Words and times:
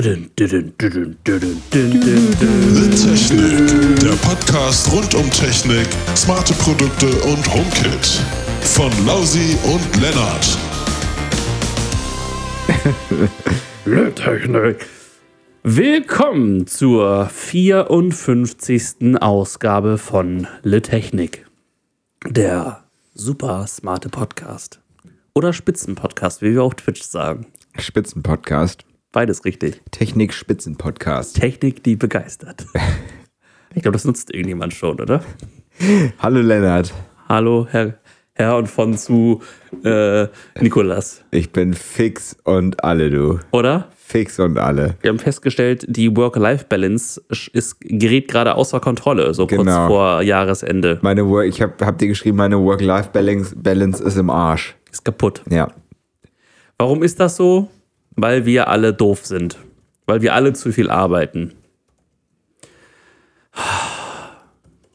The 0.00 0.30
Technik, 0.36 0.70
der 4.00 4.14
Podcast 4.22 4.92
rund 4.92 5.12
um 5.16 5.28
Technik, 5.28 5.88
smarte 6.14 6.54
Produkte 6.54 7.06
und 7.24 7.52
HomeKit. 7.52 8.22
Von 8.60 8.92
Lausi 9.04 9.58
und 9.64 10.00
Lennart. 10.00 10.58
Le 13.86 14.14
Technik. 14.14 14.86
Willkommen 15.64 16.68
zur 16.68 17.26
54. 17.26 19.20
Ausgabe 19.20 19.98
von 19.98 20.46
Le 20.62 20.80
Technik. 20.80 21.44
Der 22.24 22.84
super 23.14 23.66
smarte 23.66 24.10
Podcast. 24.10 24.78
Oder 25.34 25.52
Spitzenpodcast, 25.52 26.40
wie 26.40 26.52
wir 26.52 26.62
auf 26.62 26.76
Twitch 26.76 27.02
sagen. 27.02 27.46
Spitzenpodcast. 27.76 28.87
Beides 29.12 29.44
richtig. 29.44 29.80
Technik-Spitzenpodcast. 29.90 31.36
Technik, 31.36 31.82
die 31.82 31.96
begeistert. 31.96 32.66
Ich 33.74 33.82
glaube, 33.82 33.92
das 33.96 34.06
nutzt 34.06 34.32
irgendjemand 34.32 34.72
schon, 34.72 34.98
oder? 34.98 35.22
Hallo 36.20 36.40
Lennart. 36.40 36.92
Hallo, 37.28 37.66
Herr, 37.70 37.98
Herr 38.32 38.56
und 38.56 38.66
von 38.66 38.96
zu 38.96 39.42
äh, 39.84 40.26
Nikolas. 40.58 41.22
Ich 41.30 41.52
bin 41.52 41.74
fix 41.74 42.34
und 42.44 42.82
alle, 42.82 43.10
du. 43.10 43.38
Oder? 43.52 43.88
Fix 43.94 44.40
und 44.40 44.56
alle. 44.58 44.96
Wir 45.02 45.10
haben 45.10 45.18
festgestellt, 45.18 45.84
die 45.86 46.16
Work-Life-Balance 46.16 47.22
ist, 47.52 47.76
gerät 47.82 48.28
gerade 48.28 48.54
außer 48.54 48.80
Kontrolle, 48.80 49.34
so 49.34 49.46
kurz 49.46 49.60
Genau. 49.60 49.86
vor 49.86 50.22
Jahresende. 50.22 50.98
Meine 51.02 51.28
Work, 51.28 51.46
ich 51.48 51.60
habe 51.60 51.74
hab 51.84 51.98
dir 51.98 52.08
geschrieben, 52.08 52.38
meine 52.38 52.58
Work-Life-Balance 52.58 53.54
Balance 53.54 54.02
ist 54.02 54.16
im 54.16 54.30
Arsch. 54.30 54.76
Ist 54.90 55.04
kaputt. 55.04 55.42
Ja. 55.50 55.68
Warum 56.78 57.02
ist 57.02 57.20
das 57.20 57.36
so? 57.36 57.68
Weil 58.20 58.46
wir 58.46 58.66
alle 58.66 58.92
doof 58.92 59.24
sind. 59.26 59.58
Weil 60.06 60.22
wir 60.22 60.34
alle 60.34 60.52
zu 60.52 60.72
viel 60.72 60.90
arbeiten. 60.90 61.52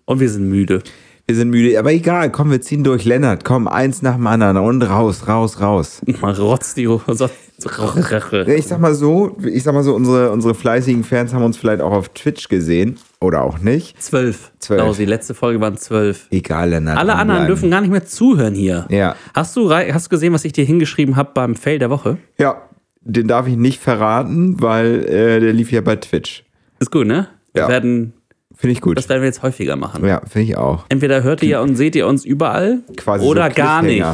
Und 0.03 0.19
wir 0.19 0.29
sind 0.29 0.49
müde. 0.49 0.81
Wir 1.25 1.37
sind 1.37 1.51
müde, 1.51 1.79
aber 1.79 1.93
egal, 1.93 2.29
komm, 2.33 2.51
wir 2.51 2.59
ziehen 2.59 2.83
durch. 2.83 3.05
Lennart, 3.05 3.45
komm, 3.45 3.69
eins 3.69 4.01
nach 4.01 4.15
dem 4.15 4.27
anderen 4.27 4.57
und 4.57 4.81
raus, 4.81 5.25
raus, 5.25 5.61
raus. 5.61 6.01
Mal 6.19 6.33
rotzt 6.33 6.75
die 6.75 6.83
Ich 6.83 8.67
sag 8.67 8.81
mal 8.81 8.93
so, 8.93 9.37
ich 9.41 9.63
sag 9.63 9.73
mal 9.73 9.83
so, 9.83 9.95
unsere, 9.95 10.31
unsere 10.31 10.53
fleißigen 10.53 11.05
Fans 11.05 11.33
haben 11.33 11.45
uns 11.45 11.55
vielleicht 11.55 11.81
auch 11.81 11.93
auf 11.93 12.09
Twitch 12.09 12.49
gesehen. 12.49 12.99
Oder 13.21 13.43
auch 13.43 13.59
nicht. 13.59 14.03
Zwölf. 14.03 14.51
Zwölf. 14.59 14.81
Genau, 14.81 14.93
die 14.93 15.05
letzte 15.05 15.33
Folge 15.33 15.61
waren 15.61 15.77
zwölf. 15.77 16.27
Egal, 16.29 16.71
Lennart. 16.71 16.97
Alle 16.97 17.13
anderen 17.13 17.27
dranbleiben. 17.27 17.47
dürfen 17.47 17.71
gar 17.71 17.79
nicht 17.79 17.91
mehr 17.91 18.05
zuhören 18.05 18.53
hier. 18.53 18.85
Ja. 18.89 19.15
Hast 19.33 19.55
du, 19.55 19.71
hast 19.71 20.07
du 20.07 20.09
gesehen, 20.09 20.33
was 20.33 20.43
ich 20.43 20.51
dir 20.51 20.65
hingeschrieben 20.65 21.15
habe 21.15 21.31
beim 21.33 21.55
Fail 21.55 21.79
der 21.79 21.89
Woche? 21.89 22.17
Ja, 22.37 22.63
den 23.05 23.27
darf 23.27 23.47
ich 23.47 23.57
nicht 23.57 23.79
verraten, 23.79 24.61
weil 24.61 25.05
äh, 25.05 25.39
der 25.39 25.53
lief 25.53 25.71
ja 25.71 25.81
bei 25.81 25.95
Twitch. 25.95 26.43
Ist 26.79 26.91
gut, 26.91 27.07
ne? 27.07 27.27
Ja. 27.55 27.63
Wir 27.63 27.69
werden, 27.69 28.13
Finde 28.55 28.73
ich 28.73 28.81
gut. 28.81 28.97
das 28.97 29.09
werden 29.09 29.21
wir 29.21 29.27
jetzt 29.27 29.43
häufiger 29.43 29.75
machen. 29.75 30.05
Ja, 30.05 30.21
finde 30.21 30.43
ich 30.47 30.57
auch. 30.57 30.85
Entweder 30.89 31.23
hört 31.23 31.43
ihr 31.43 31.61
und 31.61 31.75
seht 31.75 31.95
ihr 31.95 32.07
uns 32.07 32.25
überall 32.25 32.79
Quasi 32.97 33.25
oder 33.25 33.49
so 33.49 33.55
gar 33.55 33.81
nicht. 33.81 34.05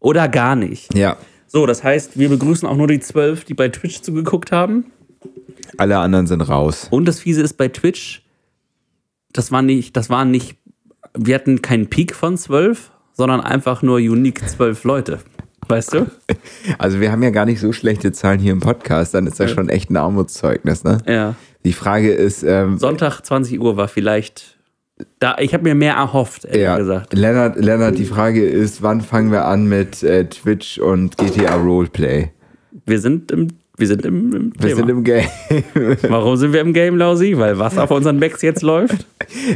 Oder 0.00 0.28
gar 0.28 0.56
nicht. 0.56 0.94
Ja. 0.94 1.16
So, 1.46 1.66
das 1.66 1.84
heißt, 1.84 2.18
wir 2.18 2.28
begrüßen 2.28 2.66
auch 2.66 2.76
nur 2.76 2.88
die 2.88 3.00
zwölf, 3.00 3.44
die 3.44 3.54
bei 3.54 3.68
Twitch 3.68 4.00
zugeguckt 4.00 4.50
haben. 4.52 4.86
Alle 5.78 5.98
anderen 5.98 6.26
sind 6.26 6.40
raus. 6.40 6.88
Und 6.90 7.06
das 7.06 7.20
Fiese 7.20 7.42
ist 7.42 7.54
bei 7.54 7.68
Twitch, 7.68 8.22
das 9.32 9.52
war 9.52 9.62
nicht, 9.62 9.96
das 9.96 10.10
waren 10.10 10.30
nicht, 10.30 10.56
wir 11.16 11.34
hatten 11.34 11.62
keinen 11.62 11.88
Peak 11.88 12.14
von 12.14 12.36
zwölf, 12.36 12.90
sondern 13.12 13.40
einfach 13.40 13.82
nur 13.82 13.96
unique 13.96 14.48
zwölf 14.48 14.84
Leute. 14.84 15.20
Weißt 15.68 15.94
du? 15.94 16.06
Also 16.78 17.00
wir 17.00 17.12
haben 17.12 17.22
ja 17.22 17.30
gar 17.30 17.44
nicht 17.44 17.60
so 17.60 17.72
schlechte 17.72 18.12
Zahlen 18.12 18.40
hier 18.40 18.52
im 18.52 18.60
Podcast, 18.60 19.14
dann 19.14 19.26
ist 19.26 19.38
das 19.38 19.50
schon 19.50 19.68
echt 19.68 19.90
ein 19.90 19.96
Armutszeugnis, 19.96 20.84
ne? 20.84 20.98
Ja. 21.06 21.34
Die 21.64 21.72
Frage 21.72 22.12
ist, 22.12 22.42
ähm, 22.42 22.78
Sonntag 22.78 23.20
20 23.20 23.60
Uhr 23.60 23.76
war 23.76 23.88
vielleicht, 23.88 24.58
da, 25.18 25.36
ich 25.38 25.54
habe 25.54 25.64
mir 25.64 25.74
mehr 25.74 25.94
erhofft, 25.94 26.44
ehrlich 26.44 26.62
ja, 26.62 26.76
gesagt. 26.76 27.14
Lennart, 27.14 27.56
Lennart, 27.56 27.98
die 27.98 28.04
Frage 28.04 28.44
ist, 28.44 28.82
wann 28.82 29.00
fangen 29.00 29.30
wir 29.30 29.44
an 29.44 29.66
mit 29.66 30.02
äh, 30.02 30.28
Twitch 30.28 30.78
und 30.78 31.16
GTA 31.18 31.56
Roleplay? 31.56 32.30
Wir 32.84 32.98
sind 32.98 33.30
im, 33.30 33.48
wir 33.82 33.86
sind 33.88 34.04
im, 34.06 34.32
im 34.34 34.52
Wir 34.58 34.68
Thema. 34.68 34.76
sind 34.76 34.88
im 34.90 35.04
Game. 35.04 35.26
Warum 36.08 36.36
sind 36.36 36.52
wir 36.52 36.60
im 36.60 36.72
Game, 36.72 36.96
Lausi? 36.96 37.36
Weil 37.36 37.58
was 37.58 37.76
auf 37.76 37.90
unseren 37.90 38.20
Backs 38.20 38.42
jetzt 38.42 38.62
läuft? 38.62 39.06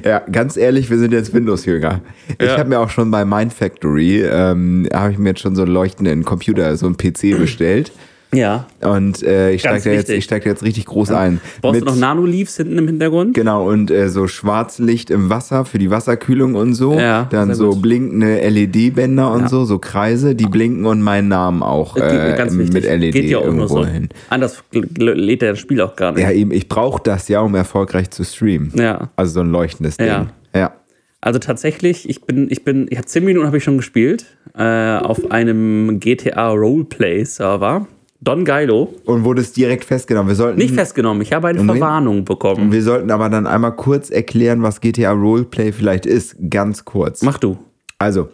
ja, 0.04 0.18
ganz 0.30 0.56
ehrlich, 0.56 0.90
wir 0.90 0.98
sind 0.98 1.12
jetzt 1.12 1.32
Windows-Jünger. 1.32 2.00
Ich 2.38 2.46
Ja. 2.46 2.58
habe 2.58 2.68
mir 2.68 2.80
auch 2.80 2.90
schon 2.90 3.10
bei 3.10 3.24
Mindfactory, 3.24 4.22
ähm, 4.22 4.88
habe 4.92 5.12
ich 5.12 5.18
mir 5.18 5.30
jetzt 5.30 5.40
schon 5.40 5.54
so 5.56 5.62
einen 5.62 5.72
leuchtenden 5.72 6.24
Computer, 6.24 6.76
so 6.76 6.86
einen 6.86 6.96
PC 6.96 7.38
bestellt. 7.38 7.92
Ja. 8.32 8.66
Und 8.82 9.22
äh, 9.22 9.52
ich 9.52 9.60
steige 9.60 9.84
da, 9.84 9.90
jetzt- 9.92 10.10
ich 10.10 10.24
steig 10.24 10.44
da 10.44 10.50
jetzt 10.50 10.62
richtig 10.62 10.84
groß 10.86 11.10
ein. 11.12 11.40
Brauchst 11.62 11.80
Mit- 11.80 11.88
du 11.88 11.92
noch 11.92 11.98
Nano-Leaves 11.98 12.56
hinten 12.56 12.76
im 12.76 12.86
Hintergrund? 12.86 13.34
Genau, 13.34 13.68
und 13.70 13.90
äh, 13.90 14.08
so 14.08 14.26
Schwarzlicht 14.26 15.10
im 15.10 15.30
Wasser 15.30 15.64
für 15.64 15.78
die 15.78 15.90
Wasserkühlung 15.90 16.54
und 16.54 16.74
so. 16.74 16.98
Ja, 16.98 17.28
Dann 17.30 17.54
so 17.54 17.70
gut. 17.70 17.82
blinkende 17.82 18.40
LED-Bänder 18.48 19.30
und 19.32 19.42
Ja. 19.42 19.48
so, 19.48 19.64
so 19.64 19.78
Kreise, 19.78 20.34
die 20.34 20.46
blinken 20.46 20.84
und 20.86 21.00
meinen 21.02 21.28
Namen 21.28 21.62
auch 21.62 21.96
äh, 21.96 22.34
Ganz 22.36 22.52
mit 22.52 22.74
wichtig. 22.74 22.90
LED 22.90 23.12
Geht 23.12 23.24
ja 23.30 23.38
auch 23.38 23.44
irgendwo 23.44 23.68
so. 23.68 23.86
hin. 23.86 24.08
Anders 24.28 24.62
lädt 24.72 25.42
er 25.42 25.50
das 25.52 25.58
Spiel 25.60 25.80
auch 25.80 25.94
gar 25.96 26.12
nicht. 26.12 26.22
Ja, 26.22 26.30
eben, 26.32 26.50
ich 26.50 26.68
brauche 26.68 27.00
das 27.02 27.28
ja, 27.28 27.40
um 27.40 27.54
erfolgreich 27.54 28.10
zu 28.10 28.24
streamen. 28.24 28.72
Ja. 28.74 29.08
Also 29.16 29.34
so 29.34 29.40
ein 29.40 29.50
leuchtendes 29.50 29.96
Ding. 29.98 30.08
Ja. 30.08 30.26
ja. 30.54 30.72
Also 31.20 31.38
tatsächlich, 31.38 32.08
ich 32.08 32.22
bin, 32.22 32.48
ich 32.50 32.64
bin, 32.64 32.86
ich 32.90 32.98
habe 32.98 33.06
zehn 33.06 33.24
Minuten 33.24 33.46
habe 33.46 33.56
ich 33.56 33.64
schon 33.64 33.78
gespielt 33.78 34.26
äh, 34.56 34.98
auf 34.98 35.30
einem 35.30 35.98
GTA 36.00 36.50
Roleplay 36.50 37.24
Server. 37.24 37.86
Don 38.26 38.44
Geilo. 38.44 38.92
Und 39.04 39.22
wurde 39.22 39.40
es 39.40 39.52
direkt 39.52 39.84
festgenommen. 39.84 40.26
Wir 40.28 40.34
sollten, 40.34 40.58
Nicht 40.58 40.74
festgenommen, 40.74 41.22
ich 41.22 41.32
habe 41.32 41.46
eine 41.46 41.58
Moment. 41.58 41.78
Verwarnung 41.78 42.24
bekommen. 42.24 42.72
wir 42.72 42.82
sollten 42.82 43.12
aber 43.12 43.28
dann 43.28 43.46
einmal 43.46 43.76
kurz 43.76 44.10
erklären, 44.10 44.64
was 44.64 44.80
GTA 44.80 45.12
Roleplay 45.12 45.70
vielleicht 45.70 46.06
ist. 46.06 46.34
Ganz 46.50 46.84
kurz. 46.84 47.22
Mach 47.22 47.38
du. 47.38 47.56
Also, 47.98 48.28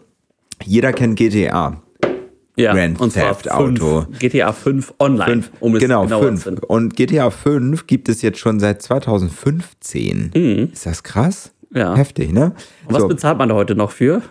jeder 0.65 0.95
kennt 0.95 1.17
GTA. 1.17 1.83
Ja, 2.57 2.73
Grand 2.73 3.01
und 3.01 3.13
zwar 3.13 3.29
Theft 3.39 3.51
fünf, 3.55 3.83
Auto. 3.83 4.07
GTA 4.19 4.53
5 4.53 4.95
online. 4.99 5.25
Fünf, 5.31 5.51
um 5.61 5.75
es 5.75 5.83
genau, 5.83 6.05
genauer 6.05 6.23
fünf. 6.23 6.39
zu 6.43 6.45
finden. 6.51 6.65
Und 6.65 6.97
GTA 6.97 7.31
5 7.31 7.87
gibt 7.87 8.09
es 8.09 8.23
jetzt 8.23 8.39
schon 8.39 8.61
seit 8.61 8.81
2015. 8.81 10.71
Ist 10.73 10.87
das 10.87 11.03
krass? 11.03 11.53
Mhm. 11.69 11.79
Ja. 11.79 11.95
Heftig, 11.97 12.33
ne? 12.33 12.55
Und 12.87 12.95
was 12.95 13.03
so, 13.03 13.09
bezahlt 13.09 13.37
man 13.37 13.51
da 13.51 13.55
heute 13.55 13.75
noch 13.75 13.91
für? 13.91 14.23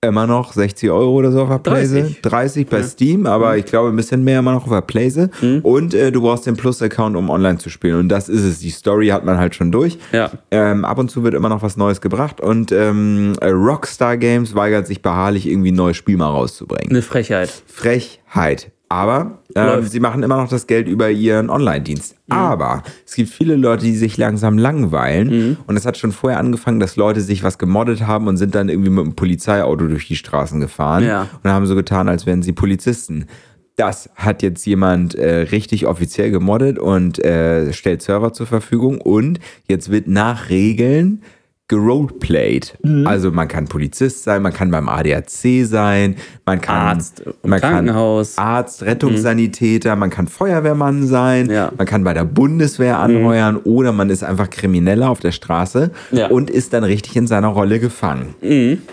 Immer 0.00 0.28
noch 0.28 0.52
60 0.52 0.90
Euro 0.90 1.12
oder 1.12 1.32
so 1.32 1.42
auf 1.42 1.48
der 1.48 1.58
Playse. 1.58 2.02
30. 2.02 2.22
30 2.22 2.66
bei 2.68 2.82
Steam, 2.84 3.26
aber 3.26 3.56
ich 3.56 3.64
glaube 3.64 3.88
ein 3.88 3.96
bisschen 3.96 4.22
mehr 4.22 4.38
immer 4.38 4.52
noch 4.52 4.64
auf 4.64 4.70
der 4.70 4.80
Playse. 4.82 5.30
Mhm. 5.40 5.60
Und 5.62 5.92
äh, 5.92 6.12
du 6.12 6.22
brauchst 6.22 6.46
den 6.46 6.56
Plus-Account, 6.56 7.16
um 7.16 7.30
online 7.30 7.58
zu 7.58 7.68
spielen. 7.68 7.98
Und 7.98 8.08
das 8.08 8.28
ist 8.28 8.42
es. 8.42 8.60
Die 8.60 8.70
Story 8.70 9.08
hat 9.08 9.24
man 9.24 9.38
halt 9.38 9.56
schon 9.56 9.72
durch. 9.72 9.98
Ja. 10.12 10.30
Ähm, 10.52 10.84
ab 10.84 10.98
und 10.98 11.10
zu 11.10 11.24
wird 11.24 11.34
immer 11.34 11.48
noch 11.48 11.62
was 11.62 11.76
Neues 11.76 12.00
gebracht. 12.00 12.40
Und 12.40 12.70
ähm, 12.70 13.32
äh, 13.40 13.48
Rockstar 13.48 14.16
Games 14.16 14.54
weigert 14.54 14.86
sich 14.86 15.02
beharrlich, 15.02 15.48
irgendwie 15.48 15.72
ein 15.72 15.76
neues 15.76 15.96
Spiel 15.96 16.16
mal 16.16 16.30
rauszubringen. 16.30 16.90
Eine 16.90 17.02
Frechheit. 17.02 17.50
Frechheit. 17.66 18.70
Aber 18.90 19.38
ähm, 19.54 19.82
sie 19.82 20.00
machen 20.00 20.22
immer 20.22 20.38
noch 20.38 20.48
das 20.48 20.66
Geld 20.66 20.88
über 20.88 21.10
ihren 21.10 21.50
Online-Dienst. 21.50 22.14
Mhm. 22.26 22.32
Aber 22.36 22.82
es 23.06 23.14
gibt 23.14 23.28
viele 23.30 23.54
Leute, 23.56 23.84
die 23.84 23.94
sich 23.96 24.16
langsam 24.16 24.56
langweilen. 24.56 25.28
Mhm. 25.28 25.56
Und 25.66 25.76
es 25.76 25.84
hat 25.84 25.98
schon 25.98 26.12
vorher 26.12 26.38
angefangen, 26.38 26.80
dass 26.80 26.96
Leute 26.96 27.20
sich 27.20 27.42
was 27.42 27.58
gemoddet 27.58 28.06
haben 28.06 28.28
und 28.28 28.38
sind 28.38 28.54
dann 28.54 28.68
irgendwie 28.70 28.90
mit 28.90 29.04
einem 29.04 29.14
Polizeiauto 29.14 29.86
durch 29.88 30.06
die 30.08 30.16
Straßen 30.16 30.58
gefahren 30.60 31.04
Ja. 31.04 31.26
und 31.42 31.50
haben 31.50 31.66
so 31.66 31.74
getan, 31.74 32.08
als 32.08 32.24
wären 32.24 32.42
sie 32.42 32.52
Polizisten. 32.52 33.26
Das 33.76 34.08
hat 34.16 34.42
jetzt 34.42 34.64
jemand 34.66 35.14
äh, 35.14 35.40
richtig 35.52 35.86
offiziell 35.86 36.30
gemoddet 36.30 36.78
und 36.78 37.22
äh, 37.24 37.72
stellt 37.72 38.02
Server 38.02 38.32
zur 38.32 38.46
Verfügung. 38.46 39.00
Und 39.00 39.38
jetzt 39.68 39.90
wird 39.90 40.08
nach 40.08 40.48
Regeln 40.48 41.22
geroleplayed. 41.68 42.76
Mhm. 42.82 43.06
Also 43.06 43.30
man 43.30 43.46
kann 43.46 43.66
Polizist 43.66 44.24
sein, 44.24 44.42
man 44.42 44.52
kann 44.52 44.70
beim 44.70 44.88
ADAC 44.88 45.64
sein, 45.64 46.16
man 46.46 46.60
kann 46.60 46.76
Arzt 46.96 47.22
man 47.42 47.60
Krankenhaus. 47.60 48.36
Kann 48.36 48.44
Arzt, 48.46 48.82
Rettungssanitäter, 48.82 49.94
man 49.96 50.10
kann 50.10 50.28
Feuerwehrmann 50.28 51.06
sein, 51.06 51.50
Ja. 51.50 51.70
man 51.76 51.86
kann 51.86 52.04
bei 52.04 52.14
der 52.14 52.24
Bundeswehr 52.24 52.98
anheuern 52.98 53.56
oder 53.58 53.92
man 53.92 54.10
ist 54.10 54.24
einfach 54.24 54.50
Krimineller 54.50 55.10
auf 55.10 55.20
der 55.20 55.32
Straße 55.32 55.90
Ja. 56.10 56.28
und 56.28 56.50
ist 56.50 56.72
dann 56.72 56.84
richtig 56.84 57.16
in 57.16 57.26
seiner 57.26 57.48
Rolle 57.48 57.78
gefangen. 57.80 58.34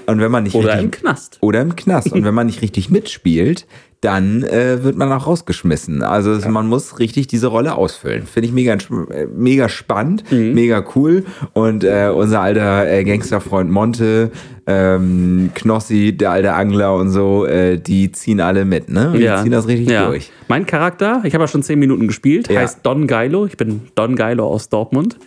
Und 0.05 0.19
wenn 0.19 0.31
man 0.31 0.43
nicht 0.43 0.55
Oder 0.55 0.73
richtig, 0.73 0.83
im 0.83 0.91
Knast. 0.91 1.37
Oder 1.41 1.61
im 1.61 1.75
Knast. 1.75 2.11
Und 2.11 2.25
wenn 2.25 2.33
man 2.33 2.47
nicht 2.47 2.61
richtig 2.61 2.89
mitspielt, 2.89 3.65
dann 4.05 4.43
äh, 4.43 4.83
wird 4.83 4.95
man 4.95 5.11
auch 5.11 5.25
rausgeschmissen. 5.27 6.03
Also 6.03 6.31
es- 6.31 6.47
man 6.47 6.67
muss 6.67 6.99
richtig 6.99 7.27
diese 7.27 7.47
Rolle 7.47 7.75
ausfüllen. 7.75 8.23
Finde 8.27 8.47
ich 8.47 8.53
mega, 8.53 8.73
äh, 8.73 9.25
mega 9.35 9.67
spannend, 9.67 10.23
Mhm. 10.31 10.53
mega 10.53 10.83
cool. 10.95 11.25
Und 11.53 11.83
äh, 11.83 12.11
unser 12.15 12.41
alter 12.41 12.87
äh, 12.89 13.03
Gangsterfreund 13.03 13.71
Monte, 13.71 14.31
ähm, 14.67 15.49
Knossi, 15.53 16.15
der 16.17 16.31
alte 16.31 16.53
Angler 16.53 16.95
und 16.95 17.09
so, 17.09 17.45
äh, 17.45 17.77
die 17.77 18.11
ziehen 18.11 18.39
alle 18.41 18.65
mit, 18.65 18.89
ne? 18.89 19.13
Die 19.15 19.41
ziehen 19.43 19.51
das 19.51 19.67
richtig 19.67 19.89
ja. 19.89 20.07
durch. 20.07 20.31
Mein 20.47 20.65
Charakter, 20.65 21.21
ich 21.23 21.33
habe 21.33 21.43
ja 21.43 21.47
schon 21.47 21.63
zehn 21.63 21.79
Minuten 21.79 22.07
gespielt, 22.07 22.49
Ja. 22.49 22.61
heißt 22.61 22.79
Don 22.83 23.07
Geilo. 23.07 23.45
Ich 23.45 23.57
bin 23.57 23.81
Don 23.95 24.15
Geilo 24.15 24.47
aus 24.47 24.69
Dortmund. 24.69 25.17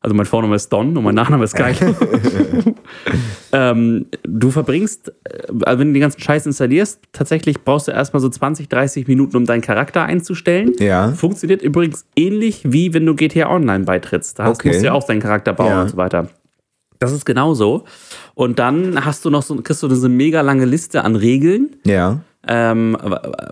Also 0.00 0.14
mein 0.14 0.26
Vorname 0.26 0.54
ist 0.54 0.68
Don 0.72 0.96
und 0.96 1.02
mein 1.02 1.14
Nachname 1.14 1.44
ist 1.44 1.54
Geilo. 1.54 1.94
ähm, 3.52 4.06
du 4.22 4.50
verbringst, 4.50 5.08
äh, 5.24 5.52
also 5.64 5.80
wenn 5.80 5.88
du 5.88 5.94
den 5.94 6.00
ganzen 6.00 6.20
Scheiß 6.20 6.46
installierst, 6.46 7.00
tatsächlich 7.12 7.62
brauchst 7.64 7.88
du 7.88 7.92
erstmal 7.92 8.20
so 8.20 8.28
20, 8.28 8.68
30 8.68 9.08
Minuten, 9.08 9.36
um 9.36 9.46
deinen 9.46 9.62
Charakter 9.62 10.04
einzustellen. 10.04 10.72
Ja. 10.78 11.12
Funktioniert 11.12 11.62
übrigens 11.62 12.04
ähnlich 12.16 12.60
wie 12.64 12.94
wenn 12.94 13.06
du 13.06 13.14
GTA 13.14 13.50
Online 13.50 13.84
beitrittst. 13.84 14.38
Da 14.38 14.48
Okay. 14.48 14.68
musst 14.68 14.80
du 14.82 14.86
ja 14.86 14.92
auch 14.92 15.04
deinen 15.04 15.20
Charakter 15.20 15.52
bauen 15.52 15.68
Ja. 15.70 15.82
und 15.82 15.88
so 15.90 15.96
weiter. 15.96 16.28
Das 16.98 17.12
ist 17.12 17.24
genauso. 17.26 17.84
Und 18.34 18.58
dann 18.58 19.04
hast 19.04 19.24
du 19.24 19.30
noch 19.30 19.42
so, 19.42 19.56
kriegst 19.56 19.82
du 19.82 19.88
diese 19.88 20.08
mega 20.08 20.40
lange 20.40 20.64
Liste 20.64 21.04
an 21.04 21.16
Regeln. 21.16 21.76
Ja. 21.84 22.20
Ähm, 22.48 22.96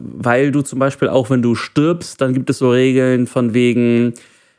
weil 0.00 0.52
du 0.52 0.62
zum 0.62 0.78
Beispiel 0.78 1.08
auch, 1.08 1.28
wenn 1.28 1.42
du 1.42 1.54
stirbst, 1.56 2.20
dann 2.20 2.32
gibt 2.32 2.48
es 2.48 2.58
so 2.58 2.70
Regeln 2.70 3.26
von 3.26 3.52
wegen, 3.52 4.14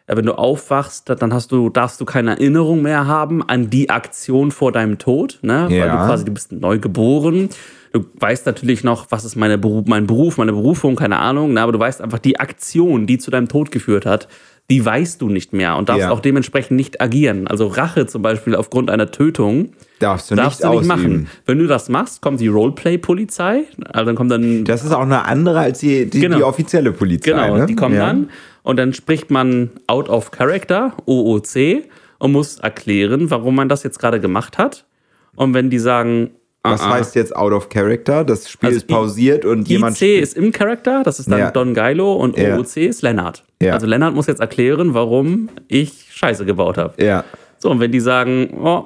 wenn 0.07 0.25
du 0.25 0.37
aufwachst, 0.37 1.09
dann 1.19 1.33
hast 1.33 1.51
du, 1.51 1.69
darfst 1.69 1.99
du 1.99 2.05
keine 2.05 2.31
Erinnerung 2.31 2.81
mehr 2.81 3.07
haben 3.07 3.41
an 3.47 3.69
die 3.69 3.89
Aktion 3.89 4.51
vor 4.51 4.71
deinem 4.71 4.97
Tod, 4.99 5.39
ne? 5.41 5.65
Weil 5.69 5.77
Ja. 5.77 5.87
du 6.01 6.05
quasi, 6.07 6.25
du 6.25 6.31
bist 6.31 6.51
neu 6.51 6.77
geboren. 6.79 7.49
Du 7.91 8.05
weißt 8.19 8.45
natürlich 8.45 8.83
noch, 8.83 9.07
was 9.09 9.23
ist 9.25 9.35
meine 9.35 9.57
Beruf, 9.57 9.85
mein 9.87 10.05
Beruf, 10.05 10.37
meine 10.37 10.51
Berufung, 10.51 10.95
keine 10.95 11.17
Ahnung, 11.17 11.53
ne? 11.53 11.61
aber 11.61 11.71
du 11.71 11.79
weißt 11.79 12.01
einfach 12.01 12.19
die 12.19 12.39
Aktion, 12.39 13.07
die 13.07 13.17
zu 13.17 13.31
deinem 13.31 13.47
Tod 13.47 13.71
geführt 13.71 14.05
hat, 14.05 14.27
die 14.69 14.83
weißt 14.83 15.21
du 15.21 15.29
nicht 15.29 15.53
mehr 15.53 15.77
und 15.77 15.87
darfst 15.87 16.01
Ja. 16.01 16.11
auch 16.11 16.19
dementsprechend 16.19 16.75
nicht 16.75 16.99
agieren. 16.99 17.47
Also 17.47 17.67
Rache 17.67 18.05
zum 18.05 18.21
Beispiel 18.21 18.53
aufgrund 18.55 18.89
einer 18.91 19.11
Tötung 19.11 19.69
Darfst 19.99 20.29
du 20.29 20.35
darfst 20.35 20.59
nicht 20.61 20.73
du 20.73 20.77
nicht 20.79 20.87
machen. 20.87 21.27
Wenn 21.45 21.57
du 21.59 21.67
das 21.67 21.87
machst, 21.87 22.21
kommt 22.21 22.41
die 22.41 22.47
Roleplay-Polizei, 22.49 23.63
also 23.93 24.05
dann 24.07 24.15
kommt 24.15 24.31
dann 24.31 24.65
Das 24.65 24.83
ist 24.83 24.91
auch 24.91 25.01
eine 25.03 25.23
andere 25.25 25.59
als 25.59 25.79
die, 25.79 26.09
die, 26.09 26.19
Genau. 26.19 26.37
die 26.37 26.43
offizielle 26.43 26.91
Polizei. 26.91 27.31
Genau, 27.31 27.57
ne? 27.59 27.65
die 27.65 27.75
kommen 27.75 27.95
ja. 27.95 28.07
dann 28.07 28.29
und 28.65 28.77
dann 28.77 28.93
spricht 28.93 29.31
man 29.31 29.69
out 29.87 30.09
of 30.09 30.31
character, 30.31 30.93
OOC, 31.05 31.83
und 32.17 32.31
muss 32.31 32.59
erklären, 32.59 33.29
warum 33.29 33.55
man 33.55 33.69
das 33.69 33.83
jetzt 33.83 33.99
gerade 33.99 34.19
gemacht 34.19 34.57
hat. 34.57 34.85
Und 35.35 35.53
wenn 35.53 35.69
die 35.69 35.79
sagen, 35.79 36.31
Was 36.63 36.81
ah, 36.81 36.87
ah, 36.87 36.93
heißt 36.95 37.13
jetzt 37.15 37.35
out 37.35 37.53
of 37.53 37.69
character? 37.69 38.23
Das 38.23 38.49
Spiel 38.49 38.67
Also 38.69 38.77
ist 38.77 38.87
pausiert 38.87 39.45
und 39.45 39.67
jemand. 39.67 40.01
IC 40.01 40.19
ist 40.19 40.35
im 40.35 40.51
Character, 40.51 41.03
das 41.03 41.19
ist 41.19 41.29
dann 41.31 41.39
Ja. 41.39 41.51
Don 41.51 41.73
Geilo 41.75 42.13
und 42.15 42.37
Ja. 42.37 42.57
OOC 42.57 42.77
ist 42.77 43.03
Lennart. 43.03 43.43
Ja. 43.61 43.73
Also 43.73 43.85
Lennart 43.85 44.15
muss 44.15 44.25
jetzt 44.25 44.41
erklären, 44.41 44.95
warum 44.95 45.49
ich 45.67 46.07
Scheiße 46.11 46.43
gebaut 46.45 46.77
habe. 46.79 47.01
Ja, 47.03 47.23
So, 47.59 47.69
und 47.69 47.79
wenn 47.79 47.91
die 47.91 47.99
sagen, 47.99 48.57
oh, 48.59 48.85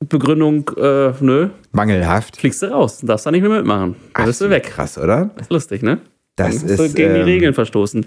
Begründung, 0.00 0.70
äh, 0.76 1.12
nö, 1.20 1.48
mangelhaft. 1.72 2.36
fliegst 2.36 2.62
du 2.62 2.66
raus, 2.66 3.00
darfst 3.02 3.24
da 3.26 3.30
nicht 3.30 3.40
mehr 3.42 3.50
mitmachen. 3.50 3.96
Dann 4.14 4.26
bist 4.26 4.40
du 4.42 4.50
weg. 4.50 4.64
Krass, 4.64 4.98
oder? 4.98 5.30
ist 5.40 5.50
lustig, 5.50 5.82
ne? 5.82 6.00
Das 6.36 6.60
Dann 6.60 6.70
hast 6.70 6.78
du 6.78 6.84
ist, 6.84 6.94
gegen 6.94 7.10
ähm, 7.10 7.14
die 7.16 7.22
Regeln 7.22 7.54
verstoßen. 7.54 8.04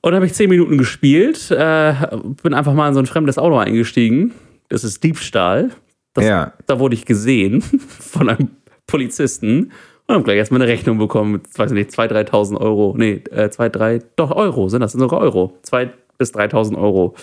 Und 0.00 0.12
dann 0.12 0.16
habe 0.16 0.26
ich 0.26 0.34
zehn 0.34 0.48
Minuten 0.48 0.78
gespielt, 0.78 1.50
äh, 1.50 1.94
bin 2.42 2.54
einfach 2.54 2.72
mal 2.72 2.88
in 2.88 2.94
so 2.94 3.00
ein 3.00 3.06
fremdes 3.06 3.38
Auto 3.38 3.56
eingestiegen. 3.56 4.32
Das 4.68 4.84
ist 4.84 5.02
Diebstahl. 5.02 5.70
Das, 6.14 6.24
Ja. 6.24 6.52
Da 6.66 6.78
wurde 6.78 6.94
ich 6.94 7.04
gesehen 7.04 7.62
von 7.88 8.28
einem 8.28 8.50
Polizisten 8.86 9.72
und 10.06 10.14
habe 10.14 10.24
gleich 10.24 10.38
erstmal 10.38 10.62
eine 10.62 10.70
Rechnung 10.70 10.98
bekommen 10.98 11.32
mit, 11.32 11.58
weiß 11.58 11.72
ich 11.72 11.74
nicht, 11.74 11.90
2.000, 11.90 12.30
3.000 12.30 12.60
Euro. 12.60 12.94
Nee, 12.96 13.22
äh, 13.30 13.50
2, 13.50 13.68
3, 13.68 13.98
doch 14.16 14.30
Euro 14.30 14.68
sind 14.68 14.80
das, 14.80 14.92
sind 14.92 15.00
sogar 15.00 15.20
Euro. 15.20 15.58
2.000 15.66 15.90
bis 16.18 16.34
3.000 16.34 16.76
Euro. 16.76 17.14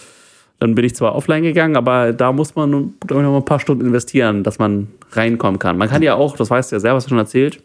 Dann 0.59 0.73
bin 0.73 0.85
ich 0.85 0.95
zwar 0.95 1.15
offline 1.15 1.43
gegangen, 1.43 1.75
aber 1.75 2.13
da 2.13 2.31
muss 2.31 2.55
man 2.55 2.93
ich, 3.03 3.09
noch 3.09 3.21
mal 3.21 3.37
ein 3.37 3.45
paar 3.45 3.59
Stunden 3.59 3.85
investieren, 3.85 4.43
dass 4.43 4.57
man 4.57 4.87
reinkommen 5.11 5.59
kann. 5.59 5.77
Man 5.77 5.89
kann 5.89 6.01
ja 6.01 6.15
auch, 6.15 6.37
das 6.37 6.49
weißt 6.49 6.71
du 6.71 6.77
ja 6.77 6.79
selber, 6.79 6.95
hast 6.95 7.05
du 7.05 7.09
schon 7.09 7.17
erzählt, 7.17 7.61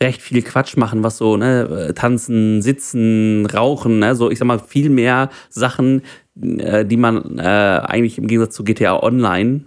recht 0.00 0.20
viel 0.20 0.42
Quatsch 0.42 0.76
machen, 0.76 1.02
was 1.02 1.18
so, 1.18 1.36
ne, 1.36 1.92
tanzen, 1.94 2.62
sitzen, 2.62 3.46
rauchen, 3.46 3.98
ne, 3.98 4.14
so, 4.14 4.30
ich 4.30 4.38
sag 4.38 4.46
mal, 4.46 4.58
viel 4.58 4.90
mehr 4.90 5.30
Sachen, 5.50 6.02
äh, 6.40 6.84
die 6.84 6.96
man 6.96 7.38
äh, 7.38 7.42
eigentlich 7.42 8.18
im 8.18 8.26
Gegensatz 8.26 8.54
zu 8.54 8.64
GTA 8.64 9.02
Online 9.02 9.62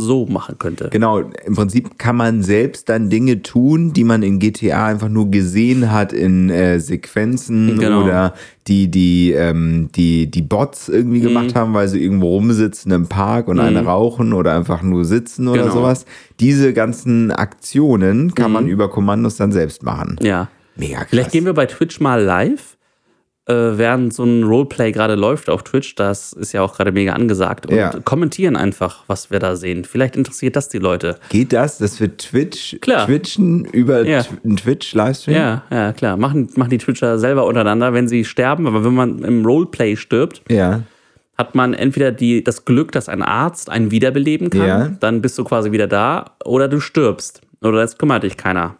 so 0.00 0.26
machen 0.26 0.56
könnte. 0.58 0.88
Genau, 0.90 1.18
im 1.20 1.54
Prinzip 1.54 1.98
kann 1.98 2.16
man 2.16 2.42
selbst 2.42 2.88
dann 2.88 3.10
Dinge 3.10 3.42
tun, 3.42 3.92
die 3.92 4.04
man 4.04 4.22
in 4.22 4.38
GTA 4.38 4.86
einfach 4.86 5.08
nur 5.08 5.30
gesehen 5.30 5.92
hat 5.92 6.12
in 6.12 6.50
äh, 6.50 6.80
Sequenzen 6.80 7.78
Genau. 7.78 8.02
oder 8.04 8.34
die, 8.66 8.88
die, 8.90 9.32
ähm, 9.32 9.88
die, 9.94 10.30
die 10.30 10.42
Bots 10.42 10.88
irgendwie 10.88 11.18
Mhm. 11.20 11.24
gemacht 11.24 11.54
haben, 11.54 11.74
weil 11.74 11.88
sie 11.88 12.02
irgendwo 12.02 12.28
rumsitzen 12.36 12.92
im 12.92 13.06
Park 13.08 13.48
und 13.48 13.58
eine 13.60 13.84
rauchen 13.84 14.32
oder 14.32 14.54
einfach 14.56 14.82
nur 14.82 15.04
sitzen 15.04 15.48
oder 15.48 15.62
Genau. 15.62 15.74
sowas. 15.74 16.06
Diese 16.40 16.72
ganzen 16.72 17.30
Aktionen 17.32 18.34
kann 18.34 18.50
Mhm. 18.50 18.52
man 18.52 18.66
über 18.68 18.88
Kommandos 18.90 19.36
dann 19.36 19.52
selbst 19.52 19.82
machen. 19.82 20.16
Ja. 20.22 20.48
Mega 20.76 20.98
krass. 20.98 21.06
Vielleicht 21.10 21.32
gehen 21.32 21.44
wir 21.44 21.52
bei 21.54 21.66
Twitch 21.66 22.00
mal 22.00 22.22
live, 22.22 22.76
während 23.78 24.12
so 24.14 24.24
ein 24.24 24.44
Roleplay 24.44 24.92
gerade 24.92 25.14
läuft 25.14 25.48
auf 25.50 25.62
Twitch. 25.62 25.94
Das 25.94 26.32
ist 26.32 26.52
ja 26.52 26.62
auch 26.62 26.76
gerade 26.76 26.92
mega 26.92 27.12
angesagt. 27.12 27.66
Und 27.66 27.76
Ja. 27.76 27.90
kommentieren 28.04 28.56
einfach, 28.56 29.04
was 29.06 29.30
wir 29.30 29.38
da 29.38 29.56
sehen. 29.56 29.84
Vielleicht 29.84 30.16
interessiert 30.16 30.56
das 30.56 30.68
die 30.68 30.78
Leute. 30.78 31.16
Geht 31.30 31.52
das, 31.52 31.78
dass 31.78 32.00
wir 32.00 32.16
Twitch, 32.16 32.78
Klar. 32.80 33.06
Twitchen 33.06 33.64
über 33.66 34.04
Ja. 34.06 34.22
Einen 34.44 34.56
Twitch-Livestream? 34.56 35.34
Ja, 35.36 35.62
ja, 35.70 35.92
klar. 35.92 36.16
Machen, 36.16 36.48
machen 36.56 36.70
die 36.70 36.78
Twitcher 36.78 37.18
selber 37.18 37.46
untereinander, 37.46 37.92
wenn 37.92 38.08
sie 38.08 38.24
sterben. 38.24 38.66
Aber 38.66 38.84
wenn 38.84 38.94
man 38.94 39.18
im 39.24 39.44
Roleplay 39.44 39.96
stirbt, 39.96 40.42
Ja. 40.50 40.82
hat 41.38 41.54
man 41.54 41.72
entweder 41.74 42.12
die, 42.12 42.44
das 42.44 42.64
Glück, 42.64 42.92
dass 42.92 43.08
ein 43.08 43.22
Arzt 43.22 43.70
einen 43.70 43.90
wiederbeleben 43.90 44.50
kann, 44.50 44.66
Ja. 44.66 44.88
dann 45.00 45.22
bist 45.22 45.38
du 45.38 45.44
quasi 45.44 45.72
wieder 45.72 45.86
da, 45.86 46.32
oder 46.44 46.68
du 46.68 46.80
stirbst. 46.80 47.40
Oder 47.62 47.82
es 47.82 47.96
kümmert 47.98 48.22
dich 48.22 48.36
keiner 48.36 48.76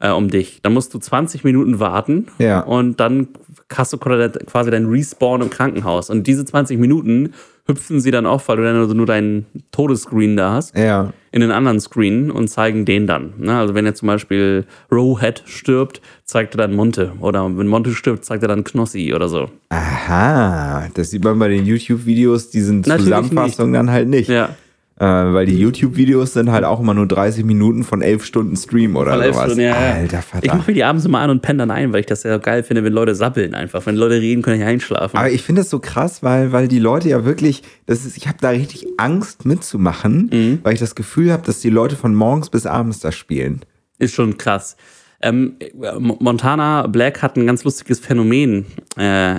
äh, 0.00 0.10
um 0.10 0.28
dich. 0.30 0.60
Dann 0.62 0.74
musst 0.74 0.94
du 0.94 0.98
20 0.98 1.42
Minuten 1.44 1.80
warten 1.80 2.26
und 2.66 3.00
dann 3.00 3.28
hast 3.72 3.92
du 3.92 3.98
quasi 3.98 4.70
deinen 4.70 4.88
Respawn 4.90 5.42
im 5.42 5.50
Krankenhaus. 5.50 6.10
Und 6.10 6.26
diese 6.26 6.44
20 6.44 6.78
Minuten 6.78 7.34
hüpfen 7.66 8.00
sie 8.00 8.10
dann 8.10 8.24
auf, 8.24 8.48
weil 8.48 8.56
du 8.56 8.62
dann 8.62 8.96
nur 8.96 9.04
deinen 9.06 9.44
Todesscreen 9.72 10.36
da 10.38 10.52
hast, 10.54 10.74
Ja. 10.76 11.12
in 11.32 11.42
den 11.42 11.50
anderen 11.50 11.78
Screen 11.80 12.30
und 12.30 12.48
zeigen 12.48 12.86
den 12.86 13.06
dann. 13.06 13.34
Ne? 13.36 13.58
Also 13.58 13.74
wenn 13.74 13.84
jetzt 13.84 13.98
zum 13.98 14.06
Beispiel 14.06 14.64
Rowhead 14.90 15.42
stirbt, 15.44 16.00
zeigt 16.24 16.54
er 16.54 16.58
dann 16.66 16.74
Monte. 16.74 17.12
Oder 17.20 17.44
wenn 17.58 17.66
Monte 17.66 17.90
stirbt, 17.92 18.24
zeigt 18.24 18.42
er 18.42 18.48
dann 18.48 18.64
Knossi 18.64 19.12
oder 19.14 19.28
so. 19.28 19.50
Aha, 19.68 20.88
das 20.94 21.10
sieht 21.10 21.22
man 21.22 21.38
bei 21.38 21.48
den 21.48 21.66
YouTube-Videos, 21.66 22.48
diesen 22.48 22.82
Zusammenfassungen 22.84 23.74
dann 23.74 23.90
halt 23.90 24.08
nicht. 24.08 24.30
Ja. 24.30 24.50
Äh, 25.00 25.04
weil 25.04 25.46
die 25.46 25.56
YouTube-Videos 25.56 26.32
sind 26.32 26.50
halt 26.50 26.64
auch 26.64 26.80
immer 26.80 26.92
nur 26.92 27.06
30 27.06 27.44
Minuten 27.44 27.84
von 27.84 28.02
11 28.02 28.24
Stunden 28.24 28.56
Stream 28.56 28.96
oder 28.96 29.12
Von 29.14 29.22
sowas. 29.32 29.44
Stunden, 29.44 29.60
ja. 29.60 29.74
Alter 29.76 30.18
Ich 30.18 30.24
Vater. 30.24 30.56
mache 30.56 30.70
mir 30.70 30.74
die 30.74 30.82
abends 30.82 31.04
immer 31.04 31.20
an 31.20 31.30
und 31.30 31.40
penne 31.40 31.58
dann 31.58 31.70
ein, 31.70 31.92
weil 31.92 32.00
ich 32.00 32.06
das 32.06 32.24
ja 32.24 32.36
geil 32.38 32.64
finde, 32.64 32.82
wenn 32.82 32.92
Leute 32.92 33.14
sappeln 33.14 33.54
einfach. 33.54 33.86
Wenn 33.86 33.94
Leute 33.94 34.16
reden, 34.20 34.42
kann 34.42 34.54
ich 34.54 34.64
einschlafen. 34.64 35.16
Aber 35.16 35.30
ich 35.30 35.42
finde 35.42 35.60
das 35.60 35.70
so 35.70 35.78
krass, 35.78 36.24
weil, 36.24 36.50
weil 36.50 36.66
die 36.66 36.80
Leute 36.80 37.08
ja 37.10 37.24
wirklich, 37.24 37.62
das 37.86 38.04
ist, 38.04 38.16
ich 38.16 38.26
habe 38.26 38.38
da 38.40 38.48
richtig 38.50 38.86
Angst 38.96 39.44
mitzumachen, 39.46 40.30
Mhm. 40.32 40.58
weil 40.64 40.74
ich 40.74 40.80
das 40.80 40.96
Gefühl 40.96 41.32
habe, 41.32 41.44
dass 41.46 41.60
die 41.60 41.70
Leute 41.70 41.94
von 41.94 42.14
morgens 42.14 42.50
bis 42.50 42.66
abends 42.66 42.98
da 42.98 43.12
spielen. 43.12 43.60
Ist 44.00 44.14
schon 44.14 44.36
krass. 44.36 44.76
Ähm, 45.20 45.56
Montana 45.98 46.86
Black 46.86 47.22
hat 47.22 47.36
ein 47.36 47.46
ganz 47.46 47.64
lustiges 47.64 47.98
Phänomen 47.98 48.66
äh, 48.96 49.36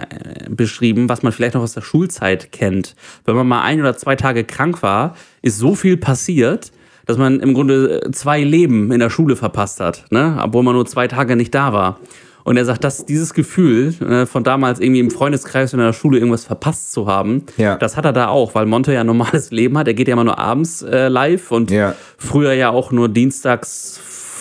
beschrieben, 0.50 1.08
was 1.08 1.24
man 1.24 1.32
vielleicht 1.32 1.54
noch 1.56 1.62
aus 1.62 1.74
der 1.74 1.82
Schulzeit 1.82 2.52
kennt. 2.52 2.96
Wenn 3.26 3.36
man 3.36 3.48
mal 3.48 3.62
ein 3.64 3.80
oder 3.80 3.96
zwei 3.96 4.16
Tage 4.16 4.44
krank 4.44 4.84
war, 4.84 5.16
ist 5.42 5.58
so 5.58 5.76
viel 5.76 5.96
passiert, 5.98 6.72
dass 7.06 7.18
man 7.18 7.40
im 7.40 7.54
Grunde 7.54 8.10
zwei 8.12 8.44
Leben 8.44 8.92
in 8.92 9.00
der 9.00 9.10
Schule 9.10 9.36
verpasst 9.36 9.80
hat, 9.80 10.06
ne? 10.12 10.38
obwohl 10.44 10.64
man 10.64 10.76
nur 10.76 10.86
zwei 10.86 11.08
Tage 11.08 11.36
nicht 11.36 11.56
da 11.56 11.72
war. 11.74 12.00
Und 12.46 12.58
er 12.58 12.66
sagt, 12.66 12.84
dass 12.84 13.06
dieses 13.06 13.34
Gefühl 13.34 13.94
äh, 14.02 14.26
von 14.26 14.44
damals 14.44 14.80
irgendwie 14.80 15.02
im 15.02 15.12
Freundeskreis 15.12 15.74
in 15.74 15.80
der 15.80 15.94
Schule 15.94 16.18
irgendwas 16.18 16.46
verpasst 16.46 16.92
zu 16.92 17.06
haben, 17.08 17.44
Ja. 17.58 17.76
das 17.78 17.96
hat 17.96 18.06
er 18.06 18.14
da 18.14 18.28
auch, 18.30 18.56
weil 18.56 18.66
Monte 18.66 18.94
ja 18.94 19.02
ein 19.02 19.06
normales 19.08 19.52
Leben 19.52 19.78
hat. 19.78 19.88
Er 19.88 19.94
geht 19.94 20.08
ja 20.08 20.14
immer 20.14 20.24
nur 20.24 20.40
abends 20.40 20.82
äh, 20.82 21.10
live 21.10 21.52
und 21.52 21.70
Ja. 21.72 21.96
früher 22.18 22.54
ja 22.54 22.70
auch 22.70 22.92
nur 22.92 23.08
dienstags, 23.10 23.99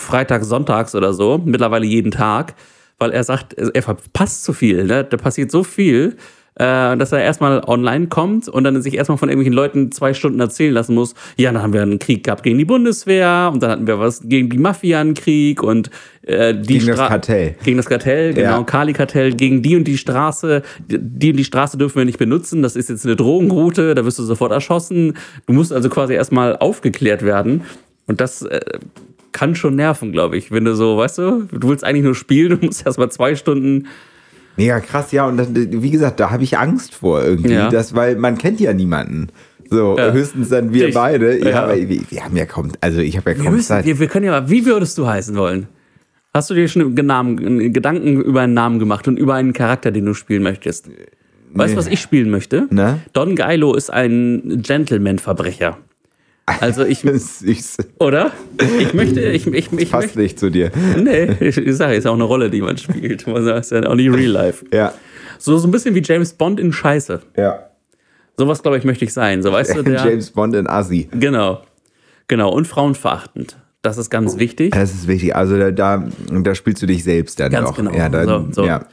freitags, 0.09 0.47
sonntags 0.47 0.95
oder 0.95 1.13
so, 1.13 1.39
mittlerweile 1.43 1.85
jeden 1.85 2.11
Tag, 2.11 2.55
weil 2.97 3.11
er 3.11 3.23
sagt, 3.23 3.53
er 3.53 3.81
verpasst 3.81 4.43
zu 4.43 4.53
viel, 4.53 4.83
ne? 4.85 5.03
da 5.03 5.17
passiert 5.17 5.51
so 5.51 5.63
viel, 5.63 6.17
äh, 6.55 6.97
dass 6.97 7.13
er 7.13 7.21
erstmal 7.21 7.61
online 7.65 8.07
kommt 8.07 8.49
und 8.49 8.65
dann 8.65 8.81
sich 8.81 8.95
erstmal 8.95 9.17
von 9.17 9.29
irgendwelchen 9.29 9.53
Leuten 9.53 9.91
zwei 9.93 10.13
Stunden 10.13 10.41
erzählen 10.41 10.73
lassen 10.73 10.93
muss, 10.95 11.13
ja, 11.37 11.51
dann 11.53 11.61
haben 11.61 11.71
wir 11.71 11.81
einen 11.81 11.99
Krieg 11.99 12.25
gehabt 12.25 12.43
gegen 12.43 12.57
die 12.57 12.65
Bundeswehr 12.65 13.49
und 13.53 13.63
dann 13.63 13.71
hatten 13.71 13.87
wir 13.87 13.97
was 13.99 14.21
gegen 14.27 14.49
die 14.49 14.57
Mafia 14.57 14.99
einen 14.99 15.13
Krieg 15.13 15.63
und 15.63 15.89
äh, 16.23 16.53
die 16.53 16.79
Gegen 16.79 16.87
das 16.87 16.97
Stra- 16.99 17.07
Kartell. 17.07 17.55
Gegen 17.63 17.77
das 17.77 17.85
Kartell, 17.85 18.33
genau, 18.33 18.57
Ja. 18.57 18.63
Kali-Kartell, 18.63 19.33
gegen 19.35 19.61
die 19.61 19.77
und 19.77 19.85
die 19.85 19.97
Straße, 19.97 20.61
die 20.89 21.31
und 21.31 21.37
die 21.37 21.45
Straße 21.45 21.77
dürfen 21.77 21.95
wir 21.99 22.05
nicht 22.05 22.19
benutzen, 22.19 22.61
das 22.61 22.75
ist 22.75 22.89
jetzt 22.89 23.05
eine 23.05 23.15
Drogenroute, 23.15 23.95
da 23.95 24.03
wirst 24.03 24.19
du 24.19 24.23
sofort 24.23 24.51
erschossen. 24.51 25.13
Du 25.47 25.53
musst 25.53 25.71
also 25.71 25.87
quasi 25.87 26.13
erstmal 26.15 26.57
aufgeklärt 26.57 27.21
werden 27.23 27.61
und 28.07 28.19
das 28.19 28.41
äh, 28.41 28.59
kann 29.31 29.55
schon 29.55 29.75
nerven, 29.75 30.11
glaube 30.11 30.37
ich, 30.37 30.51
wenn 30.51 30.65
du 30.65 30.75
so, 30.75 30.97
weißt 30.97 31.17
du, 31.17 31.47
du 31.51 31.69
willst 31.69 31.83
eigentlich 31.83 32.03
nur 32.05 32.15
spielen, 32.15 32.59
du 32.59 32.65
musst 32.65 32.85
erstmal 32.85 33.09
zwei 33.11 33.35
Stunden 33.35 33.87
Mega 34.57 34.81
krass, 34.81 35.13
ja. 35.13 35.25
Und 35.25 35.37
das, 35.37 35.47
wie 35.53 35.89
gesagt, 35.89 36.19
da 36.19 36.31
habe 36.31 36.43
ich 36.43 36.57
Angst 36.57 36.93
vor 36.95 37.23
irgendwie, 37.23 37.53
Ja. 37.53 37.69
das, 37.69 37.95
weil 37.95 38.17
man 38.17 38.37
kennt 38.37 38.59
ja 38.59 38.73
niemanden. 38.73 39.27
So, 39.69 39.95
Ja. 39.97 40.11
höchstens 40.11 40.49
dann 40.49 40.73
wir 40.73 40.89
Ich- 40.89 40.95
beide. 40.95 41.37
Ja, 41.47 41.63
aber 41.63 41.77
wir, 41.77 42.01
wir 42.09 42.23
haben 42.25 42.35
ja 42.35 42.45
kaum, 42.45 42.71
also 42.81 42.99
ich 42.99 43.15
habe 43.15 43.31
ja 43.31 43.37
Wir, 43.37 43.43
kaum 43.45 43.53
müssen, 43.53 43.67
Zeit. 43.67 43.85
wir, 43.85 43.99
wir 43.99 44.07
können 44.07 44.25
ja 44.25 44.31
mal, 44.31 44.49
wie 44.49 44.65
würdest 44.65 44.97
du 44.97 45.07
heißen 45.07 45.35
wollen? 45.37 45.67
Hast 46.33 46.49
du 46.49 46.55
dir 46.55 46.67
schon 46.67 46.81
einen 46.81 47.05
Namen, 47.07 47.71
Gedanken 47.71 48.19
über 48.21 48.41
einen 48.41 48.53
Namen 48.53 48.79
gemacht 48.79 49.07
und 49.07 49.17
über 49.17 49.35
einen 49.35 49.53
Charakter, 49.53 49.91
den 49.91 50.05
du 50.05 50.13
spielen 50.13 50.43
möchtest? 50.43 50.89
Weißt 51.53 51.73
du, 51.73 51.77
was 51.77 51.87
ich 51.87 52.01
spielen 52.01 52.29
möchte? 52.29 52.67
Ne? 52.69 52.99
Don 53.13 53.35
Geilo 53.35 53.75
ist 53.75 53.91
ein 53.91 54.61
Gentleman-Verbrecher. 54.61 55.77
Also 56.61 56.85
ich, 56.85 56.99
Süß. 57.03 57.77
oder? 57.99 58.31
Ich 58.79 58.93
möchte, 58.93 59.21
ich, 59.21 59.47
ich, 59.47 59.71
ich 59.73 59.91
Passt 59.91 60.07
möchte, 60.07 60.19
nicht 60.19 60.39
zu 60.39 60.49
dir. 60.49 60.71
nee, 60.97 61.31
ich, 61.39 61.57
ich 61.57 61.75
sage, 61.75 61.95
ist 61.95 62.05
auch 62.07 62.13
eine 62.15 62.23
Rolle, 62.23 62.49
die 62.49 62.61
man 62.61 62.77
spielt. 62.77 63.27
Man 63.27 63.43
sagt, 63.43 63.59
ist 63.59 63.71
ja 63.71 63.83
auch 63.87 63.95
nicht 63.95 64.11
real 64.13 64.31
life. 64.31 64.65
Ja. 64.73 64.93
So, 65.37 65.57
so 65.57 65.67
ein 65.67 65.71
bisschen 65.71 65.95
wie 65.95 66.01
James 66.03 66.33
Bond 66.33 66.59
in 66.59 66.73
Scheiße. 66.73 67.21
Ja. 67.37 67.59
Sowas, 68.37 68.61
glaube 68.61 68.77
ich, 68.77 68.83
möchte 68.83 69.05
ich 69.05 69.13
sein. 69.13 69.41
So, 69.43 69.51
weißt 69.51 69.77
du, 69.77 69.81
der, 69.83 70.05
James 70.05 70.31
Bond 70.31 70.55
in 70.55 70.67
Assi. 70.67 71.09
genau. 71.13 71.61
Genau. 72.27 72.51
Und 72.51 72.67
frauenverachtend. 72.67 73.57
Das 73.81 73.97
ist 73.97 74.09
ganz 74.09 74.37
wichtig. 74.37 74.71
Das 74.73 74.93
ist 74.93 75.07
wichtig. 75.07 75.35
Also 75.35 75.57
da, 75.57 75.71
da, 75.71 76.03
da 76.43 76.53
spielst 76.55 76.81
du 76.83 76.85
dich 76.85 77.03
selbst 77.03 77.39
dann 77.39 77.51
Ganz 77.51 77.69
doch. 77.69 77.77
genau. 77.77 77.93
Ja, 77.93 78.09
dann, 78.09 78.25
So, 78.27 78.61
so. 78.63 78.65
ja. 78.67 78.85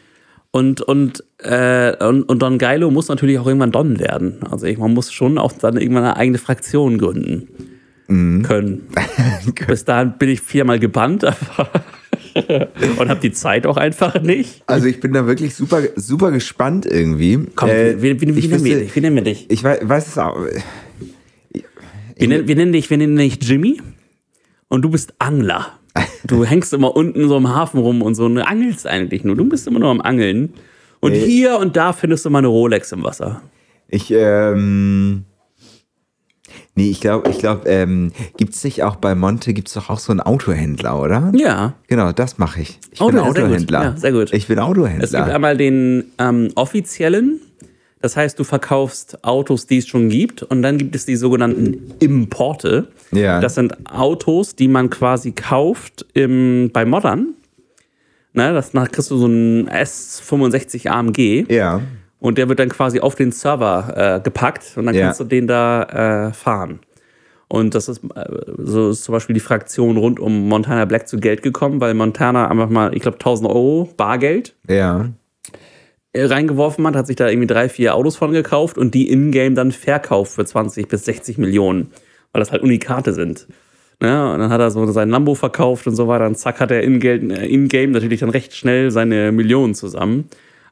Und, 0.57 0.81
und, 0.81 1.23
äh, 1.43 1.93
und, 2.03 2.23
und 2.23 2.41
Don 2.41 2.57
Geilo 2.57 2.91
muss 2.91 3.09
natürlich 3.09 3.39
auch 3.39 3.47
irgendwann 3.47 3.73
Don 3.73 3.99
werden. 4.01 4.39
Also 4.51 4.67
man 4.79 4.95
muss 4.95 5.13
schon 5.13 5.37
auch 5.37 5.53
dann 5.53 5.77
irgendwann 5.77 6.05
eine 6.05 6.17
eigene 6.17 6.39
Fraktion 6.39 6.97
gründen 6.99 7.49
Mhm. 8.09 8.43
können. 8.43 8.87
Bis 9.67 9.85
dahin 9.85 10.15
bin 10.19 10.29
ich 10.31 10.41
viermal 10.41 10.79
gebannt, 10.79 11.25
aber 11.25 11.69
und 12.99 13.09
habe 13.09 13.21
die 13.21 13.33
Zeit 13.33 13.67
auch 13.67 13.77
einfach 13.77 14.23
nicht. 14.23 14.63
Also 14.67 14.87
ich 14.87 15.01
bin 15.01 15.13
da 15.13 15.27
wirklich 15.27 15.55
super, 15.57 15.83
super 15.97 16.31
gespannt 16.31 16.87
irgendwie. 16.87 17.41
Komm, 17.57 17.69
Äh, 17.69 18.01
wie, 18.01 18.19
wie, 18.21 18.35
wie, 18.35 18.39
ich 18.39 18.49
nennen 18.49 18.65
wir 18.65 18.71
wüsste- 18.77 18.85
dich? 18.85 18.97
Wie 18.97 19.01
nennen 19.01 19.17
wir 19.17 19.25
dich? 19.25 19.47
Ich 19.51 19.63
weiß, 19.65 19.81
weiß 19.83 20.07
es 20.07 20.17
auch. 20.19 20.39
Wir 22.17 22.29
nennen, 22.29 22.49
wir 22.49 22.57
nennen 22.57 22.73
dich, 22.73 22.89
wir 22.89 22.97
nennen 22.97 23.17
dich 23.17 23.39
Jimmy 23.43 23.81
und 24.69 24.83
du 24.83 24.91
bist 24.91 25.13
Angler. 25.19 25.79
Du 26.25 26.45
hängst 26.45 26.73
immer 26.73 26.97
unten 26.97 27.29
so 27.29 27.37
im 27.37 27.49
Hafen 27.55 27.79
rum 27.81 28.03
und 28.03 28.15
so 28.15 28.25
und 28.25 28.39
angelst 28.39 28.87
eigentlich 28.87 29.25
nur. 29.25 29.37
Du 29.37 29.45
bist 29.49 29.67
immer 29.67 29.79
nur 29.79 29.91
am 29.91 30.01
Angeln. 30.01 30.55
Und 31.01 31.13
Nee. 31.13 31.21
hier 31.25 31.59
und 31.59 31.77
da 31.77 31.93
findest 31.93 32.25
du 32.25 32.31
mal 32.31 32.39
eine 32.39 32.49
Rolex 32.49 32.91
im 32.93 33.03
Wasser. 33.05 33.43
Ich, 33.89 34.11
ähm. 34.11 35.25
Nee, 36.75 36.91
ich 36.91 37.01
glaube, 37.01 37.31
ich 37.31 37.39
glaube, 37.39 37.69
ähm, 37.69 38.13
gibt 38.37 38.55
es 38.55 38.63
nicht 38.65 38.83
auch 38.83 38.97
bei 38.97 39.15
Monte, 39.15 39.55
gibt 39.55 39.69
es 39.69 39.75
doch 39.75 39.89
auch 39.89 39.99
so 39.99 40.13
einen 40.13 40.21
Autohändler, 40.21 41.01
oder? 41.01 41.33
Ja. 41.35 41.75
Genau, 41.87 42.13
das 42.13 42.37
mache 42.39 42.61
ich. 42.61 42.79
Ich 42.91 43.01
Oh, 43.01 43.07
bin 43.07 43.17
sehr 43.17 43.25
gut. 43.25 43.39
Autohändler. 43.39 43.83
Ja, 43.83 43.97
sehr 43.97 44.13
gut. 44.13 44.33
Ich 44.33 44.47
bin 44.47 44.59
Es 44.59 44.65
gibt 44.65 44.79
Autohändler. 44.79 45.35
einmal 45.35 45.57
den 45.57 46.05
ähm, 46.19 46.51
offiziellen, 46.55 47.41
das 48.01 48.17
heißt, 48.17 48.39
du 48.39 48.45
verkaufst 48.45 49.25
Autos, 49.25 49.67
die 49.67 49.79
es 49.79 49.87
schon 49.89 50.09
gibt, 50.09 50.43
und 50.43 50.63
dann 50.63 50.79
gibt 50.79 50.95
es 50.95 51.07
die 51.07 51.17
sogenannten 51.17 51.93
Importe. 52.01 52.89
Ja. 53.13 53.41
Das 53.41 53.55
sind 53.55 53.75
Autos, 53.91 54.55
die 54.55 54.69
man 54.69 54.91
quasi 54.91 55.33
kauft 55.33 56.07
im, 56.15 56.71
bei 56.73 56.85
Modern. 56.85 57.35
Ne, 58.35 58.53
das 58.53 58.75
nach 58.75 58.91
kriegst 58.93 59.11
du 59.11 59.17
so 59.17 59.25
einen 59.25 59.67
S65 59.71 60.89
AMG 60.89 61.47
Ja. 61.51 61.81
und 62.21 62.37
der 62.37 62.49
wird 62.51 62.59
dann 62.59 62.69
quasi 62.69 63.01
auf 63.01 63.15
den 63.15 63.33
Server 63.33 64.17
äh, 64.17 64.21
gepackt 64.21 64.75
und 64.77 64.85
dann 64.87 64.95
Ja. 64.95 65.07
kannst 65.07 65.21
du 65.21 65.25
den 65.25 65.47
da 65.47 66.29
äh, 66.29 66.33
fahren. 66.35 66.81
Und 67.49 67.75
das 67.75 67.89
ist 67.89 68.03
äh, 68.15 68.25
so 68.59 68.91
ist 68.91 69.05
zum 69.05 69.13
Beispiel 69.15 69.33
die 69.35 69.41
Fraktion 69.41 69.97
rund 69.97 70.21
um 70.21 70.49
Montana 70.49 70.85
Black 70.85 71.09
zu 71.09 71.17
Geld 71.19 71.43
gekommen, 71.43 71.81
weil 71.81 71.95
Montana 71.95 72.51
einfach 72.51 72.69
mal, 72.69 72.95
ich 72.95 73.01
glaube, 73.01 73.17
1000 73.17 73.49
Euro 73.49 73.89
Bargeld 73.97 74.55
Ja. 74.69 75.09
Äh, 76.17 76.25
reingeworfen 76.25 76.87
hat, 76.87 76.97
hat 76.97 77.07
sich 77.07 77.17
da 77.17 77.29
irgendwie 77.29 77.47
drei, 77.47 77.69
vier 77.69 77.95
Autos 77.95 78.17
von 78.17 78.33
gekauft 78.33 78.79
und 78.79 78.95
die 78.95 79.11
in-game 79.11 79.55
dann 79.55 79.73
verkauft 79.73 80.33
für 80.33 80.45
20 80.45 80.89
bis 80.89 81.05
60 81.05 81.39
Millionen, 81.39 81.91
weil 82.33 82.41
das 82.41 82.53
halt 82.53 82.63
Unikate 82.63 83.13
sind. 83.13 83.47
Ne? 84.01 84.33
Und 84.33 84.41
dann 84.41 84.51
hat 84.51 84.61
er 84.61 84.71
so 84.71 84.85
sein 84.93 85.09
Lambo 85.09 85.35
verkauft 85.35 85.87
und 85.87 85.97
so 85.97 86.09
weiter. 86.09 86.27
Und 86.27 86.37
zack, 86.39 86.61
hat 86.61 86.71
er 86.71 86.83
in-game 86.83 87.31
äh, 87.31 87.47
in-game 87.47 87.93
natürlich 87.93 88.21
dann 88.21 88.31
recht 88.31 88.55
schnell 88.55 88.91
seine 88.91 89.33
Millionen 89.33 89.75
zusammen. 89.75 90.29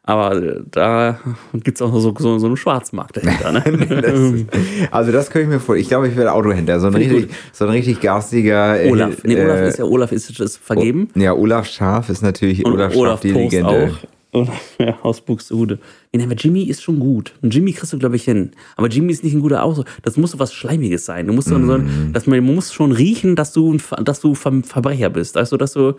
Aber 0.06 0.36
äh, 0.36 0.60
da 0.70 1.18
gibt 1.54 1.78
es 1.78 1.82
auch 1.82 1.90
so, 1.98 2.14
so, 2.18 2.38
so 2.38 2.46
einen 2.46 2.56
Schwarzmarkt 2.58 3.16
dahinter. 3.16 3.52
Ne? 3.52 4.46
Also 4.90 5.12
das 5.12 5.30
könnte 5.30 5.44
ich 5.44 5.48
mir 5.48 5.60
vorstellen. 5.60 5.80
Ich 5.80 5.88
glaube, 5.88 6.08
ich 6.08 6.16
werde 6.16 6.32
Autohändler. 6.32 6.78
So 6.78 6.88
ein 6.88 6.94
richtig, 6.94 7.28
so 7.52 7.64
ein 7.64 7.70
richtig 7.70 8.00
garstiger. 8.00 8.78
Olaf. 8.86 9.24
Nee, 9.24 9.42
Olaf 9.42 9.56
äh, 9.56 9.68
ist 9.68 9.78
ja 9.78 9.84
Olaf 9.84 10.12
ist, 10.12 10.38
ist 10.38 10.58
vergeben. 10.58 11.08
Ja, 11.14 11.32
Olaf 11.32 11.66
Scharf 11.66 12.10
ist 12.10 12.22
natürlich 12.22 12.64
Und 12.64 12.74
Olaf, 12.74 12.94
Olaf 12.94 13.10
Scharf 13.12 13.20
die 13.20 13.32
Toast 13.32 13.52
Legende. 13.52 13.92
auch. 13.92 14.13
Ja, 14.78 14.98
aus 15.02 15.20
Buxtehude. 15.20 15.78
Nee, 16.12 16.18
nein, 16.18 16.26
aber 16.28 16.34
Jimmy 16.36 16.64
ist 16.64 16.82
schon 16.82 16.98
gut. 16.98 17.32
Und 17.42 17.54
Jimmy 17.54 17.72
kriegst 17.72 17.92
du, 17.92 17.98
glaube 17.98 18.16
ich, 18.16 18.24
hin. 18.24 18.50
Aber 18.76 18.88
Jimmy 18.88 19.12
ist 19.12 19.22
nicht 19.24 19.34
ein 19.34 19.40
guter 19.40 19.62
Ausdruck. 19.62 19.86
Das 20.02 20.16
muss 20.16 20.32
so 20.32 20.38
was 20.38 20.52
Schleimiges 20.52 21.04
sein. 21.04 21.26
Du 21.26 21.32
musst 21.32 21.48
so, 21.48 21.54
so, 21.64 21.78
Mhm. 21.78 22.12
dass 22.12 22.26
man, 22.26 22.44
man 22.44 22.54
muss 22.54 22.72
schon 22.72 22.92
riechen, 22.92 23.36
dass 23.36 23.52
du, 23.52 23.76
dass 24.02 24.20
du 24.20 24.34
Ver 24.34 24.52
Verbrecher 24.64 25.10
bist. 25.10 25.36
Also, 25.36 25.56
dass 25.56 25.72
du, 25.74 25.94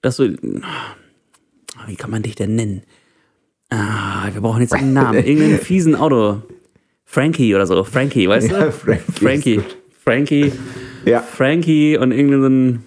dass 0.00 0.16
du, 0.16 0.36
wie 1.86 1.96
kann 1.96 2.10
man 2.10 2.22
dich 2.22 2.34
denn 2.34 2.56
nennen? 2.56 2.82
Ah, 3.70 4.28
wir 4.32 4.40
brauchen 4.40 4.60
jetzt 4.60 4.74
einen 4.74 4.92
Namen. 4.92 5.24
Irgendeinen 5.24 5.58
fiesen 5.58 5.94
Auto. 5.94 6.42
Frankie 7.04 7.54
oder 7.54 7.66
so. 7.66 7.84
Frankie, 7.84 8.28
weißt 8.28 8.50
du? 8.50 8.54
Ja, 8.54 8.70
Frankie 8.70 9.02
Frankie. 9.12 9.60
Frankie. 10.04 10.52
Ja. 11.04 11.20
Frankie 11.20 11.96
und 11.96 12.12
irgendeinen. 12.12 12.84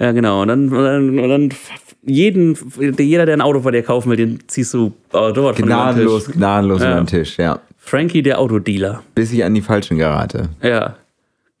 Ja, 0.00 0.12
genau. 0.12 0.42
Und 0.42 0.48
dann, 0.48 0.68
und 0.72 0.84
dann, 0.84 1.18
und 1.18 1.28
dann 1.28 1.48
jeden, 2.02 2.56
jeder, 2.98 3.26
der 3.26 3.36
ein 3.36 3.40
Auto 3.40 3.60
von 3.60 3.72
dir 3.72 3.82
kaufen 3.82 4.10
will, 4.10 4.16
den 4.16 4.40
ziehst 4.48 4.74
du 4.74 4.92
dort 5.10 5.36
von 5.36 5.54
Gnadenlos, 5.54 6.24
Tisch. 6.26 6.34
gnadenlos 6.34 6.82
Ja. 6.82 6.90
über 6.90 7.00
den 7.00 7.06
Tisch, 7.06 7.36
ja. 7.38 7.60
Frankie, 7.78 8.22
der 8.22 8.38
Autodealer. 8.40 9.02
Bis 9.14 9.32
ich 9.32 9.44
an 9.44 9.54
die 9.54 9.60
Falschen 9.62 9.98
gerate. 9.98 10.48
Ja, 10.62 10.96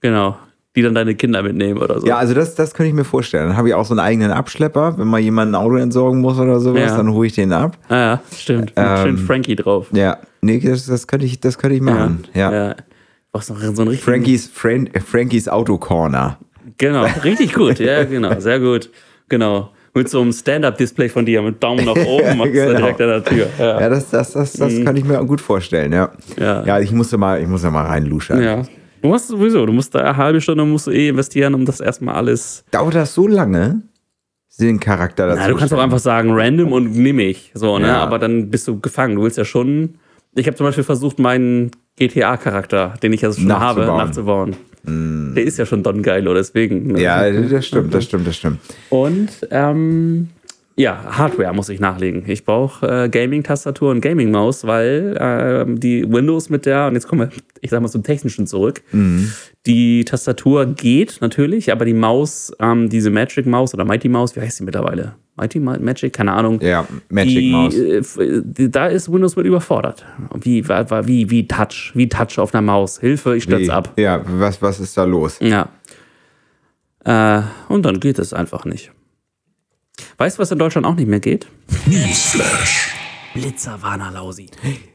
genau. 0.00 0.36
Die 0.76 0.82
dann 0.82 0.94
deine 0.94 1.14
Kinder 1.14 1.40
mitnehmen 1.44 1.80
oder 1.80 2.00
so. 2.00 2.06
Ja, 2.06 2.16
also 2.16 2.34
das, 2.34 2.56
das 2.56 2.74
könnte 2.74 2.88
ich 2.88 2.94
mir 2.94 3.04
vorstellen. 3.04 3.46
Dann 3.48 3.56
habe 3.56 3.68
ich 3.68 3.74
auch 3.74 3.84
so 3.84 3.92
einen 3.94 4.00
eigenen 4.00 4.32
Abschlepper. 4.32 4.98
Wenn 4.98 5.06
mal 5.06 5.20
jemand 5.20 5.52
ein 5.52 5.54
Auto 5.54 5.76
entsorgen 5.76 6.20
muss 6.20 6.36
oder 6.38 6.58
sowas, 6.58 6.90
Ja. 6.90 6.96
dann 6.96 7.12
hole 7.12 7.28
ich 7.28 7.34
den 7.34 7.52
ab. 7.52 7.78
Ah, 7.88 7.94
ja, 7.94 8.22
stimmt. 8.36 8.72
Ähm, 8.74 8.96
Schön 9.04 9.18
Frankie 9.18 9.54
drauf. 9.54 9.86
Ja, 9.92 10.18
nee, 10.40 10.58
das, 10.58 10.86
das, 10.86 11.06
könnte, 11.06 11.26
ich, 11.26 11.38
das 11.38 11.58
könnte 11.58 11.76
ich 11.76 11.82
machen. 11.82 12.24
Ja. 12.34 12.52
ja. 12.52 12.74
Was 13.30 13.48
noch 13.50 13.60
so. 13.60 13.92
Frankies, 13.92 14.48
Fran 14.52 14.88
Frankies 15.06 15.48
Auto 15.48 15.78
Corner. 15.78 16.38
Genau, 16.78 17.06
richtig 17.22 17.52
gut. 17.52 17.78
Ja, 17.78 18.04
genau. 18.16 18.38
Sehr 18.40 18.60
gut. 18.60 18.90
Genau. 19.28 19.70
Mit 19.96 20.08
so 20.08 20.20
einem 20.20 20.32
Stand-Up-Display 20.32 21.08
von 21.08 21.24
dir 21.24 21.40
mit 21.40 21.62
Daumen 21.62 21.84
nach 21.84 21.94
oben 21.94 22.36
machst 22.38 22.52
genau. 22.52 22.76
direkt 22.78 23.00
an 23.00 23.08
der 23.08 23.24
Tür. 23.24 23.46
Ja. 23.58 23.80
Ja, 23.80 23.88
das, 23.88 24.10
das, 24.10 24.32
das, 24.32 24.52
das 24.54 24.84
kann 24.84 24.96
ich 24.96 25.04
mir 25.04 25.24
gut 25.24 25.40
vorstellen, 25.40 25.92
ja. 25.92 26.10
Mhm. 26.36 26.42
Ja. 26.42 26.64
Ja, 26.66 26.80
ich 26.80 26.90
musste 26.90 27.16
mal, 27.16 27.40
ich 27.40 27.46
mal 27.46 27.86
reinluschern. 27.86 28.42
ja. 28.42 28.62
Du 29.02 29.10
musst 29.10 29.28
sowieso, 29.28 29.66
du 29.66 29.72
musst 29.74 29.94
da 29.94 29.98
eine 29.98 30.16
halbe 30.16 30.40
Stunde 30.40 30.64
musst 30.64 30.86
du 30.86 30.90
eh 30.90 31.10
investieren, 31.10 31.54
um 31.54 31.66
das 31.66 31.80
erstmal 31.80 32.14
alles. 32.14 32.64
Dauert 32.70 32.94
das 32.94 33.12
so 33.12 33.28
lange? 33.28 33.82
Den 34.58 34.80
Charakter 34.80 35.26
dazu. 35.26 35.40
Na, 35.42 35.48
du 35.48 35.56
kannst 35.56 35.74
auch 35.74 35.78
einfach 35.78 35.98
sagen, 35.98 36.30
random 36.32 36.72
und 36.72 36.96
nimm 36.96 37.18
ich. 37.18 37.50
So, 37.52 37.78
ne? 37.78 37.88
Ja. 37.88 37.98
Aber 37.98 38.18
dann 38.18 38.48
bist 38.48 38.66
du 38.66 38.80
gefangen. 38.80 39.16
Du 39.16 39.22
willst 39.22 39.36
ja 39.36 39.44
schon. 39.44 39.96
Ich 40.34 40.46
habe 40.46 40.56
zum 40.56 40.64
Beispiel 40.64 40.84
versucht, 40.84 41.18
meinen 41.18 41.72
GTA-Charakter, 41.96 42.94
den 43.02 43.12
ich 43.12 43.20
ja 43.20 43.30
schon 43.30 43.52
habe, 43.52 43.84
Nachzubauen. 43.84 44.56
Nachzubauen. 44.84 45.34
Der 45.34 45.44
ist 45.44 45.58
ja 45.58 45.66
schon 45.66 45.82
Don 45.82 46.02
Geilo, 46.02 46.34
deswegen. 46.34 46.92
ne? 46.92 47.02
Ja, 47.02 47.30
das 47.30 47.66
stimmt, 47.66 47.92
das 47.94 48.04
stimmt, 48.04 48.26
das 48.26 48.36
stimmt. 48.36 48.60
Und 48.90 49.28
ähm, 49.50 50.28
ja, 50.76 51.04
Hardware 51.18 51.52
muss 51.52 51.68
ich 51.68 51.78
nachlegen. 51.80 52.24
Ich 52.26 52.44
brauche 52.44 53.04
äh, 53.04 53.08
Gaming-Tastatur 53.08 53.90
und 53.92 54.00
Gaming-Maus, 54.00 54.66
weil 54.66 55.16
ähm, 55.20 55.78
die 55.78 56.10
Windows 56.10 56.50
mit 56.50 56.66
der, 56.66 56.88
und 56.88 56.94
jetzt 56.94 57.06
kommen 57.06 57.30
wir, 57.30 57.36
ich 57.60 57.70
sag 57.70 57.80
mal, 57.80 57.88
zum 57.88 58.02
Technischen 58.02 58.46
zurück. 58.46 58.82
Die 59.66 60.04
Tastatur 60.04 60.66
geht 60.66 61.18
natürlich, 61.20 61.70
aber 61.72 61.84
die 61.84 61.94
Maus, 61.94 62.52
ähm, 62.60 62.88
diese 62.88 63.10
Magic-Maus 63.10 63.72
oder 63.74 63.84
Mighty-Maus, 63.84 64.34
wie 64.36 64.40
heißt 64.40 64.60
die 64.60 64.64
mittlerweile? 64.64 65.14
Mighty 65.36 65.58
Ma- 65.58 65.78
Magic? 65.78 66.12
Keine 66.12 66.32
Ahnung. 66.32 66.60
Ja, 66.60 66.86
Magic 67.08 67.50
Mouse. 67.50 67.76
äh, 68.18 68.42
da 68.68 68.86
ist 68.86 69.12
Windows 69.12 69.34
mit 69.36 69.46
überfordert. 69.46 70.04
Wie, 70.40 70.68
wie, 70.68 71.30
wie 71.30 71.48
Touch, 71.48 71.90
wie 71.94 72.08
Touch 72.08 72.38
auf 72.38 72.54
einer 72.54 72.62
Maus. 72.62 73.00
Hilfe, 73.00 73.36
ich 73.36 73.42
stürze 73.44 73.72
ab. 73.74 73.92
Ja, 73.96 74.20
was, 74.24 74.62
was 74.62 74.78
ist 74.78 74.96
da 74.96 75.02
los? 75.04 75.38
Ja. 75.40 75.68
Äh, 77.04 77.42
und 77.68 77.84
dann 77.84 78.00
geht 78.00 78.18
es 78.18 78.32
einfach 78.32 78.64
nicht. 78.64 78.92
Weißt 80.18 80.38
du, 80.38 80.42
was 80.42 80.50
in 80.50 80.58
Deutschland 80.58 80.86
auch 80.86 80.94
nicht 80.94 81.08
mehr 81.08 81.20
geht? 81.20 81.46
Newsflash. 81.86 82.94
Blitzerwarner, 83.34 84.12
Lausi. 84.12 84.46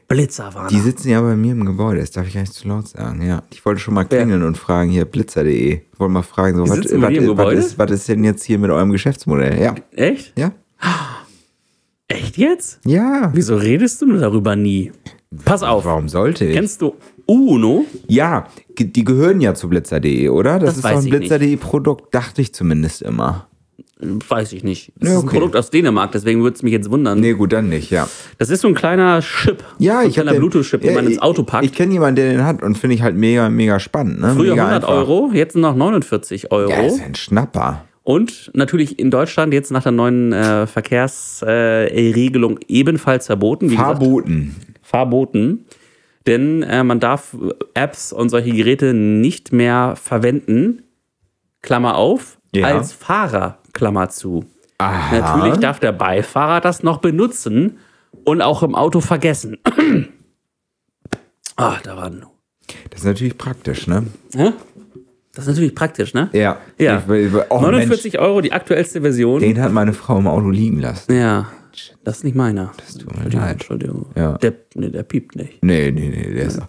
Blitzerwarner. 0.08 0.70
Die 0.70 0.80
sitzen 0.80 1.10
ja 1.10 1.20
bei 1.20 1.36
mir 1.36 1.52
im 1.52 1.66
Gebäude, 1.66 2.00
das 2.00 2.10
darf 2.10 2.26
ich 2.26 2.32
gar 2.34 2.40
nicht 2.40 2.54
zu 2.54 2.66
laut 2.68 2.88
sagen. 2.88 3.20
Ja, 3.20 3.42
ich 3.52 3.64
wollte 3.66 3.80
schon 3.80 3.92
mal 3.92 4.04
klingeln 4.04 4.42
und 4.42 4.56
fragen, 4.56 4.90
hier 4.90 5.04
blitzer.de. 5.04 5.74
Ich 5.74 6.00
wollte 6.00 6.12
mal 6.12 6.22
fragen, 6.22 6.56
so, 6.56 6.62
was, 6.62 6.78
was, 6.78 7.54
ist, 7.54 7.78
was 7.78 7.90
ist 7.90 8.08
denn 8.08 8.24
jetzt 8.24 8.42
hier 8.44 8.58
mit 8.58 8.70
eurem 8.70 8.92
Geschäftsmodell? 8.92 9.60
Ja. 9.60 9.74
Echt? 9.92 10.32
Ja? 10.38 10.52
Echt 12.08 12.38
jetzt? 12.38 12.80
Ja. 12.86 13.30
Wieso 13.34 13.56
redest 13.56 14.00
du 14.00 14.06
nur 14.06 14.18
darüber 14.18 14.56
nie? 14.56 14.90
Pass 15.44 15.62
auf. 15.62 15.84
Warum 15.84 16.08
sollte 16.08 16.46
ich? 16.46 16.54
Kennst 16.54 16.80
du 16.80 16.94
Uno? 17.26 17.84
Ja, 18.08 18.48
die 18.78 19.04
gehören 19.04 19.40
ja 19.40 19.54
zu 19.54 19.68
blitzer.de, 19.68 20.30
oder? 20.30 20.58
Das, 20.58 20.70
Das 20.70 20.76
ist 20.78 20.84
doch 20.84 20.90
ein 20.90 21.10
blitzer.de 21.10 21.56
Produkt, 21.56 22.14
dachte 22.14 22.40
ich 22.40 22.54
zumindest 22.54 23.02
immer. 23.02 23.49
Weiß 24.00 24.52
ich 24.52 24.64
nicht. 24.64 24.92
Das 24.96 25.08
Ja, 25.10 25.14
ist 25.16 25.22
ein 25.22 25.28
okay. 25.28 25.36
Produkt 25.38 25.56
aus 25.56 25.70
Dänemark, 25.70 26.12
deswegen 26.12 26.42
würde 26.42 26.56
es 26.56 26.62
mich 26.62 26.72
jetzt 26.72 26.90
wundern. 26.90 27.20
Nee, 27.20 27.32
gut, 27.34 27.52
dann 27.52 27.68
nicht, 27.68 27.90
ja. 27.90 28.08
Das 28.38 28.48
ist 28.50 28.60
so 28.62 28.68
ein 28.68 28.74
kleiner 28.74 29.20
Chip. 29.20 29.62
Ja, 29.78 29.94
so 29.94 29.98
ein 30.00 30.06
ich 30.08 30.14
kleiner 30.14 30.34
Bluetooth-Chip, 30.34 30.80
den 30.80 30.94
man 30.94 31.04
ins 31.06 31.16
ich- 31.16 31.22
Auto 31.22 31.42
packt. 31.42 31.64
Ich 31.64 31.72
kenne 31.72 31.92
jemanden, 31.92 32.16
der 32.16 32.30
den 32.32 32.44
hat 32.44 32.62
und 32.62 32.78
finde 32.78 32.94
ich 32.96 33.02
halt 33.02 33.16
mega, 33.16 33.48
mega 33.50 33.78
spannend. 33.80 34.20
Ne? 34.20 34.32
Früher 34.34 34.52
mega 34.52 34.64
100 34.68 34.84
einfach. 34.84 34.88
Euro, 34.96 35.30
jetzt 35.34 35.56
noch 35.56 35.74
49 35.76 36.50
Euro. 36.52 36.70
Ja, 36.70 36.80
ist 36.82 37.00
ein 37.02 37.14
Schnapper. 37.14 37.84
Und 38.02 38.50
natürlich 38.54 38.98
in 38.98 39.10
Deutschland 39.10 39.52
jetzt 39.52 39.70
nach 39.70 39.82
der 39.82 39.92
neuen 39.92 40.32
äh, 40.32 40.66
Verkehrsregelung 40.66 42.58
äh, 42.58 42.64
ebenfalls 42.68 43.26
verboten. 43.26 43.70
Verboten. 43.70 44.56
verboten. 44.82 45.64
Denn 46.26 46.62
äh, 46.62 46.84
man 46.84 47.00
darf 47.00 47.36
Apps 47.74 48.12
und 48.12 48.28
solche 48.28 48.52
Geräte 48.52 48.92
nicht 48.94 49.52
mehr 49.52 49.94
verwenden, 50.02 50.82
Klammer 51.62 51.96
auf, 51.96 52.38
Ja. 52.54 52.66
als 52.68 52.92
Fahrer, 52.92 53.58
Klammer 53.80 54.10
zu. 54.10 54.44
Aha. 54.76 55.18
Natürlich 55.18 55.58
darf 55.58 55.80
der 55.80 55.92
Beifahrer 55.92 56.60
das 56.60 56.82
noch 56.82 56.98
benutzen 56.98 57.78
und 58.24 58.42
auch 58.42 58.62
im 58.62 58.74
Auto 58.74 59.00
vergessen. 59.00 59.56
ah, 61.56 61.76
da 61.82 61.96
war 61.96 62.04
ein. 62.04 62.26
Das 62.90 63.00
ist 63.00 63.06
natürlich 63.06 63.38
praktisch, 63.38 63.86
ne? 63.86 64.04
Hä? 64.34 64.52
Das 65.32 65.44
ist 65.44 65.48
natürlich 65.48 65.74
praktisch, 65.74 66.12
ne? 66.12 66.28
Ja. 66.34 66.58
Ja. 66.78 67.02
Ich, 67.10 67.32
oh, 67.48 67.58
49 67.58 68.18
Euro, 68.18 68.42
die 68.42 68.52
aktuellste 68.52 69.00
Version. 69.00 69.40
Mensch, 69.40 69.54
den 69.54 69.62
hat 69.62 69.72
meine 69.72 69.94
Frau 69.94 70.18
im 70.18 70.26
Auto 70.26 70.50
liegen 70.50 70.78
lassen. 70.78 71.14
Ja, 71.14 71.50
das 72.04 72.18
ist 72.18 72.24
nicht 72.24 72.36
meiner. 72.36 72.72
Das 72.76 72.98
tut 72.98 73.06
mir 73.06 73.22
Entschuldigung, 73.22 73.40
leid. 73.40 73.52
Entschuldigung. 73.52 74.06
Ja. 74.14 74.32
Der, 74.36 74.52
nee, 74.74 74.90
der 74.90 75.04
piept 75.04 75.36
nicht. 75.36 75.62
Nee, 75.62 75.90
nee, 75.90 76.10
nee, 76.10 76.34
der 76.34 76.44
ist. 76.44 76.60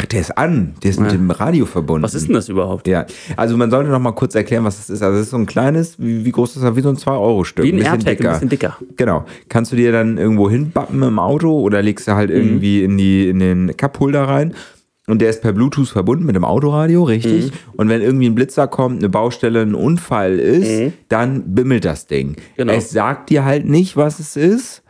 Ach, 0.00 0.06
der 0.06 0.20
ist 0.20 0.36
an. 0.38 0.74
Der 0.82 0.90
ist 0.90 1.00
mit 1.00 1.10
dem 1.10 1.30
Radio 1.30 1.66
verbunden. 1.66 2.02
Was 2.04 2.14
ist 2.14 2.26
denn 2.28 2.34
das 2.34 2.48
überhaupt? 2.48 2.86
Ja, 2.86 3.04
also 3.36 3.56
man 3.56 3.70
sollte 3.70 3.90
noch 3.90 3.98
mal 3.98 4.12
kurz 4.12 4.34
erklären, 4.34 4.64
was 4.64 4.76
das 4.76 4.90
ist. 4.90 5.02
Also 5.02 5.16
es 5.18 5.24
ist 5.24 5.30
so 5.30 5.36
ein 5.38 5.46
kleines, 5.46 5.98
wie, 5.98 6.24
wie 6.24 6.30
groß 6.30 6.56
ist 6.56 6.62
das? 6.62 6.76
Wie 6.76 6.80
so 6.82 6.88
ein 6.90 6.96
2-Euro-Stück. 6.96 7.64
Wie 7.64 7.72
ein 7.72 7.76
bisschen 7.76 7.92
AirTag, 8.06 8.20
ein 8.24 8.32
bisschen 8.32 8.48
dicker. 8.48 8.76
Genau. 8.96 9.24
Kannst 9.48 9.72
du 9.72 9.76
dir 9.76 9.90
dann 9.92 10.18
irgendwo 10.18 10.48
hinbappen 10.48 11.02
im 11.02 11.18
Auto 11.18 11.58
oder 11.60 11.82
legst 11.82 12.06
du 12.06 12.12
Mhm. 12.12 12.16
halt 12.16 12.30
irgendwie 12.30 12.82
in, 12.84 12.96
die, 12.96 13.28
in 13.28 13.38
den 13.40 13.76
Cup-Holder 13.76 14.22
rein. 14.24 14.54
Und 15.08 15.22
der 15.22 15.30
ist 15.30 15.40
per 15.40 15.54
Bluetooth 15.54 15.88
verbunden 15.88 16.26
mit 16.26 16.36
dem 16.36 16.44
Autoradio, 16.44 17.02
richtig. 17.02 17.46
Mhm. 17.46 17.52
Und 17.78 17.88
wenn 17.88 18.02
irgendwie 18.02 18.26
ein 18.28 18.34
Blitzer 18.34 18.68
kommt, 18.68 18.98
eine 18.98 19.08
Baustelle, 19.08 19.62
ein 19.62 19.74
Unfall 19.74 20.38
ist, 20.38 20.92
dann 21.08 21.54
bimmelt 21.54 21.86
das 21.86 22.06
Ding. 22.06 22.28
Mhm. 22.30 22.34
Genau. 22.58 22.72
Es 22.74 22.90
sagt 22.90 23.30
dir 23.30 23.44
halt 23.44 23.66
nicht, 23.66 23.96
was 23.96 24.18
es 24.20 24.36
ist. 24.36 24.82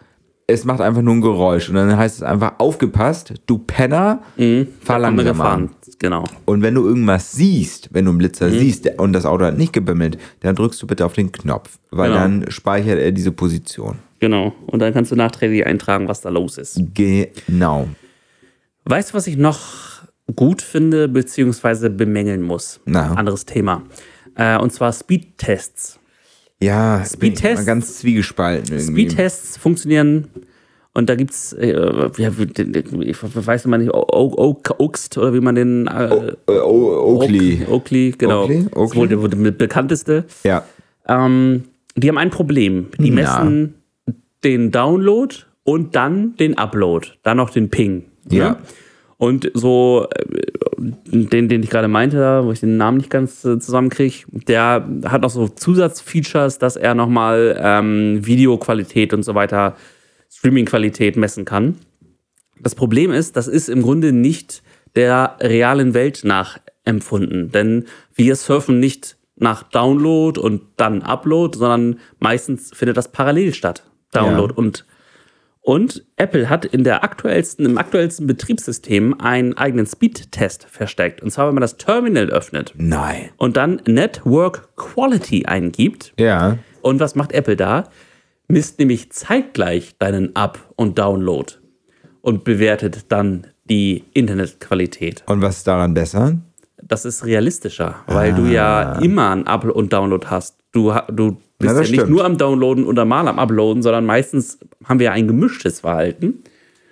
Es 0.50 0.64
macht 0.64 0.80
einfach 0.80 1.02
nur 1.02 1.14
ein 1.14 1.20
Geräusch. 1.20 1.68
Und 1.68 1.74
dann 1.74 1.94
heißt 1.96 2.16
es 2.16 2.22
einfach, 2.22 2.54
aufgepasst, 2.58 3.34
du 3.46 3.58
Penner, 3.58 4.22
fahr 4.34 4.38
Mhm. 4.38 4.66
Wir 4.82 4.98
langsamer. 4.98 5.22
gefahren. 5.24 5.70
Genau. 5.98 6.24
Und 6.46 6.62
wenn 6.62 6.74
du 6.74 6.86
irgendwas 6.86 7.32
siehst, 7.32 7.90
wenn 7.92 8.06
du 8.06 8.12
einen 8.12 8.18
Blitzer 8.18 8.48
Mhm. 8.48 8.58
siehst 8.58 8.88
und 8.98 9.12
das 9.12 9.26
Auto 9.26 9.44
hat 9.44 9.58
nicht 9.58 9.74
gebimmelt, 9.74 10.16
dann 10.40 10.54
drückst 10.54 10.80
du 10.82 10.86
bitte 10.86 11.04
auf 11.04 11.12
den 11.12 11.32
Knopf, 11.32 11.78
weil 11.90 12.08
Genau. 12.10 12.20
dann 12.22 12.50
speichert 12.50 12.98
er 12.98 13.12
diese 13.12 13.30
Position. 13.30 13.98
Genau. 14.20 14.54
Und 14.66 14.78
dann 14.80 14.94
kannst 14.94 15.12
du 15.12 15.16
nachträglich 15.16 15.66
eintragen, 15.66 16.08
was 16.08 16.22
da 16.22 16.30
los 16.30 16.56
ist. 16.56 16.80
Genau. 16.94 17.86
Weißt 18.86 19.10
du, 19.10 19.14
was 19.14 19.26
ich 19.26 19.36
noch 19.36 19.60
gut 20.34 20.62
finde, 20.62 21.08
beziehungsweise 21.08 21.90
bemängeln 21.90 22.40
muss? 22.42 22.80
Na. 22.86 23.12
Anderes 23.14 23.44
Thema. 23.44 23.82
Äh, 24.34 24.56
und 24.58 24.72
zwar 24.72 24.92
Speedtests. 24.94 25.98
Ja, 26.60 27.02
Speedtests- 27.04 27.64
ganz 27.66 27.98
zwiegespalten 27.98 28.76
irgendwie. 28.78 29.08
Speedtests 29.08 29.56
funktionieren 29.56 30.26
und 30.92 31.08
da 31.08 31.14
gibt 31.14 31.30
es, 31.30 31.52
äh, 31.52 31.70
ja, 32.16 32.30
ich 33.00 33.16
weiß 33.22 33.64
immer 33.66 33.78
nicht, 33.78 33.90
Oakst 33.94 35.16
oder 35.18 35.32
wie 35.34 35.40
man 35.40 35.54
den. 35.54 35.86
Äh, 35.86 36.32
Äh, 36.48 36.58
Oakley. 36.58 37.62
Oak- 37.66 37.70
Oakley, 37.70 38.14
genau. 38.18 38.42
Oakley? 38.42 38.66
Das 38.74 38.90
ist 38.90 38.96
wohl 38.96 39.08
der, 39.08 39.18
der 39.28 39.50
bekannteste. 39.52 40.24
Ja. 40.42 40.64
Ähm, 41.06 41.64
die 41.94 42.08
haben 42.08 42.18
ein 42.18 42.30
Problem. 42.30 42.88
Die 42.98 43.10
messen 43.12 43.74
den 44.44 44.70
Download 44.72 45.34
und 45.64 45.94
dann 45.94 46.34
den 46.36 46.58
Upload, 46.58 47.08
dann 47.22 47.36
noch 47.36 47.50
den 47.50 47.68
Ping. 47.70 48.04
Ja. 48.30 48.50
Ne? 48.50 48.56
Und 49.18 49.50
so, 49.52 50.06
äh, 50.14 50.52
den, 50.78 51.48
den 51.48 51.62
ich 51.62 51.70
gerade 51.70 51.88
meinte, 51.88 52.44
wo 52.44 52.52
ich 52.52 52.60
den 52.60 52.76
Namen 52.76 52.98
nicht 52.98 53.10
ganz 53.10 53.44
äh, 53.44 53.58
zusammenkriege, 53.58 54.24
der 54.30 54.88
hat 55.04 55.22
noch 55.22 55.30
so 55.30 55.48
Zusatzfeatures, 55.48 56.58
dass 56.58 56.76
er 56.76 56.94
nochmal 56.94 57.58
ähm, 57.60 58.24
Videoqualität 58.24 59.12
und 59.12 59.24
so 59.24 59.34
weiter, 59.34 59.76
Streamingqualität 60.30 61.16
messen 61.16 61.44
kann. 61.44 61.76
Das 62.60 62.76
Problem 62.76 63.10
ist, 63.10 63.36
das 63.36 63.48
ist 63.48 63.68
im 63.68 63.82
Grunde 63.82 64.12
nicht 64.12 64.62
der 64.94 65.36
realen 65.40 65.94
Welt 65.94 66.22
nachempfunden, 66.24 67.50
denn 67.50 67.86
wir 68.14 68.36
surfen 68.36 68.78
nicht 68.78 69.16
nach 69.36 69.64
Download 69.64 70.40
und 70.40 70.62
dann 70.76 71.02
Upload, 71.02 71.58
sondern 71.58 71.98
meistens 72.18 72.70
findet 72.74 72.96
das 72.96 73.10
parallel 73.10 73.52
statt. 73.52 73.84
Download 74.12 74.52
Ja. 74.52 74.58
und 74.58 74.84
und 75.68 76.02
Apple 76.16 76.48
hat 76.48 76.64
in 76.64 76.82
der 76.82 77.04
aktuellsten, 77.04 77.66
im 77.66 77.76
aktuellsten 77.76 78.26
Betriebssystem 78.26 79.20
einen 79.20 79.54
eigenen 79.58 79.84
Speed-Test 79.84 80.64
versteckt. 80.64 81.22
Und 81.22 81.30
zwar, 81.30 81.46
wenn 81.46 81.54
man 81.54 81.60
das 81.60 81.76
Terminal 81.76 82.30
öffnet 82.30 82.72
Nein. 82.78 83.28
und 83.36 83.58
dann 83.58 83.82
Network 83.86 84.74
Quality 84.76 85.44
eingibt. 85.44 86.14
Ja. 86.18 86.56
Und 86.80 87.00
was 87.00 87.16
macht 87.16 87.32
Apple 87.32 87.54
da? 87.54 87.84
Misst 88.48 88.78
nämlich 88.78 89.12
zeitgleich 89.12 89.94
deinen 89.98 90.34
Up- 90.34 90.72
und 90.76 90.98
Download 90.98 91.52
und 92.22 92.44
bewertet 92.44 93.12
dann 93.12 93.48
die 93.68 94.04
Internetqualität. 94.14 95.22
Und 95.26 95.42
was 95.42 95.58
ist 95.58 95.66
daran 95.66 95.92
besser? 95.92 96.38
Das 96.82 97.04
ist 97.04 97.26
realistischer, 97.26 97.96
weil 98.06 98.32
du 98.32 98.46
ja 98.46 99.00
immer 99.00 99.32
ein 99.32 99.46
Up- 99.46 99.66
und 99.66 99.92
Download 99.92 100.28
hast. 100.28 100.56
Du, 100.72 100.94
du 101.12 101.36
bist 101.58 101.74
Ja, 101.74 101.82
ja, 101.82 101.90
nicht 101.90 102.08
nur 102.08 102.24
am 102.24 102.38
Downloaden 102.38 102.84
oder 102.86 103.04
mal 103.04 103.26
am 103.28 103.38
Uploaden, 103.38 103.82
sondern 103.82 104.06
meistens 104.06 104.58
haben 104.84 104.98
wir 105.00 105.06
ja 105.06 105.12
ein 105.12 105.26
gemischtes 105.26 105.80
Verhalten. 105.80 106.42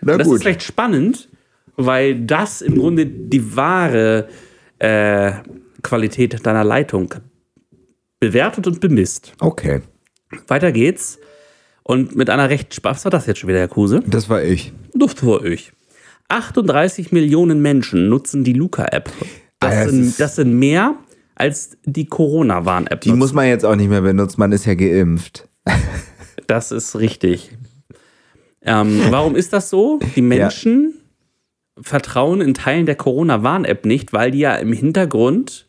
Na 0.00 0.16
Das 0.16 0.26
ist 0.28 0.44
recht 0.44 0.62
spannend, 0.62 1.28
weil 1.76 2.20
das 2.24 2.62
im 2.62 2.76
Grunde 2.76 3.06
die 3.06 3.56
wahre 3.56 4.28
äh, 4.78 5.32
Qualität 5.82 6.44
deiner 6.46 6.64
Leitung 6.64 7.14
bewertet 8.20 8.66
und 8.66 8.80
bemisst. 8.80 9.32
Okay. 9.40 9.82
Weiter 10.48 10.72
geht's. 10.72 11.18
Und 11.82 12.16
mit 12.16 12.30
einer 12.30 12.50
recht 12.50 12.74
Spaß 12.74 13.04
war 13.04 13.10
das 13.10 13.26
jetzt 13.26 13.38
schon 13.38 13.48
wieder, 13.48 13.60
Herr 13.60 13.68
Kruse. 13.68 14.02
Das 14.06 14.28
war 14.28 14.42
ich. 14.42 14.72
Duft 14.94 15.20
vor 15.20 15.42
euch. 15.42 15.72
38 16.28 17.12
Millionen 17.12 17.62
Menschen 17.62 18.08
nutzen 18.08 18.42
die 18.42 18.52
Luca-App. 18.54 19.08
Ah, 19.60 19.68
Das, 19.70 19.92
ist- 19.92 20.18
das 20.20 20.36
sind 20.36 20.58
mehr 20.58 20.96
als 21.36 21.76
die 21.84 22.06
Corona-Warn-App. 22.06 23.02
Die 23.02 23.12
muss 23.12 23.32
man 23.32 23.46
jetzt 23.46 23.64
auch 23.64 23.76
nicht 23.76 23.88
mehr 23.88 24.00
benutzen, 24.00 24.40
man 24.40 24.52
ist 24.52 24.66
ja 24.66 24.74
geimpft. 24.74 25.48
Das 26.48 26.70
ist 26.70 26.94
richtig. 26.94 27.50
Ähm, 28.62 29.00
warum 29.10 29.34
ist 29.34 29.52
das 29.52 29.68
so? 29.68 29.98
Die 30.14 30.22
Menschen 30.22 30.94
vertrauen 31.80 32.40
in 32.40 32.54
Teilen 32.54 32.86
der 32.86 32.94
Corona-Warn-App 32.94 33.84
nicht, 33.84 34.12
weil 34.12 34.30
die 34.30 34.38
ja 34.38 34.54
im 34.54 34.72
Hintergrund 34.72 35.66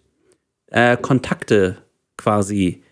äh, 0.68 0.96
Kontakte 0.98 1.78
quasi 2.16 2.84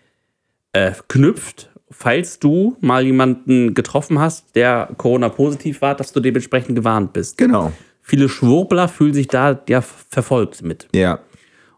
äh, 0.72 0.92
knüpft, 1.08 1.70
falls 1.90 2.38
du 2.38 2.76
mal 2.80 3.04
jemanden 3.04 3.74
getroffen 3.74 4.18
hast, 4.18 4.56
der 4.56 4.90
Corona-positiv 4.96 5.80
war, 5.82 5.94
dass 5.94 6.12
du 6.12 6.20
dementsprechend 6.20 6.74
gewarnt 6.76 7.12
bist. 7.12 7.38
Genau. 7.38 7.72
Viele 8.02 8.28
Schwurbler 8.28 8.88
fühlen 8.88 9.14
sich 9.14 9.28
da 9.28 9.60
ja 9.68 9.80
verfolgt 9.80 10.62
mit 10.62 10.88
Ja. 10.94 11.20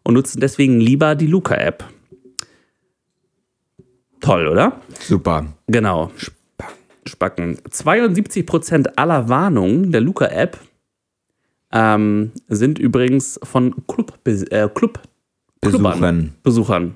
Und 0.09 0.15
nutzen 0.15 0.41
deswegen 0.41 0.81
lieber 0.81 1.15
die 1.15 1.27
Luca-App. 1.27 1.85
Toll, 4.21 4.49
oder? 4.49 4.81
Super. 5.01 5.45
Genau. 5.67 6.11
Spacken. 7.05 7.59
72% 7.59 8.95
aller 8.97 9.29
Warnungen 9.29 9.93
der 9.93 10.01
Luca-App 10.01 10.59
ähm, 11.73 12.33
sind 12.49 12.79
übrigens 12.79 13.39
von 13.43 13.75
Club, 13.87 14.19
äh, 14.25 14.69
Club 14.75 15.03
Besuchern. 15.61 16.33
Besuchern. 16.43 16.95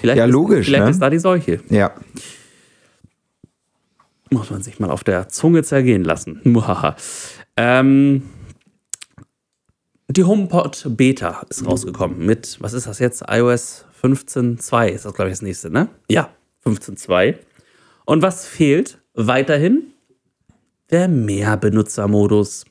Vielleicht 0.00 0.18
Ja, 0.18 0.24
ist, 0.24 0.32
logisch, 0.32 0.66
Vielleicht 0.66 0.84
ne? 0.84 0.90
ist 0.90 1.00
da 1.00 1.08
die 1.08 1.20
Seuche. 1.20 1.60
Ja. 1.68 1.92
Muss 4.30 4.50
man 4.50 4.60
sich 4.60 4.80
mal 4.80 4.90
auf 4.90 5.04
der 5.04 5.28
Zunge 5.28 5.62
zergehen 5.62 6.02
lassen. 6.02 6.40
Ähm, 7.56 8.22
die 10.16 10.24
HomePod 10.24 10.84
Beta 10.96 11.42
ist 11.48 11.66
rausgekommen 11.66 12.24
mit, 12.24 12.56
was 12.60 12.72
ist 12.72 12.86
das 12.86 12.98
jetzt? 12.98 13.22
iOS 13.28 13.84
15.2 14.02 14.88
ist 14.88 15.04
das, 15.04 15.14
glaube 15.14 15.28
ich, 15.30 15.34
das 15.34 15.42
nächste, 15.42 15.70
ne? 15.70 15.88
Ja, 16.08 16.30
15.2. 16.64 17.34
Und 18.06 18.22
was 18.22 18.46
fehlt 18.46 18.98
weiterhin? 19.14 19.82
Der 20.90 21.06
Mehrbenutzermodus, 21.08 22.64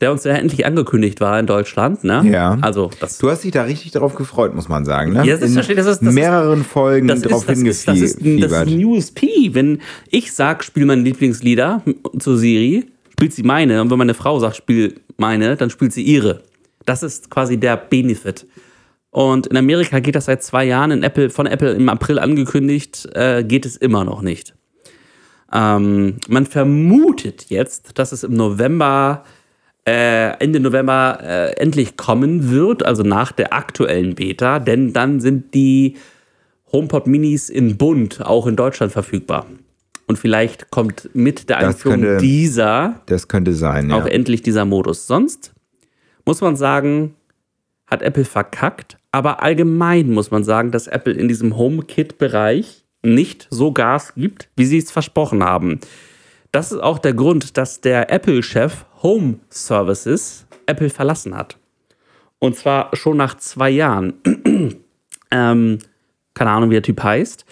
der 0.00 0.12
uns 0.12 0.24
ja 0.24 0.32
endlich 0.34 0.64
angekündigt 0.66 1.20
war 1.20 1.38
in 1.40 1.46
Deutschland, 1.46 2.04
ne? 2.04 2.22
Ja. 2.30 2.58
Also, 2.60 2.90
das 3.00 3.18
Du 3.18 3.30
hast 3.30 3.42
dich 3.44 3.50
da 3.52 3.62
richtig 3.64 3.90
darauf 3.92 4.14
gefreut, 4.14 4.54
muss 4.54 4.68
man 4.68 4.84
sagen. 4.84 5.12
Ne? 5.14 5.24
Ja, 5.26 5.36
das 5.36 5.50
ist- 5.50 5.56
das 5.68 5.86
ist- 5.86 6.02
mehreren 6.02 6.64
Folgen 6.64 7.08
das 7.08 7.22
drauf 7.22 7.48
ist, 7.48 7.48
das, 7.48 7.58
ist, 7.62 7.88
das, 7.88 8.00
ist, 8.00 8.20
ein- 8.20 8.40
das 8.40 8.52
hingefiebert. 8.64 8.84
USP. 8.84 9.50
Wenn 9.54 9.80
ich 10.10 10.32
sag, 10.32 10.62
spiel 10.64 10.84
meine 10.86 11.02
Lieblingslieder 11.02 11.82
zu 12.18 12.36
Siri, 12.36 12.86
spielt 13.12 13.32
sie 13.32 13.42
meine. 13.42 13.80
Und 13.80 13.90
wenn 13.90 13.98
meine 13.98 14.14
Frau 14.14 14.38
sagt, 14.38 14.56
spiel 14.56 15.00
meine, 15.16 15.56
dann 15.56 15.70
spielt 15.70 15.92
sie 15.92 16.02
ihre. 16.02 16.42
Das 16.86 17.02
ist 17.02 17.30
quasi 17.30 17.58
der 17.58 17.76
Benefit. 17.76 18.46
Und 19.10 19.46
in 19.48 19.56
Amerika 19.56 20.00
geht 20.00 20.14
das 20.14 20.24
seit 20.24 20.42
zwei 20.42 20.64
Jahren, 20.64 20.90
in 20.90 21.02
Apple, 21.02 21.28
von 21.28 21.46
Apple 21.46 21.72
im 21.72 21.88
April 21.88 22.18
angekündigt, 22.18 23.08
äh, 23.14 23.44
geht 23.44 23.66
es 23.66 23.76
immer 23.76 24.04
noch 24.04 24.22
nicht. 24.22 24.54
Ähm, 25.52 26.16
man 26.28 26.46
vermutet 26.46 27.46
jetzt, 27.50 27.98
dass 27.98 28.12
es 28.12 28.24
im 28.24 28.32
November, 28.32 29.24
äh, 29.86 30.30
Ende 30.38 30.60
November 30.60 31.18
äh, 31.22 31.50
endlich 31.60 31.98
kommen 31.98 32.50
wird, 32.50 32.86
also 32.86 33.02
nach 33.02 33.32
der 33.32 33.52
aktuellen 33.52 34.14
Beta, 34.14 34.58
denn 34.58 34.94
dann 34.94 35.20
sind 35.20 35.52
die 35.52 35.96
HomePod 36.72 37.06
Minis 37.06 37.50
in 37.50 37.76
bunt 37.76 38.24
auch 38.24 38.46
in 38.46 38.56
Deutschland 38.56 38.92
verfügbar. 38.92 39.44
Und 40.06 40.18
vielleicht 40.18 40.70
kommt 40.70 41.10
mit 41.12 41.50
der 41.50 41.58
Einführung 41.58 42.00
könnte- 42.00 42.16
dieser 42.18 43.02
Das 43.06 43.28
könnte 43.28 43.52
sein, 43.52 43.90
ja. 43.90 43.96
auch 43.96 44.06
endlich 44.06 44.42
dieser 44.42 44.64
Modus. 44.64 45.06
Sonst 45.06 45.51
muss 46.24 46.40
man 46.40 46.56
sagen, 46.56 47.14
hat 47.86 48.02
Apple 48.02 48.24
verkackt. 48.24 48.96
Aber 49.10 49.42
allgemein 49.42 50.10
muss 50.10 50.30
man 50.30 50.44
sagen, 50.44 50.70
dass 50.70 50.86
Apple 50.86 51.12
in 51.12 51.28
diesem 51.28 51.56
HomeKit-Bereich 51.56 52.84
nicht 53.02 53.46
so 53.50 53.72
Gas 53.72 54.14
gibt, 54.14 54.48
wie 54.56 54.64
sie 54.64 54.78
es 54.78 54.90
versprochen 54.90 55.42
haben. 55.44 55.80
Das 56.52 56.72
ist 56.72 56.78
auch 56.80 56.98
der 56.98 57.14
Grund, 57.14 57.56
dass 57.56 57.80
der 57.80 58.10
Apple-Chef 58.10 58.84
Home 59.02 59.40
Services 59.50 60.46
Apple 60.66 60.90
verlassen 60.90 61.36
hat. 61.36 61.58
Und 62.38 62.56
zwar 62.56 62.94
schon 62.96 63.16
nach 63.16 63.36
zwei 63.36 63.70
Jahren. 63.70 64.14
ähm, 65.30 65.78
keine 66.34 66.50
Ahnung, 66.50 66.70
wie 66.70 66.74
der 66.74 66.82
Typ 66.82 67.02
heißt. 67.02 67.44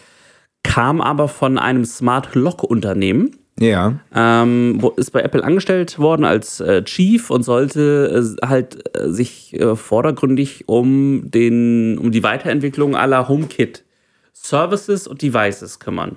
Kam 0.62 1.00
aber 1.00 1.28
von 1.28 1.58
einem 1.58 1.84
Smart 1.84 2.34
Lock-Unternehmen 2.34 3.36
Ja. 3.60 4.00
ähm, 4.14 4.80
ist 4.96 5.10
bei 5.10 5.20
Apple 5.20 5.44
angestellt 5.44 5.98
worden 5.98 6.24
als 6.24 6.60
äh, 6.60 6.82
Chief 6.84 7.30
und 7.30 7.42
sollte 7.42 8.36
äh, 8.42 8.46
halt 8.46 8.96
äh, 8.96 9.10
sich 9.10 9.52
äh, 9.60 9.76
vordergründig 9.76 10.64
um, 10.66 11.30
den, 11.30 11.98
um 11.98 12.10
die 12.10 12.22
Weiterentwicklung 12.22 12.96
aller 12.96 13.28
HomeKit 13.28 13.84
Services 14.32 15.06
und 15.06 15.20
Devices 15.22 15.78
kümmern. 15.78 16.16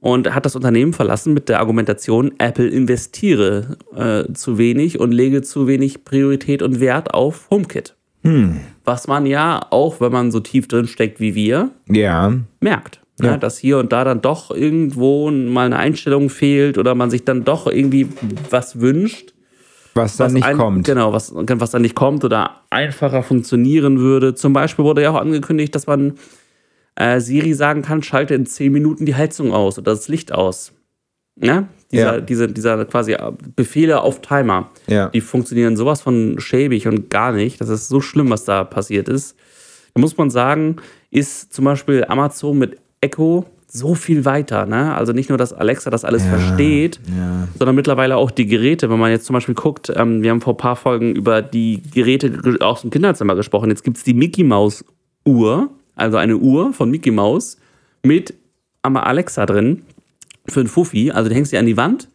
Und 0.00 0.32
hat 0.32 0.44
das 0.46 0.54
Unternehmen 0.54 0.92
verlassen 0.92 1.34
mit 1.34 1.48
der 1.48 1.58
Argumentation, 1.58 2.32
Apple 2.38 2.68
investiere 2.68 3.78
äh, 3.96 4.32
zu 4.32 4.56
wenig 4.58 5.00
und 5.00 5.10
lege 5.10 5.42
zu 5.42 5.66
wenig 5.66 6.04
Priorität 6.04 6.62
und 6.62 6.78
Wert 6.78 7.14
auf 7.14 7.48
HomeKit. 7.50 7.94
Was 8.84 9.08
man 9.08 9.24
ja 9.26 9.60
auch, 9.70 10.00
wenn 10.02 10.12
man 10.12 10.30
so 10.30 10.40
tief 10.40 10.68
drin 10.68 10.86
steckt 10.86 11.18
wie 11.18 11.34
wir, 11.34 11.70
Ja. 11.88 12.32
merkt. 12.60 13.00
Ja. 13.26 13.36
dass 13.36 13.58
hier 13.58 13.78
und 13.78 13.92
da 13.92 14.04
dann 14.04 14.20
doch 14.20 14.50
irgendwo 14.50 15.30
mal 15.30 15.66
eine 15.66 15.76
Einstellung 15.78 16.30
fehlt 16.30 16.78
oder 16.78 16.94
man 16.94 17.10
sich 17.10 17.24
dann 17.24 17.44
doch 17.44 17.66
irgendwie 17.66 18.08
was 18.50 18.80
wünscht. 18.80 19.34
Was 19.94 20.16
dann 20.16 20.26
was 20.26 20.32
nicht 20.34 20.44
ein- 20.44 20.56
kommt. 20.56 20.86
Genau, 20.86 21.12
was, 21.12 21.32
was 21.34 21.70
dann 21.70 21.82
nicht 21.82 21.94
kommt 21.96 22.24
oder 22.24 22.62
einfacher 22.70 23.22
funktionieren 23.22 23.98
würde. 23.98 24.34
Zum 24.34 24.52
Beispiel 24.52 24.84
wurde 24.84 25.02
ja 25.02 25.10
auch 25.10 25.16
angekündigt, 25.20 25.74
dass 25.74 25.86
man 25.88 26.14
äh, 26.94 27.20
Siri 27.20 27.54
sagen 27.54 27.82
kann, 27.82 28.02
schalte 28.02 28.34
in 28.34 28.46
10 28.46 28.70
Minuten 28.72 29.06
die 29.06 29.14
Heizung 29.16 29.52
aus 29.52 29.78
oder 29.78 29.92
das 29.92 30.06
Licht 30.08 30.32
aus. 30.32 30.72
Ja? 31.40 31.68
Dieser, 31.90 32.14
Ja. 32.16 32.20
Diese, 32.20 32.48
dieser 32.48 32.84
quasi 32.84 33.16
Befehle 33.56 34.00
auf 34.02 34.20
Timer. 34.20 34.70
Ja. 34.88 35.08
Die 35.08 35.20
funktionieren 35.20 35.76
sowas 35.76 36.00
von 36.02 36.36
schäbig 36.38 36.86
und 36.86 37.10
gar 37.10 37.32
nicht. 37.32 37.60
Das 37.60 37.68
ist 37.68 37.88
so 37.88 38.00
schlimm, 38.00 38.30
was 38.30 38.44
da 38.44 38.64
passiert 38.64 39.08
ist. 39.08 39.36
Da 39.94 40.00
muss 40.00 40.16
man 40.16 40.30
sagen, 40.30 40.76
ist 41.10 41.52
zum 41.52 41.64
Beispiel 41.64 42.04
Amazon 42.08 42.58
mit 42.58 42.78
Echo 43.00 43.46
so 43.70 43.94
viel 43.94 44.24
weiter. 44.24 44.64
Ne? 44.66 44.94
Also 44.94 45.12
nicht 45.12 45.28
nur, 45.28 45.36
dass 45.36 45.52
Alexa 45.52 45.90
das 45.90 46.04
alles 46.04 46.24
versteht, 46.24 47.00
sondern 47.58 47.76
mittlerweile 47.76 48.16
auch 48.16 48.30
die 48.30 48.46
Geräte. 48.46 48.88
Wenn 48.88 48.98
man 48.98 49.10
jetzt 49.10 49.26
zum 49.26 49.34
Beispiel 49.34 49.54
guckt, 49.54 49.92
ähm, 49.94 50.22
wir 50.22 50.30
haben 50.30 50.40
vor 50.40 50.54
ein 50.54 50.58
paar 50.58 50.76
Folgen 50.76 51.14
über 51.14 51.42
die 51.42 51.82
Geräte 51.94 52.30
ge- 52.30 52.60
aus 52.60 52.80
dem 52.80 52.90
Kinderzimmer 52.90 53.34
gesprochen. 53.34 53.68
Jetzt 53.68 53.84
gibt 53.84 53.98
es 53.98 54.04
die 54.04 54.14
Mickey 54.14 54.42
Maus 54.42 54.84
Uhr, 55.26 55.70
also 55.94 56.16
eine 56.16 56.36
Uhr 56.38 56.72
von 56.72 56.90
Mickey 56.90 57.10
Maus 57.10 57.58
mit 58.02 58.32
Alexa 58.82 59.44
drin 59.44 59.82
für 60.48 60.60
einen 60.60 60.68
Fuffi. 60.70 61.10
Also 61.10 61.28
du 61.28 61.34
hängst 61.34 61.50
sie 61.50 61.58
an 61.58 61.66
die 61.66 61.76
Wand, 61.76 62.08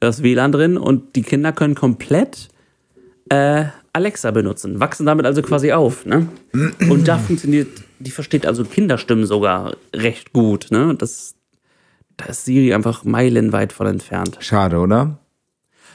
da 0.00 0.08
ist 0.08 0.22
WLAN 0.22 0.52
drin 0.52 0.78
und 0.78 1.16
die 1.16 1.22
Kinder 1.22 1.52
können 1.52 1.74
komplett 1.74 2.48
äh, 3.28 3.64
Alexa 3.92 4.30
benutzen, 4.30 4.80
wachsen 4.80 5.04
damit 5.04 5.26
also 5.26 5.42
quasi 5.42 5.72
auf. 5.72 6.06
Ne? 6.06 6.28
Und 6.88 7.06
da 7.06 7.18
funktioniert, 7.18 7.68
die 7.98 8.10
versteht 8.10 8.46
also 8.46 8.64
Kinderstimmen 8.64 9.26
sogar 9.26 9.76
recht 9.94 10.32
gut. 10.32 10.68
Ne? 10.70 10.94
Das, 10.98 11.34
da 12.16 12.26
ist 12.26 12.44
Siri 12.44 12.74
einfach 12.74 13.04
meilenweit 13.04 13.72
von 13.72 13.86
entfernt. 13.86 14.36
Schade, 14.40 14.78
oder? 14.78 15.18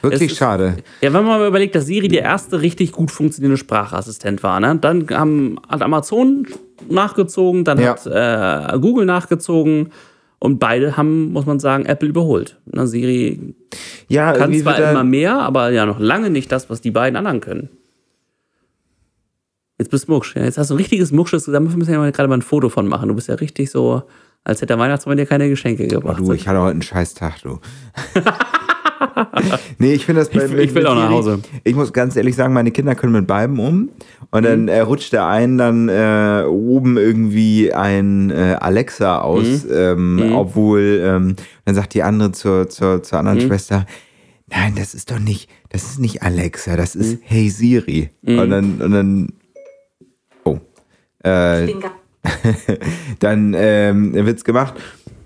Wirklich 0.02 0.30
ist- 0.32 0.38
schade. 0.38 0.76
Ja, 1.02 1.12
wenn 1.12 1.24
man 1.24 1.38
mal 1.40 1.46
überlegt, 1.48 1.74
dass 1.74 1.86
Siri 1.86 2.08
der 2.08 2.22
erste 2.22 2.62
richtig 2.62 2.92
gut 2.92 3.10
funktionierende 3.10 3.58
Sprachassistent 3.58 4.42
war, 4.42 4.58
ne? 4.60 4.76
dann 4.80 5.06
haben, 5.10 5.58
hat 5.68 5.82
Amazon 5.82 6.46
nachgezogen, 6.88 7.64
dann 7.64 7.78
Ja. 7.78 7.96
hat 7.96 8.06
äh, 8.74 8.78
Google 8.78 9.04
nachgezogen 9.04 9.90
und 10.38 10.58
beide 10.58 10.96
haben, 10.96 11.32
muss 11.32 11.44
man 11.44 11.60
sagen, 11.60 11.84
Apple 11.84 12.08
überholt. 12.08 12.56
Na, 12.64 12.86
Siri 12.86 13.54
Ja, 14.08 14.32
kann 14.32 14.54
zwar 14.54 14.78
immer 14.78 15.00
er, 15.00 15.04
mehr, 15.04 15.38
aber 15.38 15.70
ja 15.70 15.84
noch 15.84 15.98
lange 16.00 16.30
nicht 16.30 16.50
das, 16.50 16.70
was 16.70 16.80
die 16.80 16.90
beiden 16.90 17.16
anderen 17.16 17.40
können. 17.42 17.68
Jetzt 19.80 19.90
bist 19.90 20.08
du 20.08 20.12
Mucksch. 20.12 20.36
Ja, 20.36 20.44
jetzt 20.44 20.58
hast 20.58 20.68
du 20.70 20.74
ein 20.74 20.76
richtiges 20.76 21.10
Mucksches. 21.10 21.46
Da 21.46 21.58
müssen 21.58 21.80
wir 21.86 21.92
ja 21.94 22.10
gerade 22.10 22.28
mal 22.28 22.36
ein 22.36 22.42
Foto 22.42 22.68
von 22.68 22.86
machen. 22.86 23.08
Du 23.08 23.14
bist 23.14 23.28
ja 23.28 23.34
richtig 23.36 23.70
so, 23.70 24.02
als 24.44 24.58
hätte 24.58 24.66
der 24.66 24.78
Weihnachtsmann 24.78 25.16
dir 25.16 25.24
keine 25.26 25.48
Geschenke 25.48 25.86
gebracht. 25.88 26.18
Du, 26.20 26.32
ich 26.32 26.46
hatte 26.46 26.60
heute 26.60 26.72
einen 26.72 26.82
scheiß 26.82 27.14
Tag, 27.14 27.40
du. 27.42 27.58
nee, 29.78 29.94
ich 29.94 30.04
finde 30.04 30.20
das 30.20 30.28
bei 30.30 30.44
Ich- 30.44 30.52
ich 30.52 30.74
will 30.74 30.86
auch 30.86 30.94
nach 30.94 31.08
Hause. 31.08 31.40
Ich 31.64 31.74
muss 31.74 31.92
ganz 31.92 32.16
ehrlich 32.16 32.36
sagen, 32.36 32.52
meine 32.52 32.70
Kinder 32.70 32.94
können 32.94 33.12
mit 33.14 33.26
beiden 33.26 33.58
um. 33.58 33.88
Und 34.30 34.42
Mhm. 34.42 34.44
dann 34.44 34.68
äh, 34.68 34.80
rutscht 34.80 35.12
der 35.12 35.26
einen 35.26 35.58
dann 35.58 35.88
äh, 35.88 36.44
oben 36.46 36.96
irgendwie 36.98 37.72
ein 37.72 38.30
äh, 38.30 38.56
Alexa 38.60 39.20
aus, 39.20 39.64
Mhm. 39.64 39.70
ähm, 39.72 40.32
obwohl 40.34 41.00
ähm, 41.02 41.36
dann 41.64 41.74
sagt 41.74 41.94
die 41.94 42.02
andere 42.02 42.32
zur, 42.32 42.68
zur, 42.68 43.02
zur 43.02 43.20
Mhm. 43.22 43.28
anderen 43.28 43.48
Schwester, 43.48 43.86
nein, 44.48 44.74
das 44.76 44.94
ist 44.94 45.10
doch 45.10 45.18
nicht, 45.18 45.48
das 45.70 45.84
ist 45.84 45.98
nicht 45.98 46.22
Alexa, 46.22 46.76
das 46.76 46.94
ist 46.94 47.14
Mhm. 47.14 47.24
Hey 47.24 47.48
Siri. 47.48 48.10
Und 48.26 48.50
dann, 48.50 48.80
und 48.82 48.90
dann, 48.92 49.28
oh, 49.30 49.39
äh, 51.22 51.66
dann 53.18 53.54
ähm, 53.56 54.14
wird's 54.14 54.44
gemacht. 54.44 54.74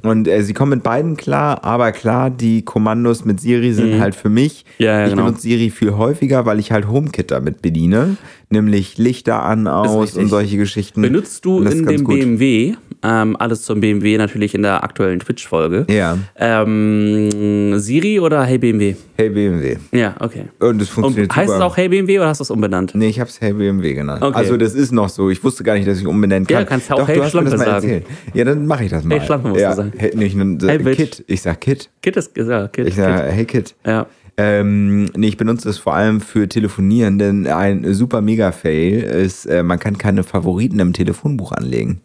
Und 0.02 0.28
äh, 0.28 0.42
sie 0.42 0.52
kommen 0.52 0.70
mit 0.70 0.82
beiden 0.82 1.16
klar, 1.16 1.64
aber 1.64 1.90
klar, 1.92 2.28
die 2.28 2.62
Kommandos 2.62 3.24
mit 3.24 3.40
Siri 3.40 3.72
sind 3.72 4.00
halt 4.00 4.14
für 4.14 4.28
mich. 4.28 4.64
Mhm. 4.78 4.84
Ja, 4.84 4.98
ja, 4.98 5.04
ich 5.06 5.10
genau. 5.12 5.24
benutze 5.24 5.42
Siri 5.42 5.70
viel 5.70 5.94
häufiger, 5.94 6.44
weil 6.44 6.58
ich 6.58 6.72
halt 6.72 6.88
HomeKit 6.88 7.30
damit 7.30 7.62
bediene. 7.62 8.18
Nämlich 8.54 8.98
Lichter 8.98 9.42
an, 9.42 9.66
aus 9.66 10.16
und 10.16 10.28
solche 10.28 10.56
Geschichten. 10.56 11.02
Benutzt 11.02 11.44
du 11.44 11.58
Und 11.58 11.66
in 11.72 11.84
dem 11.86 12.04
gut. 12.04 12.20
BMW, 12.20 12.74
ähm, 13.02 13.36
alles 13.36 13.62
zum 13.62 13.80
BMW 13.80 14.16
natürlich 14.16 14.54
in 14.54 14.62
der 14.62 14.84
aktuellen 14.84 15.18
Twitch-Folge, 15.18 15.86
Ja. 15.90 16.16
ähm, 16.36 17.76
Siri 17.78 18.20
oder 18.20 18.44
Hey 18.44 18.58
BMW? 18.58 18.94
Hey 19.16 19.28
BMW. 19.30 19.76
Ja, 19.92 20.14
okay. 20.20 20.44
Und 20.60 20.80
es 20.80 20.88
Und 20.90 20.94
funktioniert 20.94 21.34
heißt 21.34 21.48
es 21.48 21.54
super. 21.56 21.66
auch 21.66 21.76
Hey 21.76 21.88
BMW 21.88 22.18
oder 22.20 22.28
hast 22.28 22.38
du 22.38 22.44
es 22.44 22.50
umbenannt? 22.50 22.92
Nee, 22.94 23.08
ich 23.08 23.18
hab's 23.18 23.40
Hey 23.40 23.52
BMW 23.52 23.94
genannt. 23.94 24.22
Okay. 24.22 24.36
Also 24.36 24.56
das 24.56 24.74
ist 24.74 24.92
noch 24.92 25.08
so. 25.08 25.30
Ich 25.30 25.42
wusste 25.42 25.64
gar 25.64 25.74
nicht, 25.74 25.88
dass 25.88 25.98
ich 25.98 26.06
umbenennen 26.06 26.46
kann. 26.46 26.60
Ja, 26.60 26.64
kannst 26.64 26.88
du 26.90 26.94
auch 26.94 26.98
Doch, 27.00 27.08
Hey 27.08 27.16
du 27.18 27.28
Schlampe 27.28 27.50
sagen. 27.58 27.70
erzählt. 27.72 28.06
Ja, 28.34 28.44
dann 28.44 28.66
mache 28.66 28.84
ich 28.84 28.90
das 28.90 29.02
mal. 29.04 29.18
Hey 29.18 29.26
Schlampe 29.26 29.48
musst 29.48 29.58
du 29.60 29.62
ja, 29.64 29.74
sagen. 29.74 29.92
Hey, 29.96 30.14
nicht 30.16 30.36
nur 30.36 30.56
Hey. 30.68 30.78
Kit. 30.94 31.24
Ich 31.26 31.42
sag 31.42 31.60
Kit. 31.60 31.90
Kit 32.02 32.16
ist, 32.16 32.36
ja, 32.36 32.68
Kit, 32.68 32.86
Ich 32.86 32.94
sag 32.94 33.32
Hey 33.32 33.44
Kit. 33.44 33.64
Kit. 33.66 33.74
Ja. 33.84 34.06
Ähm, 34.36 35.04
nee, 35.16 35.28
ich 35.28 35.36
benutze 35.36 35.68
es 35.68 35.78
vor 35.78 35.94
allem 35.94 36.20
für 36.20 36.48
Telefonieren, 36.48 37.18
denn 37.18 37.46
ein 37.46 37.94
super 37.94 38.20
Mega-Fail 38.20 39.02
ist, 39.02 39.46
äh, 39.46 39.62
man 39.62 39.78
kann 39.78 39.96
keine 39.98 40.24
Favoriten 40.24 40.80
im 40.80 40.92
Telefonbuch 40.92 41.52
anlegen. 41.52 42.00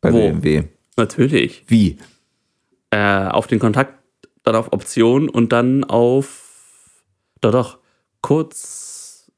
Bei 0.00 0.12
Wo? 0.12 0.18
BMW. 0.18 0.64
Natürlich. 0.96 1.64
Wie? 1.66 1.98
Äh, 2.90 3.26
auf 3.26 3.46
den 3.46 3.58
Kontakt, 3.58 3.94
dann 4.44 4.56
auf 4.56 4.72
Option 4.72 5.28
und 5.28 5.52
dann 5.52 5.84
auf. 5.84 6.42
Doch, 7.40 7.52
doch. 7.52 7.78
Kurz. 8.22 9.30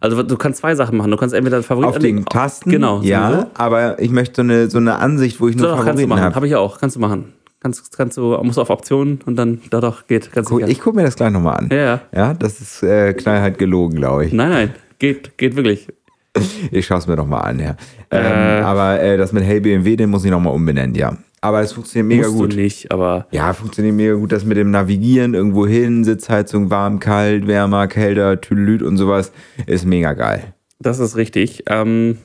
Also 0.00 0.22
du 0.22 0.36
kannst 0.36 0.60
zwei 0.60 0.74
Sachen 0.74 0.96
machen. 0.96 1.10
Du 1.10 1.16
kannst 1.16 1.34
entweder 1.34 1.62
Favorit 1.62 1.88
Auf 1.88 1.98
den 1.98 2.24
Tasten? 2.24 2.70
Genau. 2.70 3.02
Ja, 3.02 3.30
sowieso. 3.30 3.50
aber 3.54 4.00
ich 4.00 4.10
möchte 4.10 4.36
so 4.36 4.42
eine, 4.42 4.70
so 4.70 4.78
eine 4.78 4.96
Ansicht, 4.96 5.40
wo 5.40 5.48
ich 5.48 5.56
nur 5.56 5.68
du 5.68 5.76
Favoriten 5.76 6.08
machen. 6.08 6.22
habe. 6.22 6.34
Habe 6.34 6.46
ich 6.46 6.56
auch. 6.56 6.78
Kannst 6.78 6.96
du 6.96 7.00
machen. 7.00 7.32
Kannst, 7.60 7.94
kannst 7.96 8.16
du, 8.16 8.36
musst 8.42 8.58
auf 8.58 8.70
Optionen 8.70 9.20
und 9.26 9.36
dann, 9.36 9.60
da 9.70 9.80
doch, 9.80 10.06
geht. 10.06 10.32
Ganz 10.32 10.48
sicher. 10.48 10.66
ich 10.66 10.80
gucke 10.80 10.96
mir 10.96 11.04
das 11.04 11.16
gleich 11.16 11.30
nochmal 11.30 11.58
an. 11.58 11.68
Ja, 11.70 11.76
ja. 11.76 12.00
Ja, 12.14 12.34
das 12.34 12.60
ist 12.60 12.82
äh, 12.82 13.12
knallhart 13.12 13.58
gelogen, 13.58 13.96
glaube 13.96 14.24
ich. 14.26 14.32
Nein, 14.32 14.50
nein. 14.50 14.74
Geht, 14.98 15.36
geht 15.38 15.56
wirklich. 15.56 15.88
Ich 16.70 16.86
schaue 16.86 16.98
es 16.98 17.06
mir 17.08 17.16
doch 17.16 17.26
mal 17.26 17.40
an, 17.40 17.58
ja. 17.58 17.74
Ähm, 18.12 18.64
aber 18.64 19.00
äh, 19.02 19.16
das 19.18 19.32
mit 19.32 19.42
Hey 19.42 19.58
BMW, 19.60 19.96
den 19.96 20.10
muss 20.10 20.24
ich 20.24 20.30
nochmal 20.30 20.54
umbenennen, 20.54 20.94
ja. 20.94 21.16
Aber 21.40 21.60
es 21.60 21.72
funktioniert 21.72 22.06
mega 22.06 22.28
Musst 22.28 22.38
gut. 22.38 22.52
du 22.52 22.56
nicht, 22.56 22.92
aber 22.92 23.26
Ja, 23.32 23.52
funktioniert 23.52 23.96
mega 23.96 24.14
gut. 24.14 24.30
Das 24.30 24.44
mit 24.44 24.56
dem 24.56 24.70
Navigieren 24.70 25.34
irgendwo 25.34 25.66
hin, 25.66 26.04
Sitzheizung, 26.04 26.70
warm, 26.70 27.00
kalt, 27.00 27.46
wärmer, 27.48 27.88
kälter, 27.88 28.40
Tüdelüt 28.40 28.82
und 28.82 28.96
sowas 28.96 29.32
ist 29.66 29.84
mega 29.86 30.12
geil. 30.12 30.54
das 30.78 30.98
ist 31.00 31.16
richtig. 31.16 31.64
Ähm, 31.66 32.18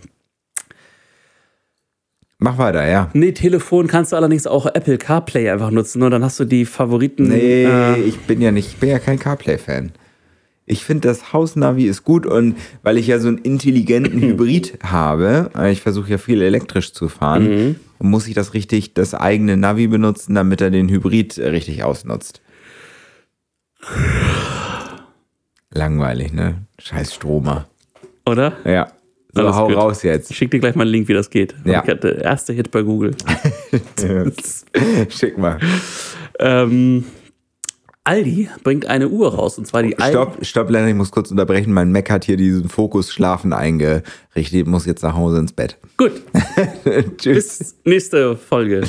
Mach 2.45 2.60
weiter, 2.60 2.88
ja. 2.88 3.10
nee, 3.13 3.31
Telefon 3.31 3.88
kannst 3.88 4.12
du 4.12 4.17
allerdings 4.17 4.45
auch 4.45 4.67
Apple 4.67 4.99
CarPlay 4.99 5.49
einfach 5.49 5.71
nutzen 5.71 6.03
und 6.03 6.12
dann 6.12 6.23
hast 6.23 6.39
du 6.39 6.45
die 6.45 6.65
Favoriten. 6.65 7.29
Nee, 7.29 7.63
äh, 7.63 7.99
ich 7.99 8.19
bin 8.19 8.39
ja 8.39 8.51
nicht, 8.51 8.67
ich 8.67 8.77
bin 8.77 8.89
ja 8.89 8.99
kein 8.99 9.17
CarPlay-Fan. 9.17 9.93
Ich 10.67 10.86
finde, 10.86 11.08
das 11.08 11.34
Hausnavi 11.34 11.88
ist 11.88 12.03
gut 12.03 12.27
und 12.27 12.55
weil 12.84 12.99
ich 12.99 13.08
ja 13.08 13.17
so 13.17 13.29
einen 13.29 13.39
intelligenten 13.39 14.21
Hybrid 14.21 14.77
habe, 14.84 15.49
äh, 15.58 15.71
ich 15.71 15.81
versuche 15.81 16.12
ja 16.12 16.17
viel 16.19 16.39
elektrisch 16.43 16.93
zu 16.93 17.10
fahren, 17.10 17.77
muss 17.97 18.27
ich 18.27 18.36
das 18.36 18.53
richtig, 18.53 18.93
das 18.93 19.15
eigene 19.15 19.58
Navi 19.58 19.88
benutzen, 19.88 20.36
damit 20.36 20.62
er 20.62 20.69
den 20.69 20.88
Hybrid 20.88 21.39
äh, 21.39 21.47
richtig 21.47 21.84
ausnutzt. 21.84 22.41
Langweilig, 25.71 26.31
ne? 26.31 26.62
Scheiß 26.77 27.15
Stromer. 27.15 27.65
oder? 28.27 28.53
Ja. 28.65 28.91
So, 29.36 29.41
Alles 29.41 29.56
hau 29.56 29.67
gut. 29.67 29.76
raus 29.76 30.04
jetzt. 30.04 30.32
Ich 30.32 30.38
schick 30.38 30.50
dir 30.52 30.60
gleich 30.60 30.76
mal 30.76 30.84
einen 30.84 30.91
Link, 30.91 31.08
wie 31.10 31.13
das 31.13 31.30
geht. 31.30 31.54
Ja. 31.65 31.84
Ich 31.84 31.89
hatte 31.89 32.08
erste 32.10 32.54
Hit 32.54 32.71
bei 32.71 32.84
Google. 32.84 33.12
Schick 35.10 35.38
mal. 35.38 35.60
Ähm, 36.39 37.04
Aldi 38.06 38.50
bringt 38.63 38.86
eine 38.86 39.10
Uhr 39.10 39.34
raus 39.34 39.58
und 39.58 39.65
zwar 39.65 39.84
die 39.84 39.98
Aldi. 39.98 40.13
Stopp, 40.15 40.45
stopp, 40.45 40.69
Lennart, 40.69 40.89
ich 40.89 40.95
muss 40.95 41.12
kurz 41.12 41.32
unterbrechen. 41.32 41.74
Mein 41.74 41.91
Mac 41.91 42.10
hat 42.10 42.24
hier 42.24 42.38
diesen 42.38 42.69
Fokus 42.69 43.12
Schlafen 43.12 43.52
eingerichtet. 43.52 44.54
Ich 44.54 44.65
muss 44.65 44.86
jetzt 44.86 45.02
nach 45.02 45.15
Hause 45.15 45.39
ins 45.39 45.52
Bett. 45.54 45.78
Gut, 45.98 46.13
Tschüss. 47.17 47.58
bis 47.58 47.76
nächste 47.84 48.38
Folge. 48.38 48.84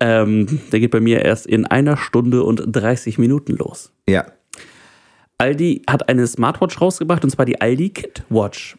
Ähm, 0.00 0.60
der 0.72 0.80
geht 0.80 0.90
bei 0.92 1.00
mir 1.00 1.22
erst 1.22 1.46
in 1.46 1.66
einer 1.66 1.96
Stunde 1.96 2.44
und 2.44 2.62
30 2.66 3.18
Minuten 3.18 3.56
los. 3.56 3.92
Ja. 4.08 4.26
Aldi 5.38 5.82
hat 5.86 6.08
eine 6.08 6.26
Smartwatch 6.26 6.80
rausgebracht 6.80 7.24
und 7.24 7.30
zwar 7.30 7.44
die 7.44 7.60
Aldi 7.60 7.90
Kid 7.90 8.22
Watch. 8.30 8.76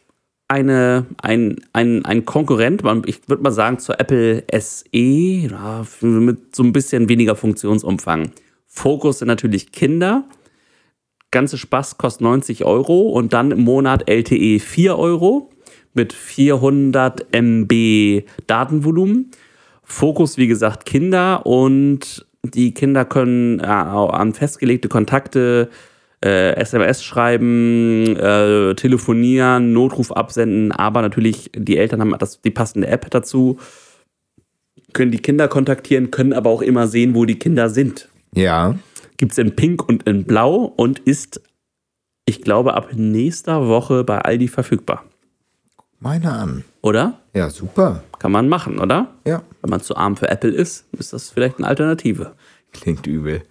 Eine, 0.49 1.05
ein, 1.21 1.57
ein, 1.73 2.05
ein 2.05 2.23
Konkurrent, 2.23 2.81
ich 3.05 3.27
würde 3.27 3.43
mal 3.43 3.51
sagen, 3.51 3.79
zur 3.79 3.99
Apple 3.99 4.45
SE, 4.57 4.87
ja, 4.91 5.85
mit 6.01 6.55
so 6.55 6.63
ein 6.63 6.71
bisschen 6.71 7.09
weniger 7.09 7.35
Funktionsumfang. 7.35 8.31
Fokus 8.65 9.19
sind 9.19 9.27
natürlich 9.27 9.71
Kinder. 9.73 10.23
Ganze 11.31 11.57
Spaß 11.57 11.97
kostet 11.97 12.21
90 12.21 12.63
Euro 12.63 13.09
und 13.09 13.33
dann 13.33 13.51
im 13.51 13.65
Monat 13.65 14.09
LTE 14.09 14.59
4 14.59 14.97
Euro 14.97 15.49
mit 15.93 16.13
400 16.13 17.33
MB 17.33 18.23
Datenvolumen. 18.45 19.31
Fokus, 19.83 20.37
wie 20.37 20.47
gesagt, 20.47 20.85
Kinder 20.85 21.45
und 21.45 22.25
die 22.43 22.73
Kinder 22.73 23.03
können 23.03 23.59
äh, 23.59 23.65
an 23.65 24.33
festgelegte 24.33 24.87
Kontakte 24.87 25.69
SMS 26.25 27.03
schreiben, 27.03 28.15
äh, 28.15 28.73
telefonieren, 28.75 29.73
Notruf 29.73 30.11
absenden, 30.11 30.71
aber 30.71 31.01
natürlich 31.01 31.51
die 31.55 31.77
Eltern 31.77 32.01
haben 32.01 32.15
das, 32.17 32.41
die 32.41 32.51
passende 32.51 32.87
App 32.87 33.09
dazu, 33.11 33.57
können 34.93 35.11
die 35.11 35.19
Kinder 35.19 35.47
kontaktieren, 35.47 36.09
können 36.09 36.33
aber 36.33 36.49
auch 36.49 36.61
immer 36.61 36.87
sehen, 36.87 37.13
wo 37.13 37.25
die 37.25 37.37
Kinder 37.37 37.69
sind. 37.69 38.09
Ja. 38.33 38.75
Gibt 39.17 39.33
es 39.33 39.37
in 39.37 39.55
Pink 39.55 39.87
und 39.87 40.03
in 40.03 40.23
Blau 40.23 40.73
und 40.75 40.99
ist, 40.99 41.41
ich 42.25 42.41
glaube, 42.41 42.73
ab 42.73 42.89
nächster 42.93 43.67
Woche 43.67 44.03
bei 44.03 44.19
Aldi 44.19 44.47
verfügbar. 44.47 45.03
Meine 45.99 46.31
an. 46.31 46.63
Oder? 46.81 47.19
Ja, 47.33 47.49
super. 47.49 48.03
Kann 48.19 48.31
man 48.31 48.49
machen, 48.49 48.79
oder? 48.79 49.13
Ja. 49.25 49.41
Wenn 49.61 49.69
man 49.69 49.81
zu 49.81 49.95
arm 49.95 50.15
für 50.15 50.29
Apple 50.29 50.51
ist, 50.51 50.85
ist 50.93 51.13
das 51.13 51.29
vielleicht 51.29 51.57
eine 51.57 51.67
Alternative. 51.67 52.33
Klingt 52.71 53.07
übel. 53.07 53.43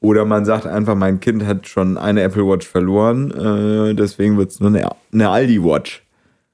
Oder 0.00 0.24
man 0.24 0.44
sagt 0.44 0.66
einfach, 0.66 0.94
mein 0.94 1.20
Kind 1.20 1.44
hat 1.44 1.66
schon 1.66 1.98
eine 1.98 2.22
Apple 2.22 2.46
Watch 2.46 2.66
verloren, 2.66 3.30
äh, 3.32 3.94
deswegen 3.94 4.38
wird 4.38 4.50
es 4.50 4.60
nur 4.60 4.70
eine, 4.70 4.88
eine 5.12 5.28
Aldi 5.28 5.62
Watch. 5.62 6.04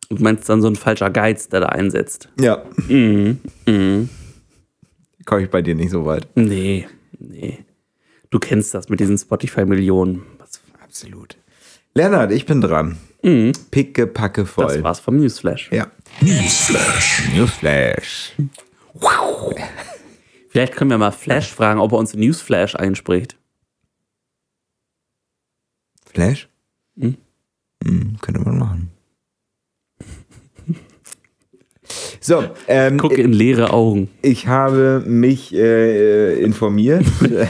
Und 0.08 0.20
meinst 0.20 0.48
dann 0.48 0.62
so 0.62 0.68
ein 0.68 0.76
falscher 0.76 1.10
Geiz, 1.10 1.48
der 1.48 1.60
da 1.60 1.66
einsetzt? 1.66 2.28
Ja. 2.40 2.62
Mhm. 2.88 3.38
Komme 5.24 5.42
ich 5.42 5.50
bei 5.50 5.62
dir 5.62 5.74
nicht 5.74 5.90
so 5.90 6.04
weit. 6.06 6.26
Nee, 6.34 6.86
nee. 7.18 7.64
Du 8.30 8.38
kennst 8.38 8.74
das 8.74 8.88
mit 8.88 9.00
diesen 9.00 9.16
Spotify-Millionen. 9.18 10.22
Absolut. 10.82 11.36
Lennart, 11.94 12.32
ich 12.32 12.46
bin 12.46 12.60
dran. 12.60 12.98
Picke, 13.70 14.06
packe 14.06 14.44
voll. 14.44 14.66
Das 14.66 14.82
war's 14.82 15.00
vom 15.00 15.16
Newsflash. 15.16 15.70
Ja. 15.72 15.86
Newsflash. 16.20 17.30
Newsflash. 17.34 18.32
Vielleicht 20.54 20.76
können 20.76 20.90
wir 20.90 20.98
mal 20.98 21.10
Flash 21.10 21.52
fragen, 21.52 21.80
ob 21.80 21.90
er 21.90 21.98
uns 21.98 22.14
Newsflash 22.14 22.76
einspricht. 22.76 23.36
Flash? 26.06 26.48
Hm? 26.96 27.16
Hm, 27.82 28.18
könnte 28.20 28.40
man 28.40 28.58
machen. 28.60 28.90
So, 32.20 32.44
ähm, 32.68 32.98
Gucke 32.98 33.20
in 33.20 33.32
leere 33.32 33.72
Augen. 33.72 34.08
ich 34.22 34.46
habe 34.46 35.02
mich 35.04 35.52
äh, 35.52 36.40
informiert. 36.40 37.04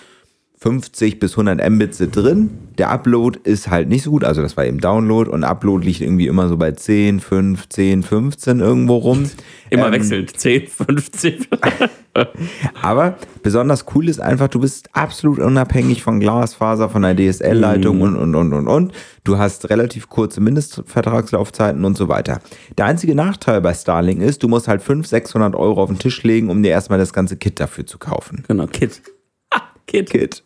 50 0.65 1.19
bis 1.19 1.34
100 1.38 1.69
Mbit 1.69 1.93
sind 1.93 2.15
drin. 2.15 2.49
Der 2.80 2.89
Upload 2.89 3.38
ist 3.43 3.69
halt 3.69 3.88
nicht 3.88 4.01
so 4.01 4.10
gut, 4.10 4.23
also 4.23 4.41
das 4.41 4.58
war 4.58 4.65
eben 4.65 4.80
Download 4.80 5.30
und 5.30 5.43
Upload 5.43 5.86
liegt 5.86 6.01
irgendwie 6.01 6.25
immer 6.25 6.49
so 6.49 6.58
bei 6.58 6.71
10, 6.71 7.19
15, 7.19 8.01
15 8.01 8.62
irgendwo 8.62 8.97
rum. 8.97 9.30
Immer 9.69 9.88
Ähm, 9.88 9.93
wechselt. 9.93 10.39
10, 10.39 10.67
15. 10.67 11.45
Aber 12.82 13.17
besonders 13.43 13.86
cool 13.93 14.10
ist 14.10 14.19
einfach, 14.19 14.47
du 14.47 14.60
bist 14.60 14.89
absolut 14.93 15.38
unabhängig 15.38 16.01
von 16.01 16.19
Glasfaser, 16.19 16.89
von 16.89 17.04
der 17.04 17.15
DSL-Leitung 17.15 18.01
und, 18.01 18.15
und, 18.15 18.34
und, 18.36 18.54
und, 18.54 18.67
und. 18.67 18.93
Du 19.23 19.38
hast 19.38 19.69
relativ 19.69 20.10
kurze 20.10 20.41
Mindestvertragslaufzeiten 20.41 21.86
und 21.86 21.95
so 21.97 22.08
weiter. 22.08 22.41
Der 22.78 22.86
einzige 22.86 23.13
Nachteil 23.13 23.62
bei 23.62 23.73
Starlink 23.73 24.21
ist, 24.21 24.41
du 24.41 24.47
musst 24.47 24.67
halt 24.67 24.82
500, 24.82 25.10
600 25.10 25.56
Euro 25.56 25.84
auf 25.84 25.89
den 25.89 25.99
Tisch 25.99 26.23
legen, 26.23 26.49
um 26.49 26.63
dir 26.63 26.69
erstmal 26.69 26.97
das 26.97 27.13
ganze 27.13 27.38
Kit 27.38 27.60
dafür 27.60 27.86
zu 27.86 27.99
kaufen. 27.99 28.43
genau, 28.47 28.65
Kit. 28.67 29.01
Kit. 29.88 30.10
Kit. 30.10 30.43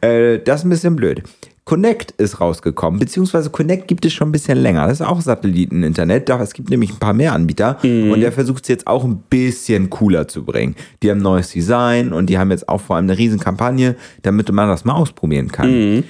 äh, 0.00 0.38
das 0.38 0.60
ist 0.60 0.64
ein 0.66 0.70
bisschen 0.70 0.96
blöd. 0.96 1.22
Connect 1.64 2.12
ist 2.12 2.40
rausgekommen, 2.40 3.00
beziehungsweise 3.00 3.50
Connect 3.50 3.88
gibt 3.88 4.04
es 4.06 4.12
schon 4.12 4.28
ein 4.28 4.32
bisschen 4.32 4.56
länger. 4.58 4.86
Das 4.86 5.00
ist 5.00 5.06
auch 5.06 5.20
Satelliten-Internet. 5.20 6.28
Doch, 6.28 6.38
Es 6.38 6.52
gibt 6.52 6.70
nämlich 6.70 6.92
ein 6.92 7.00
paar 7.00 7.12
mehr 7.12 7.32
Anbieter 7.32 7.78
und 8.12 8.20
der 8.20 8.30
versucht 8.30 8.62
es 8.62 8.68
jetzt 8.68 8.86
auch 8.86 9.02
ein 9.02 9.16
bisschen 9.28 9.90
cooler 9.90 10.28
zu 10.28 10.44
bringen. 10.44 10.76
Die 11.02 11.10
haben 11.10 11.18
ein 11.18 11.22
neues 11.24 11.50
Design 11.50 12.12
und 12.12 12.26
die 12.30 12.38
haben 12.38 12.52
jetzt 12.52 12.68
auch 12.68 12.80
vor 12.80 12.94
allem 12.94 13.06
eine 13.06 13.18
riesen 13.18 13.40
Kampagne, 13.40 13.96
damit 14.22 14.50
man 14.52 14.68
das 14.68 14.84
mal 14.84 14.94
ausprobieren 14.94 15.50
kann. 15.50 16.04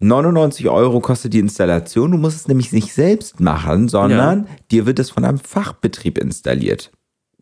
99 0.00 0.68
Euro 0.70 1.00
kostet 1.00 1.34
die 1.34 1.40
Installation. 1.40 2.12
Du 2.12 2.16
musst 2.18 2.36
es 2.36 2.48
nämlich 2.48 2.72
nicht 2.72 2.94
selbst 2.94 3.38
machen, 3.38 3.88
sondern 3.88 4.46
dir 4.70 4.86
wird 4.86 4.98
es 4.98 5.10
von 5.10 5.26
einem 5.26 5.38
Fachbetrieb 5.38 6.16
installiert. 6.16 6.90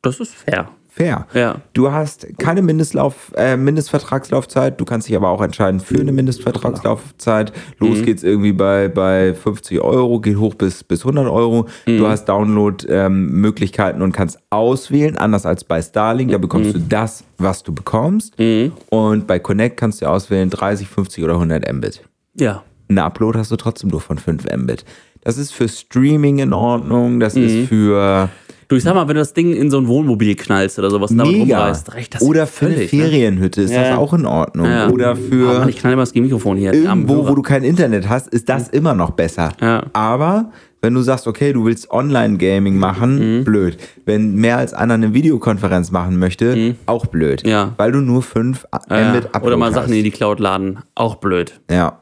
Das 0.02 0.18
ist 0.18 0.34
fair. 0.34 0.68
Fair. 0.96 1.26
Ja. 1.34 1.56
Du 1.72 1.90
hast 1.90 2.24
keine 2.38 2.62
Mindestlauf, 2.62 3.32
äh, 3.34 3.56
Mindestvertragslaufzeit, 3.56 4.80
du 4.80 4.84
kannst 4.84 5.08
dich 5.08 5.16
aber 5.16 5.28
auch 5.28 5.42
entscheiden 5.42 5.80
für 5.80 5.98
eine 5.98 6.12
Mindestvertragslaufzeit. 6.12 7.52
Los 7.80 8.02
geht's 8.02 8.22
irgendwie 8.22 8.52
bei, 8.52 8.86
bei 8.86 9.34
50 9.34 9.80
Euro, 9.80 10.20
geht 10.20 10.36
hoch 10.36 10.54
bis, 10.54 10.84
bis 10.84 11.00
100 11.00 11.26
Euro. 11.26 11.66
Du 11.84 12.06
hast 12.06 12.26
Download-Möglichkeiten 12.26 14.02
und 14.02 14.12
kannst 14.12 14.38
auswählen, 14.50 15.18
anders 15.18 15.46
als 15.46 15.64
bei 15.64 15.82
Starlink, 15.82 16.30
da 16.30 16.38
bekommst 16.38 16.76
du 16.76 16.78
das, 16.78 17.24
was 17.38 17.64
du 17.64 17.74
bekommst. 17.74 18.34
Und 18.90 19.26
bei 19.26 19.40
Connect 19.40 19.76
kannst 19.76 20.00
du 20.00 20.06
auswählen 20.06 20.48
30, 20.48 20.86
50 20.86 21.24
oder 21.24 21.34
100 21.34 21.72
Mbit. 21.72 22.02
Ja. 22.38 22.62
Ein 22.88 22.98
Upload 23.00 23.36
hast 23.36 23.50
du 23.50 23.56
trotzdem 23.56 23.90
nur 23.90 24.00
von 24.00 24.18
5 24.18 24.44
Mbit. 24.56 24.84
Das 25.22 25.38
ist 25.38 25.52
für 25.52 25.68
Streaming 25.68 26.38
in 26.38 26.52
Ordnung, 26.52 27.18
das 27.18 27.34
ist 27.34 27.68
für 27.68 28.28
Du, 28.74 28.78
ich 28.78 28.82
sag 28.84 28.94
mal, 28.94 29.02
wenn 29.06 29.14
du 29.14 29.20
das 29.20 29.32
Ding 29.34 29.52
in 29.54 29.70
so 29.70 29.78
ein 29.78 29.86
Wohnmobil 29.86 30.34
knallst 30.34 30.80
oder 30.80 30.90
sowas 30.90 31.12
und 31.12 31.18
damit 31.18 31.32
Mega. 31.38 31.58
rumreißt, 31.60 31.94
reicht 31.94 32.14
das 32.16 32.22
Oder 32.22 32.46
für 32.48 32.66
eine 32.66 32.74
völlig, 32.74 32.92
ne? 32.92 33.02
Ferienhütte 33.04 33.62
ist 33.62 33.72
das 33.74 33.96
auch 33.96 34.12
in 34.14 34.26
Ordnung. 34.26 34.66
Ja. 34.66 34.90
Oder 34.90 35.14
für 35.14 35.60
Mann, 35.60 35.68
ich 35.68 35.76
knall 35.78 35.94
mal 35.94 36.02
das 36.02 36.12
Mikrofon 36.14 36.56
hier. 36.56 36.72
irgendwo, 36.74 37.28
wo 37.28 37.34
du 37.36 37.42
kein 37.42 37.62
Internet 37.62 38.08
hast, 38.08 38.28
ist 38.28 38.48
das 38.48 38.68
immer 38.68 38.94
noch 38.94 39.12
besser. 39.12 39.52
Ja. 39.60 39.84
Aber 39.92 40.50
wenn 40.82 40.92
du 40.92 41.02
sagst, 41.02 41.26
okay, 41.28 41.52
du 41.52 41.64
willst 41.64 41.90
Online-Gaming 41.90 42.76
machen, 42.76 43.38
Mhm. 43.38 43.44
blöd. 43.44 43.78
Wenn 44.04 44.34
mehr 44.34 44.58
als 44.58 44.74
einer 44.74 44.94
eine 44.94 45.14
Videokonferenz 45.14 45.90
machen 45.92 46.18
möchte, 46.18 46.74
auch 46.86 47.06
blöd. 47.06 47.42
Mhm. 47.44 47.50
Ja. 47.50 47.72
Weil 47.76 47.92
du 47.92 48.00
nur 48.00 48.22
5 48.22 48.66
ja, 48.90 49.10
Mbit 49.10 49.26
Upload 49.26 49.46
Oder 49.46 49.56
mal 49.56 49.66
hast. 49.68 49.74
Sachen 49.74 49.92
in 49.94 50.04
die 50.04 50.10
Cloud 50.10 50.40
laden. 50.40 50.80
Auch 50.94 51.14
blöd. 51.14 51.60
Ja, 51.70 52.00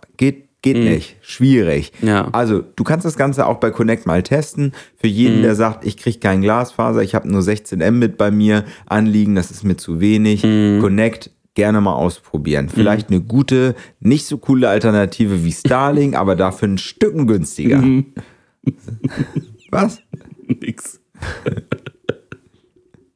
geht, 0.63 0.75
geht 0.75 0.85
nicht. 0.85 1.17
Schwierig. 1.21 1.93
Ja. 2.03 2.29
Also, 2.33 2.61
du 2.61 2.85
kannst 2.85 3.05
das 3.05 3.17
Ganze 3.17 3.47
auch 3.47 3.59
bei 3.59 3.71
Connect 3.71 4.07
mal 4.07 4.23
testen. 4.23 4.73
Für 4.97 5.09
jeden, 5.09 5.43
der 5.43 5.55
sagt, 5.55 5.85
ich 5.85 5.97
kriege 5.97 6.19
kein 6.19 6.41
Glasfaser, 6.41 7.03
ich 7.03 7.15
habe 7.15 7.29
nur 7.31 7.43
16 7.43 7.79
Mbit 7.97 8.17
bei 8.17 8.31
mir 8.31 8.65
anliegen, 8.87 9.35
das 9.35 9.51
ist 9.51 9.65
mir 9.65 9.77
zu 9.77 10.01
wenig. 10.01 10.43
Connect 10.43 11.31
gerne 11.55 11.81
mal 11.81 11.95
ausprobieren. 11.95 12.69
Vielleicht 12.69 13.11
eine 13.11 13.21
gute, 13.21 13.75
nicht 14.01 14.27
so 14.27 14.39
coole 14.39 14.69
Alternative 14.69 15.45
wie 15.45 15.53
Starlink, 15.53 16.15
aber 16.15 16.37
dafür 16.37 16.69
ein 16.69 16.79
Stücken 16.79 17.27
günstiger. 17.27 17.83
Was? 19.71 20.01
Nix. 20.47 21.01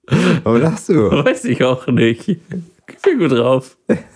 Warum 0.45 0.61
lachst 0.61 0.89
du? 0.89 1.11
Weiß 1.11 1.45
ich 1.45 1.63
auch 1.65 1.87
nicht. 1.89 2.29
Ich 2.29 2.39
bin 3.03 3.19
gut 3.19 3.33
drauf. 3.33 3.77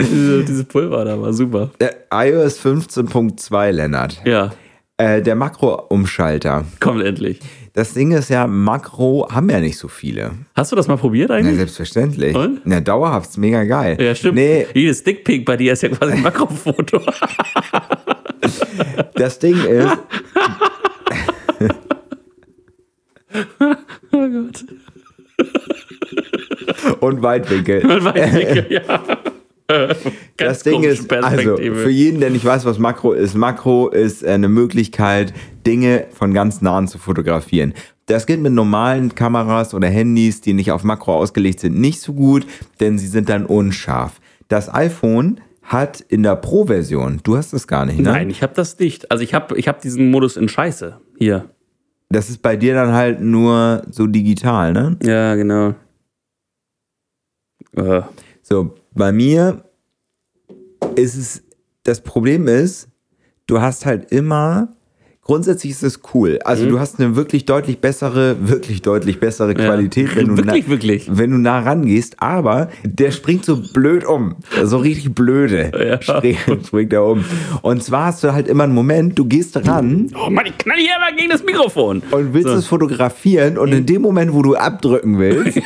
diese, 0.00 0.44
diese 0.44 0.64
Pulver 0.64 1.04
da 1.04 1.20
war 1.20 1.32
super. 1.32 1.70
Äh, 1.78 1.90
iOS 2.30 2.60
15.2, 2.64 3.70
Lennart. 3.70 4.20
Ja. 4.24 4.52
Äh, 4.96 5.22
der 5.22 5.34
Makro-Umschalter. 5.34 6.64
Kommt 6.80 7.02
endlich. 7.04 7.40
Das 7.72 7.94
Ding 7.94 8.12
ist 8.12 8.30
ja, 8.30 8.46
Makro 8.46 9.26
haben 9.32 9.50
ja 9.50 9.58
nicht 9.58 9.76
so 9.78 9.88
viele. 9.88 10.30
Hast 10.54 10.70
du 10.70 10.76
das 10.76 10.86
mal 10.86 10.96
probiert 10.96 11.30
Ja, 11.30 11.36
eigentlich? 11.36 11.56
selbstverständlich. 11.56 12.36
Und? 12.36 12.60
Na, 12.64 12.80
dauerhaft, 12.80 13.30
ist 13.30 13.38
mega 13.38 13.64
geil. 13.64 13.96
Ja, 14.00 14.14
stimmt. 14.14 14.36
Nee, 14.36 14.66
Jedes 14.74 15.02
Dickpick 15.02 15.44
bei 15.44 15.56
dir 15.56 15.72
ist 15.72 15.82
ja 15.82 15.88
quasi 15.88 16.12
ein 16.12 16.22
Makrofoto. 16.22 17.00
das 19.14 19.38
Ding 19.40 19.56
ist, 19.64 19.98
oh 24.12 24.28
Gott. 24.28 24.64
und 27.00 27.22
Weitwinkel. 27.22 27.82
Weiß 27.82 28.32
nicht, 28.32 28.70
ja. 28.70 29.02
Das 30.36 30.62
Ding 30.62 30.82
ist, 30.82 31.10
also 31.12 31.56
für 31.56 31.90
jeden, 31.90 32.20
der 32.20 32.30
nicht 32.30 32.44
weiß, 32.44 32.64
was 32.64 32.78
Makro 32.78 33.12
ist, 33.12 33.34
Makro 33.34 33.88
ist 33.88 34.24
eine 34.24 34.48
Möglichkeit, 34.48 35.32
Dinge 35.66 36.06
von 36.12 36.34
ganz 36.34 36.60
nahen 36.60 36.88
zu 36.88 36.98
fotografieren. 36.98 37.72
Das 38.06 38.26
geht 38.26 38.40
mit 38.40 38.52
normalen 38.52 39.14
Kameras 39.14 39.72
oder 39.72 39.88
Handys, 39.88 40.40
die 40.40 40.52
nicht 40.52 40.72
auf 40.72 40.84
Makro 40.84 41.14
ausgelegt 41.16 41.60
sind, 41.60 41.78
nicht 41.80 42.00
so 42.00 42.12
gut, 42.12 42.46
denn 42.80 42.98
sie 42.98 43.06
sind 43.06 43.28
dann 43.28 43.46
unscharf. 43.46 44.20
Das 44.48 44.72
iPhone 44.72 45.40
hat 45.62 46.00
in 46.02 46.22
der 46.22 46.36
Pro-Version, 46.36 47.20
du 47.22 47.36
hast 47.36 47.54
das 47.54 47.66
gar 47.66 47.86
nicht, 47.86 47.96
ne? 47.98 48.04
Nein, 48.04 48.28
ich 48.28 48.42
habe 48.42 48.52
das 48.54 48.78
nicht. 48.78 49.10
Also 49.10 49.24
ich 49.24 49.32
habe 49.32 49.56
ich 49.56 49.68
hab 49.68 49.80
diesen 49.80 50.10
Modus 50.10 50.36
in 50.36 50.48
Scheiße. 50.48 51.00
Hier. 51.18 51.48
Das 52.10 52.28
ist 52.28 52.42
bei 52.42 52.56
dir 52.56 52.74
dann 52.74 52.92
halt 52.92 53.20
nur 53.20 53.82
so 53.90 54.06
digital, 54.06 54.72
ne? 54.74 54.96
Ja, 55.02 55.34
genau. 55.36 55.74
Äh, 57.76 58.02
So, 58.42 58.74
bei 58.94 59.12
mir 59.12 59.64
ist 60.96 61.16
es, 61.16 61.42
das 61.82 62.00
Problem 62.00 62.48
ist, 62.48 62.88
du 63.46 63.60
hast 63.60 63.84
halt 63.84 64.10
immer, 64.12 64.76
grundsätzlich 65.24 65.72
ist 65.72 65.82
es 65.82 66.00
cool. 66.12 66.38
Also 66.44 66.66
du 66.68 66.78
hast 66.78 67.00
eine 67.00 67.16
wirklich 67.16 67.46
deutlich 67.46 67.78
bessere, 67.80 68.36
wirklich 68.40 68.82
deutlich 68.82 69.20
bessere 69.20 69.54
Qualität, 69.54 70.14
wenn 70.14 70.28
du, 70.28 70.36
Wirklich, 70.44 70.64
nah, 70.66 70.70
wirklich. 70.70 71.06
wenn 71.10 71.30
du 71.30 71.38
nah 71.38 71.60
rangehst, 71.60 72.16
aber 72.22 72.68
der 72.84 73.10
springt 73.10 73.44
so 73.44 73.56
blöd 73.72 74.04
um. 74.04 74.36
So 74.62 74.76
richtig 74.78 75.14
blöde 75.14 75.72
Ja. 75.84 76.00
springt, 76.02 76.38
springt 76.66 76.92
er 76.92 77.04
um. 77.04 77.24
Und 77.62 77.82
zwar 77.82 78.06
hast 78.06 78.22
du 78.22 78.32
halt 78.32 78.48
immer 78.48 78.64
einen 78.64 78.74
Moment, 78.74 79.18
du 79.18 79.24
gehst 79.24 79.56
ran 79.66 80.10
oh 80.14 80.30
Mann, 80.30 80.46
ich 80.46 80.58
knall 80.58 80.76
hier 80.76 80.90
immer 80.96 81.16
gegen 81.16 81.30
das 81.30 81.42
Mikrofon. 81.44 82.02
und 82.10 82.34
willst 82.34 82.48
es 82.48 82.66
fotografieren 82.66 83.56
und 83.58 83.72
in 83.72 83.86
dem 83.86 84.02
Moment, 84.02 84.32
wo 84.34 84.42
du 84.42 84.54
abdrücken 84.56 85.18
willst, 85.18 85.58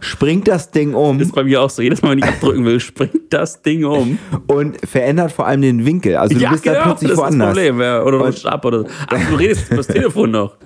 springt 0.00 0.48
das 0.48 0.70
Ding 0.70 0.94
um 0.94 1.20
Ist 1.20 1.34
bei 1.34 1.44
mir 1.44 1.62
auch 1.62 1.70
so. 1.70 1.82
Jedes 1.82 2.02
Mal, 2.02 2.10
wenn 2.10 2.18
ich 2.18 2.24
abdrücken 2.24 2.64
will, 2.64 2.80
springt 2.80 3.30
das 3.30 3.62
Ding 3.62 3.84
um. 3.84 4.18
und 4.46 4.76
verändert 4.86 5.32
vor 5.32 5.46
allem 5.46 5.62
den 5.62 5.86
Winkel. 5.86 6.16
Also 6.16 6.38
du 6.38 6.48
bist 6.48 6.66
da 6.66 6.74
plötzlich 6.82 7.10
genau, 7.10 7.22
das 7.22 7.32
woanders. 7.32 7.48
ist 7.50 7.56
das 7.56 7.66
Problem. 7.68 7.80
Ja. 7.80 8.02
Oder 8.10 8.18
du 8.18 8.24
rutscht 8.26 8.46
ab 8.46 8.64
oder 8.64 8.80
so. 8.80 8.86
Ach, 9.08 9.28
du 9.30 9.34
redest 9.36 9.66
über 9.68 9.76
das 9.78 9.86
Telefon 9.88 10.30
noch. 10.30 10.56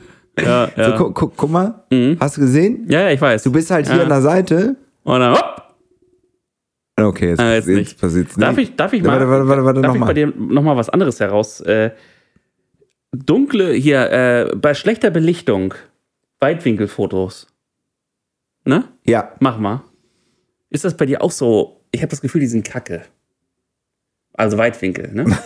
Ja, 0.41 0.69
ja. 0.77 0.91
So, 0.99 1.05
guck, 1.05 1.15
guck, 1.15 1.37
guck 1.37 1.51
mal, 1.51 1.85
hast 2.21 2.37
du 2.37 2.41
gesehen? 2.41 2.87
ja, 2.89 3.03
ja, 3.03 3.11
ich 3.11 3.21
weiß. 3.21 3.43
Du 3.45 3.53
bist 3.53 3.71
halt 3.71 3.87
hier 3.87 3.97
Ja. 3.97 4.03
an 4.03 4.09
der 4.09 4.23
Seite. 4.23 4.77
Und 5.05 5.21
dann, 5.21 5.35
hopp. 5.35 5.63
Okay, 6.97 7.31
jetzt, 7.31 7.41
Ah, 7.41 7.55
jetzt 7.55 7.67
jetzt 7.69 7.77
nicht. 7.77 8.01
passiert's 8.01 8.37
nicht. 8.37 8.47
Darf 8.47 8.57
ich, 8.59 8.77
darf 8.77 8.93
ich 8.93 9.03
mal, 9.03 9.13
Warte, 9.13 9.29
warte, 9.29 9.49
warte, 9.49 9.65
warte, 9.65 9.81
darf 9.83 9.89
noch 9.89 9.95
ich 9.95 10.01
mal. 10.01 10.07
bei 10.07 10.13
dir 10.15 10.27
nochmal 10.37 10.77
was 10.77 10.89
anderes 10.91 11.19
heraus? 11.21 11.61
Äh, 11.61 11.91
dunkle, 13.13 13.73
hier, 13.73 14.11
äh, 14.11 14.57
bei 14.57 14.75
schlechter 14.75 15.11
Belichtung, 15.11 15.75
Weitwinkelfotos. 16.41 17.49
Ne? 18.65 18.85
Ja, 19.05 19.33
Mach 19.41 19.59
mal. 19.59 19.83
Ist 20.71 20.85
das 20.85 20.97
bei 20.97 21.07
dir 21.07 21.23
auch 21.23 21.31
so? 21.31 21.81
Ich 21.93 22.01
habe 22.01 22.11
das 22.11 22.21
Gefühl, 22.21 22.41
die 22.41 22.47
sind 22.49 22.65
kacke. 22.65 23.03
Also 24.33 24.57
Weitwinkel, 24.59 25.13
ne? 25.13 25.27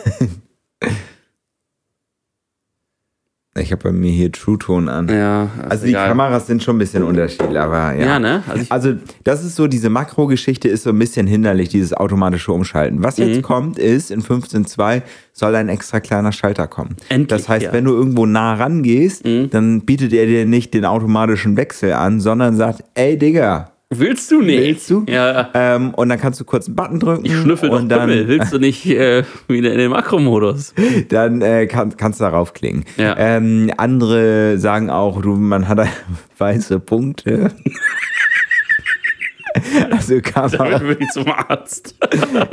ich 3.61 3.73
habe 3.73 3.83
bei 3.85 3.93
mir 3.93 4.11
hier 4.11 4.31
True 4.33 4.59
Tone 4.59 4.91
an. 4.91 5.09
ja. 5.09 5.49
Also 5.69 5.85
die 5.85 5.91
egal. 5.91 6.09
Kameras 6.09 6.47
sind 6.47 6.63
schon 6.63 6.77
ein 6.77 6.79
bisschen 6.79 7.03
unterschiedlich, 7.03 7.59
aber 7.59 7.95
ja. 7.95 8.07
Ja, 8.07 8.19
ne? 8.19 8.43
Also 8.49 8.65
Also 8.71 8.93
das 9.25 9.45
ist 9.45 9.57
so, 9.57 9.67
diese 9.67 9.91
Makro-Geschichte 9.91 10.69
ist 10.69 10.85
so 10.85 10.91
ein 10.91 10.99
bisschen 10.99 11.27
hinderlich, 11.27 11.69
dieses 11.69 11.93
automatische 11.95 12.53
Umschalten. 12.53 13.03
Was 13.03 13.19
Mhm. 13.19 13.25
jetzt 13.25 13.43
kommt, 13.43 13.79
ist, 13.79 14.11
in 14.11 14.23
15.2 14.23 15.03
soll 15.33 15.55
ein 15.55 15.69
extra 15.69 16.01
kleiner 16.01 16.33
Schalter 16.33 16.67
kommen. 16.67 16.97
Endlich, 17.09 17.29
das 17.29 17.49
heißt, 17.49 17.63
ja. 17.65 17.71
Mhm. 17.71 17.75
wenn 17.75 17.85
du 17.85 17.93
irgendwo 17.95 18.27
nah 18.27 18.55
rangehst, 18.55 19.25
dann 19.51 19.83
bietet 19.83 20.13
er 20.13 20.27
dir 20.27 20.47
nicht 20.47 20.75
den 20.75 20.85
automatischen 20.85 21.57
Wechsel 21.57 21.93
an, 21.93 22.21
sondern 22.21 22.57
sagt, 22.57 22.83
ey 22.95 23.17
Digga, 23.19 23.73
willst 23.91 24.31
du 24.31 24.43
nicht? 24.43 24.61
willst 24.61 24.91
du? 24.91 25.05
Ja. 25.09 25.51
Ähm, 25.55 25.95
und 25.95 26.09
dann 26.09 26.21
kannst 26.21 26.41
du 26.41 26.45
kurz 26.45 26.67
einen 26.67 26.77
Button 26.77 27.01
drücken 27.01 27.25
Ich 27.25 27.35
schnüffel 27.35 27.71
und 27.71 27.89
dann, 27.89 28.09
Pimmel. 28.09 28.29
Willst 28.29 28.53
du 28.53 28.59
nicht 28.59 28.87
äh, 28.87 29.25
wieder 29.49 29.73
in 29.73 29.79
den 29.79 29.91
Makromodus? 29.91 30.75
dann 31.09 31.43
äh, 31.43 31.67
kann, 31.67 31.97
kannst 31.97 32.21
du 32.21 32.25
darauf 32.25 32.53
klingen. 32.53 32.85
Ja. 32.97 33.17
Ähm, 33.17 33.73
andere 33.77 34.59
sagen 34.59 34.91
auch, 34.91 35.23
du, 35.23 35.37
man 35.37 35.69
hat 35.69 35.81
weiße 36.39 36.81
Punkte. 36.81 37.53
also 39.91 40.21
Kamera. 40.21 40.81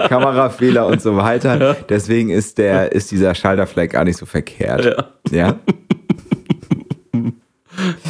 Kamerafehler 0.08 0.88
und 0.88 1.02
so 1.02 1.17
weiter. 1.17 1.76
Deswegen 1.89 2.30
ist 2.30 2.58
der, 2.58 2.93
ist 2.93 3.12
dieser 3.12 3.36
Schalter 3.36 3.67
vielleicht 3.67 3.91
gar 3.91 4.06
nicht 4.06 4.17
so 4.17 4.26
verkehrt. 4.26 4.86
Ja. 4.86 5.06
Ja. 5.32 5.60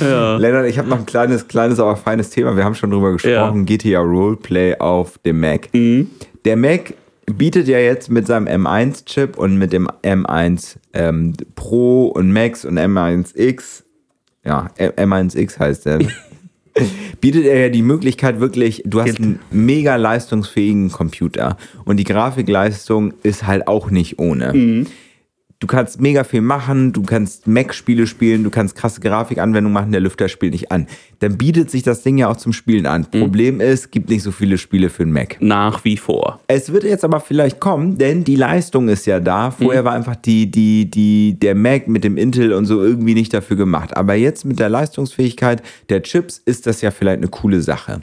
Ja. 0.01 0.37
Lennart, 0.37 0.67
ich 0.67 0.77
habe 0.77 0.87
noch 0.89 0.99
ein 0.99 1.05
kleines, 1.05 1.47
kleines, 1.47 1.79
aber 1.79 1.95
feines 1.95 2.29
Thema. 2.29 2.55
Wir 2.55 2.63
haben 2.63 2.75
schon 2.75 2.91
drüber 2.91 3.11
gesprochen. 3.13 3.65
GTA 3.65 3.99
Roleplay 3.99 4.75
auf 4.77 5.17
dem 5.19 5.39
Mac. 5.39 5.69
Mhm. 5.73 6.09
Der 6.45 6.55
Mac 6.57 6.93
bietet 7.25 7.67
ja 7.67 7.79
jetzt 7.79 8.09
mit 8.11 8.27
seinem 8.27 8.47
M1-Chip 8.47 9.37
und 9.37 9.57
mit 9.57 9.73
dem 9.73 9.87
M1 10.03 10.75
ähm, 10.93 11.33
Pro 11.55 12.07
und 12.07 12.31
Max 12.31 12.65
und 12.65 12.77
M1X, 12.77 13.83
ja, 14.45 14.69
M- 14.77 15.11
M1X 15.11 15.57
heißt 15.57 15.85
der, 15.87 15.99
bietet 17.21 17.45
er 17.45 17.59
ja 17.61 17.69
die 17.69 17.81
Möglichkeit 17.81 18.39
wirklich, 18.39 18.83
du 18.85 19.01
hast 19.01 19.19
einen 19.19 19.39
mega 19.49 19.95
leistungsfähigen 19.95 20.91
Computer 20.91 21.57
und 21.85 21.97
die 21.97 22.03
Grafikleistung 22.03 23.13
ist 23.23 23.47
halt 23.47 23.67
auch 23.67 23.89
nicht 23.89 24.19
ohne. 24.19 24.85
Du 25.59 25.67
kannst 25.67 26.01
mega 26.01 26.25
viel 26.25 26.41
machen, 26.41 26.91
du 26.91 27.01
kannst 27.01 27.47
Mac-Spiele 27.47 28.07
spielen, 28.07 28.43
du 28.43 28.49
kannst 28.49 28.75
krasse 28.75 28.99
Grafikanwendungen 28.99 29.73
machen, 29.73 29.93
der 29.93 30.01
Lüfter 30.01 30.27
spielt 30.27 30.51
nicht 30.51 30.69
an. 30.69 30.85
Dann 31.19 31.37
bietet 31.37 31.71
sich 31.71 31.81
das 31.81 32.03
Ding 32.03 32.17
ja 32.17 32.29
auch 32.29 32.35
zum 32.35 32.51
Spielen 32.51 32.85
an. 32.85 33.05
Problem 33.09 33.61
ist, 33.61 33.89
gibt 33.89 34.09
nicht 34.09 34.21
so 34.21 34.31
viele 34.31 34.57
Spiele 34.57 34.89
für 34.89 35.05
den 35.05 35.13
Mac. 35.13 35.37
Nach 35.39 35.85
wie 35.85 35.95
vor. 35.95 36.41
Es 36.47 36.73
wird 36.73 36.83
jetzt 36.83 37.05
aber 37.05 37.21
vielleicht 37.21 37.61
kommen, 37.61 37.97
denn 37.97 38.25
die 38.25 38.35
Leistung 38.35 38.89
ist 38.89 39.05
ja 39.05 39.21
da. 39.21 39.49
Vorher 39.49 39.85
war 39.85 39.93
einfach 39.93 40.17
die, 40.17 40.51
die, 40.51 40.91
die, 40.91 41.37
der 41.39 41.55
Mac 41.55 41.87
mit 41.87 42.03
dem 42.03 42.17
Intel 42.17 42.51
und 42.51 42.65
so 42.65 42.83
irgendwie 42.83 43.13
nicht 43.13 43.33
dafür 43.33 43.55
gemacht. 43.55 43.95
Aber 43.95 44.13
jetzt 44.15 44.43
mit 44.43 44.59
der 44.59 44.67
Leistungsfähigkeit 44.67 45.63
der 45.87 46.03
Chips 46.03 46.37
ist 46.37 46.67
das 46.67 46.81
ja 46.81 46.91
vielleicht 46.91 47.19
eine 47.19 47.29
coole 47.29 47.61
Sache. 47.61 48.01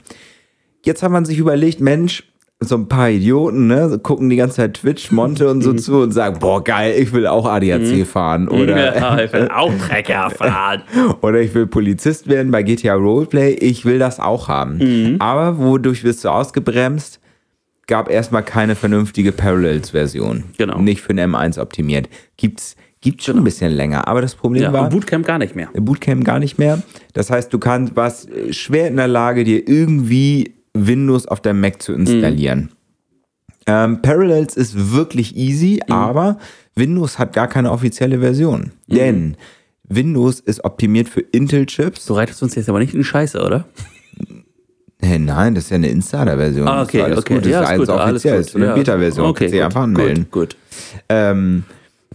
Jetzt 0.84 1.02
hat 1.02 1.12
man 1.12 1.26
sich 1.26 1.38
überlegt, 1.38 1.80
Mensch, 1.80 2.31
so 2.68 2.76
ein 2.76 2.88
paar 2.88 3.10
Idioten, 3.10 3.66
ne, 3.66 3.98
gucken 4.02 4.28
die 4.30 4.36
ganze 4.36 4.56
Zeit 4.56 4.74
Twitch, 4.74 5.10
Monte 5.10 5.48
und 5.50 5.62
so 5.62 5.72
zu 5.72 6.00
und 6.02 6.12
sagen, 6.12 6.38
boah, 6.40 6.62
geil, 6.62 6.94
ich 6.98 7.12
will 7.12 7.26
auch 7.26 7.46
ADAC 7.46 8.06
fahren 8.06 8.48
oder, 8.48 8.96
Ja, 8.96 9.18
ich 9.24 9.32
will 9.32 9.48
auch 9.48 9.72
Trecker 9.88 10.30
fahren. 10.30 10.82
oder 11.22 11.40
ich 11.40 11.54
will 11.54 11.66
Polizist 11.66 12.28
werden 12.28 12.50
bei 12.52 12.62
GTA 12.62 12.94
Roleplay, 12.94 13.52
ich 13.54 13.84
will 13.84 13.98
das 13.98 14.20
auch 14.20 14.48
haben. 14.48 15.16
Aber 15.18 15.58
wodurch 15.58 16.04
wirst 16.04 16.24
du 16.24 16.28
ausgebremst? 16.28 17.20
Gab 17.88 18.08
erstmal 18.08 18.42
keine 18.44 18.74
vernünftige 18.76 19.32
Parallels-Version. 19.32 20.44
Genau. 20.56 20.78
Nicht 20.80 21.00
für 21.02 21.14
den 21.14 21.34
M1 21.34 21.60
optimiert. 21.60 22.08
Gibt's, 22.36 22.76
gibt's 23.00 23.24
schon 23.24 23.36
ein 23.36 23.44
bisschen 23.44 23.72
länger. 23.72 24.06
Aber 24.06 24.20
das 24.22 24.36
Problem 24.36 24.62
Ja, 24.62 24.72
war, 24.72 24.88
Bootcamp 24.88 25.26
gar 25.26 25.38
nicht 25.38 25.56
mehr. 25.56 25.68
im 25.74 25.84
Bootcamp 25.84 26.24
gar 26.24 26.38
nicht 26.38 26.58
mehr. 26.58 26.80
Das 27.12 27.28
heißt, 27.30 27.52
du 27.52 27.58
kannst, 27.58 27.96
warst 27.96 28.28
schwer 28.50 28.86
in 28.86 28.96
der 28.96 29.08
Lage, 29.08 29.42
dir 29.42 29.66
irgendwie 29.68 30.54
Windows 30.74 31.26
auf 31.26 31.40
deinem 31.40 31.60
Mac 31.60 31.82
zu 31.82 31.92
installieren. 31.92 32.70
Ähm, 33.66 34.02
Parallels 34.02 34.56
ist 34.56 34.92
wirklich 34.92 35.36
easy, 35.36 35.80
aber 35.88 36.38
Windows 36.74 37.18
hat 37.18 37.32
gar 37.32 37.46
keine 37.48 37.70
offizielle 37.70 38.18
Version. 38.20 38.72
Denn 38.88 39.36
Windows 39.88 40.40
ist 40.40 40.64
optimiert 40.64 41.08
für 41.08 41.20
Intel-Chips. 41.20 42.06
Du 42.06 42.14
reitest 42.14 42.42
uns 42.42 42.54
jetzt 42.54 42.68
aber 42.68 42.78
nicht 42.78 42.94
in 42.94 43.00
die 43.00 43.04
Scheiße, 43.04 43.40
oder? 43.44 43.66
Hey, 45.00 45.18
nein, 45.18 45.54
das 45.54 45.64
ist 45.64 45.70
ja 45.70 45.76
eine 45.76 45.88
Insider-Version. 45.88 46.66
Ah, 46.68 46.82
okay, 46.82 46.98
das 46.98 47.06
ist 47.08 47.12
alles 47.12 47.18
okay. 47.18 47.34
gut. 47.34 47.44
Das 47.44 47.50
Ja, 47.52 47.60
ist 47.62 47.68
alles 47.68 47.80
gut, 47.80 47.88
alles 47.90 48.10
offiziell. 48.12 48.36
gut. 48.36 48.46
Ist 48.46 48.52
so 48.52 48.58
eine 48.58 48.66
Ja. 48.66 48.74
Beta-Version. 48.74 49.26
Okay, 49.26 49.38
kannst 49.44 49.54
gut, 49.54 49.62
einfach 49.64 49.82
anmelden. 49.82 50.26
Gut, 50.30 50.32
gut. 50.32 50.56
Ähm, 51.08 51.64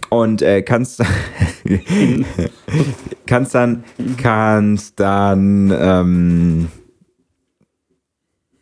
und 0.10 0.42
äh, 0.42 0.62
kannst, 0.64 1.04
kannst 3.26 3.56
dann, 3.56 3.84
kannst 4.18 5.00
dann, 5.00 5.74
ähm, 5.78 6.68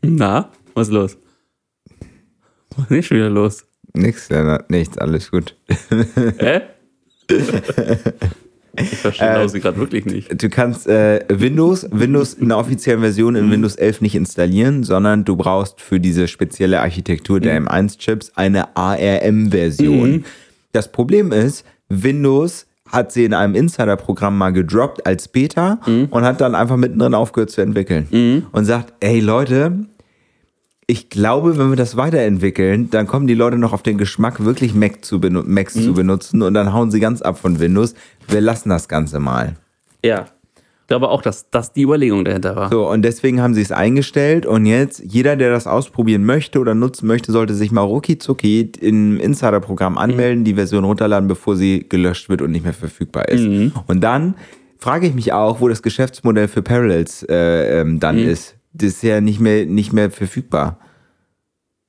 Na, 0.08 0.50
was 0.74 0.88
ist 0.88 0.94
los? 0.94 1.18
Was 2.76 2.84
ist 2.86 2.92
denn 2.92 3.04
schon 3.04 3.18
wieder 3.18 3.30
los? 3.30 3.66
nix, 3.96 4.30
Lennart, 4.30 4.70
nichts, 4.70 4.98
alles 4.98 5.32
gut. 5.32 5.56
Hä? 6.38 6.62
ich 8.78 8.90
verstehe 8.98 9.30
Äh, 9.30 9.36
Lausi 9.38 9.60
gerade 9.60 9.78
wirklich 9.78 10.06
nicht. 10.06 10.42
Du 10.42 10.50
kannst 10.50 10.88
äh, 10.88 11.24
Windows, 11.30 11.88
Windows 11.92 12.34
in 12.34 12.50
der 12.50 12.58
offiziellen 12.58 13.02
Version 13.02 13.36
in 13.36 13.50
Windows 13.50 13.76
11 13.76 14.02
nicht 14.02 14.16
installieren, 14.16 14.84
sondern 14.84 15.24
du 15.26 15.36
brauchst 15.36 15.82
für 15.82 16.00
diese 16.00 16.28
spezielle 16.28 16.82
Architektur 16.82 17.40
der 17.40 17.60
M1-Chips 17.62 18.34
eine 18.36 18.76
ARM-Version. 18.76 20.26
Das 20.72 20.92
Problem 20.92 21.32
ist, 21.32 21.66
Windows 21.90 22.68
hat 22.92 23.12
sie 23.12 23.26
in 23.26 23.34
einem 23.34 23.56
Insider-Programm 23.56 24.38
mal 24.38 24.52
gedroppt 24.52 25.08
als 25.08 25.28
Beta 25.28 25.80
und 25.86 26.24
hat 26.24 26.40
dann 26.42 26.54
einfach 26.54 26.78
mittendrin 26.78 27.16
aufgehört 27.16 27.50
zu 27.50 27.62
entwickeln. 27.62 28.46
Und 28.52 28.66
sagt, 28.66 28.94
ey 29.00 29.20
Leute, 29.22 29.86
ich 30.88 31.10
glaube, 31.10 31.58
wenn 31.58 31.70
wir 31.70 31.76
das 31.76 31.98
weiterentwickeln, 31.98 32.90
dann 32.92 33.08
kommen 33.08 33.26
die 33.26 33.34
Leute 33.34 33.58
noch 33.58 33.74
auf 33.74 33.82
den 33.82 33.98
Geschmack, 33.98 34.44
wirklich 34.44 34.76
Mac 34.76 35.04
zu 35.04 35.20
Macs 35.20 35.74
zu 35.74 35.94
benutzen 35.94 36.42
und 36.44 36.54
dann 36.54 36.74
hauen 36.74 36.92
sie 36.92 37.00
ganz 37.00 37.22
ab 37.22 37.40
von 37.40 37.60
Windows. 37.60 37.96
Wir 38.28 38.42
lassen 38.42 38.70
das 38.70 38.88
Ganze 38.88 39.20
mal. 39.20 39.56
Ja. 40.04 40.26
Ich 40.82 40.88
glaube 40.88 41.10
auch, 41.10 41.24
dass 41.24 41.50
das 41.50 41.74
die 41.74 41.82
Überlegung 41.82 42.24
dahinter 42.26 42.56
war. 42.56 42.70
So, 42.70 42.88
und 42.88 43.02
deswegen 43.02 43.42
haben 43.42 43.56
sie 43.56 43.62
es 43.64 43.72
eingestellt 43.72 44.46
und 44.46 44.68
jetzt, 44.68 45.02
jeder, 45.04 45.36
der 45.36 45.50
das 45.50 45.66
ausprobieren 45.66 46.24
möchte 46.24 46.60
oder 46.60 46.76
nutzen 46.76 47.08
möchte, 47.08 47.32
sollte 47.32 47.56
sich 47.56 47.72
mal 47.72 47.82
rucki 47.82 48.20
im 48.82 49.20
Insider-Programm 49.20 49.98
anmelden, 49.98 50.44
die 50.44 50.54
Version 50.54 50.84
runterladen, 50.84 51.28
bevor 51.28 51.56
sie 51.56 51.88
gelöscht 51.90 52.30
wird 52.30 52.44
und 52.44 52.52
nicht 52.52 52.64
mehr 52.64 52.74
verfügbar 52.74 53.30
ist. 53.30 53.44
Und 53.88 54.02
dann 54.02 54.36
frage 54.78 55.08
ich 55.08 55.16
mich 55.16 55.34
auch, 55.34 55.60
wo 55.60 55.68
das 55.68 55.82
Geschäftsmodell 55.82 56.48
für 56.48 56.62
Parallels 56.62 57.24
äh, 57.24 57.82
ähm, 57.82 58.00
dann 58.00 58.20
ist. 58.20 58.56
Das 58.78 58.94
ist 58.94 59.04
ja 59.04 59.22
nicht 59.22 59.40
mehr, 59.40 59.66
nicht 59.66 59.94
mehr 59.94 60.12
verfügbar. 60.12 60.80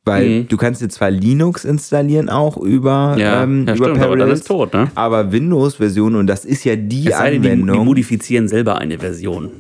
Weil 0.05 0.45
du 0.45 0.57
kannst 0.57 0.80
jetzt 0.82 0.95
zwar 0.95 1.11
Linux 1.11 1.64
installieren 1.64 2.28
auch 2.28 2.57
über, 2.57 3.16
Ja, 3.18 3.43
ähm, 3.43 3.66
ja, 3.66 3.74
über 3.74 3.87
stimmt, 3.87 3.99
aber 3.99 4.16
Parallels, 4.16 4.41
ist 4.41 4.47
tot, 4.47 4.72
ne? 4.72 4.89
aber 4.95 5.26
Es 5.26 5.32
Windows-Version, 5.32 6.14
und 6.14 6.28
das 6.28 6.45
ist 6.45 6.62
ja 6.62 6.76
die 6.76 7.09
sei 7.09 7.32
denn, 7.32 7.43
die, 7.43 7.49
die 7.49 7.53
Anwendung, 7.55 7.84
modifizieren 7.84 8.47
selber 8.47 8.78
eine 8.78 9.01
Version. 9.01 9.51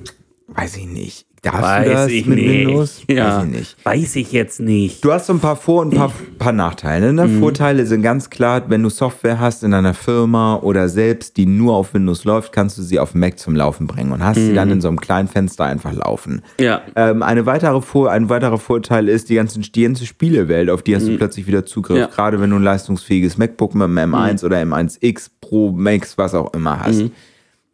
weiß 0.46 0.76
ich 0.76 0.86
nicht. 0.86 1.26
Darfst 1.46 1.62
Weiß 1.62 1.86
du 1.86 1.92
das 1.92 2.10
ich 2.10 2.26
mit 2.26 2.38
nicht. 2.38 2.48
Windows? 2.66 3.02
Ja. 3.08 3.36
Weiß 3.38 3.44
ich 3.44 3.50
nicht. 3.52 3.76
Weiß 3.84 4.16
ich 4.16 4.32
jetzt 4.32 4.58
nicht. 4.60 5.04
Du 5.04 5.12
hast 5.12 5.26
so 5.26 5.32
ein 5.32 5.38
paar 5.38 5.54
Vor- 5.54 5.82
und 5.82 5.92
ein 5.94 5.96
paar, 5.98 6.12
paar 6.38 6.52
Nachteile. 6.52 7.12
Ne? 7.12 7.26
Mhm. 7.28 7.38
Vorteile 7.40 7.86
sind 7.86 8.02
ganz 8.02 8.30
klar, 8.30 8.64
wenn 8.68 8.82
du 8.82 8.88
Software 8.90 9.38
hast 9.38 9.62
in 9.62 9.72
einer 9.72 9.94
Firma 9.94 10.56
oder 10.56 10.88
selbst, 10.88 11.36
die 11.36 11.46
nur 11.46 11.74
auf 11.76 11.94
Windows 11.94 12.24
läuft, 12.24 12.52
kannst 12.52 12.78
du 12.78 12.82
sie 12.82 12.98
auf 12.98 13.14
Mac 13.14 13.38
zum 13.38 13.54
Laufen 13.54 13.86
bringen 13.86 14.10
und 14.10 14.24
hast 14.24 14.36
sie 14.36 14.50
Mhm. 14.50 14.54
dann 14.56 14.70
in 14.72 14.80
so 14.80 14.88
einem 14.88 15.00
kleinen 15.00 15.28
Fenster 15.28 15.64
einfach 15.66 15.92
laufen. 15.92 16.42
Ja. 16.58 16.82
Ähm, 16.96 17.22
eine 17.22 17.46
weitere 17.46 17.80
Vor 17.80 18.10
ein 18.10 18.28
weiterer 18.28 18.58
Vorteil 18.58 19.08
ist 19.08 19.28
die, 19.28 19.36
ganzen, 19.36 19.62
die 19.62 19.82
ganze 19.82 20.04
Spielewelt, 20.04 20.68
auf 20.68 20.82
die 20.82 20.96
hast 20.96 21.06
du 21.06 21.16
plötzlich 21.16 21.46
wieder 21.46 21.64
Zugriff. 21.64 21.96
Mhm. 21.96 22.00
Ja. 22.00 22.06
Mhm. 22.08 22.12
Gerade 22.12 22.40
wenn 22.40 22.50
du 22.50 22.56
ein 22.56 22.62
leistungsfähiges 22.64 23.38
MacBook 23.38 23.74
mit 23.76 23.84
einem 23.84 24.14
M1 24.14 24.44
oder 24.44 24.56
M1X 24.60 25.30
Pro 25.40 25.70
Max, 25.70 26.18
was 26.18 26.34
auch 26.34 26.52
immer 26.54 26.80
hast. 26.80 27.04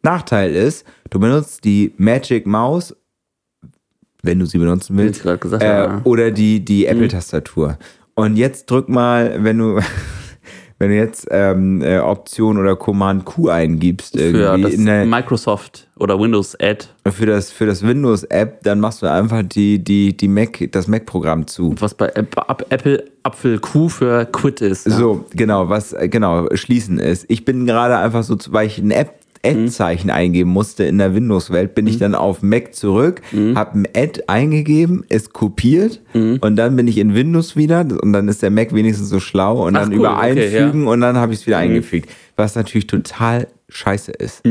Nachteil 0.01 0.53
ist, 0.53 0.85
du 1.09 1.19
benutzt 1.19 1.63
die 1.63 1.93
Magic 1.97 2.45
Maus, 2.45 2.93
wenn 4.23 4.39
du 4.39 4.45
sie 4.45 4.57
benutzen 4.57 4.97
willst, 4.97 5.23
ich 5.25 5.39
gesagt 5.39 5.61
äh, 5.61 5.67
habe. 5.67 6.01
oder 6.05 6.31
die, 6.31 6.59
Mhm. 6.59 6.65
die 6.65 6.85
Apple-Tastatur. 6.87 7.77
Und 8.15 8.37
jetzt 8.37 8.69
drück 8.71 8.87
mal, 8.89 9.37
wenn 9.43 9.57
du, 9.57 9.79
wenn 10.79 10.89
du 10.89 10.95
jetzt 10.95 11.27
ähm, 11.29 11.81
äh, 11.81 11.99
Option 11.99 12.57
oder 12.57 12.75
Command 12.75 13.25
Q 13.25 13.49
eingibst, 13.49 14.15
Für 14.17 14.21
irgendwie 14.21 14.61
das 14.63 14.73
in 14.73 14.85
der, 14.85 15.05
Microsoft 15.05 15.87
oder 15.97 16.17
Windows 16.19 16.55
Ad, 16.59 16.85
für 17.11 17.25
das, 17.25 17.51
für 17.51 17.65
das 17.65 17.85
Windows-App, 17.85 18.63
dann 18.63 18.79
machst 18.79 19.01
du 19.01 19.07
einfach 19.11 19.43
die, 19.43 19.83
die, 19.83 20.15
die 20.15 20.27
Mac, 20.29 20.69
das 20.71 20.87
Mac-Programm 20.87 21.45
zu. 21.47 21.75
was 21.79 21.93
bei 21.93 22.07
App- 22.07 22.37
App- 22.47 22.65
Apple 22.69 23.03
Apfel 23.23 23.59
Q 23.59 23.89
für 23.89 24.25
Quit 24.25 24.61
ist. 24.61 24.85
Ja. 24.85 24.97
So, 24.97 25.25
genau, 25.33 25.67
was 25.69 25.91
äh, 25.93 26.07
genau 26.07 26.47
schließen 26.55 26.99
ist. 26.99 27.25
Ich 27.29 27.45
bin 27.45 27.65
gerade 27.65 27.97
einfach 27.97 28.23
so, 28.23 28.37
weil 28.49 28.67
ich 28.67 28.77
ein 28.79 28.91
App 28.91 29.13
Ad-Zeichen 29.45 30.09
eingeben 30.09 30.49
musste 30.49 30.85
in 30.85 30.97
der 30.97 31.13
Windows-Welt, 31.13 31.75
bin 31.75 31.85
ich 31.87 31.97
dann 31.97 32.15
auf 32.15 32.41
Mac 32.41 32.73
zurück, 32.73 33.21
habe 33.55 33.79
ein 33.79 33.87
Ad 33.95 34.23
eingegeben, 34.27 35.05
es 35.09 35.31
kopiert 35.31 36.01
und 36.13 36.55
dann 36.55 36.75
bin 36.75 36.87
ich 36.87 36.97
in 36.97 37.13
Windows 37.13 37.55
wieder 37.55 37.85
und 38.01 38.13
dann 38.13 38.27
ist 38.27 38.41
der 38.41 38.51
Mac 38.51 38.73
wenigstens 38.73 39.09
so 39.09 39.19
schlau 39.19 39.65
und 39.67 39.75
Ach, 39.75 39.81
dann 39.81 39.89
cool, 39.89 39.97
über 39.97 40.17
okay, 40.17 40.55
einfügen 40.55 40.87
und 40.87 41.01
dann 41.01 41.17
habe 41.17 41.33
ich 41.33 41.39
es 41.39 41.47
wieder 41.47 41.57
eingefügt. 41.57 42.09
Was 42.35 42.55
natürlich 42.55 42.87
total 42.87 43.47
scheiße 43.69 44.11
ist. 44.11 44.43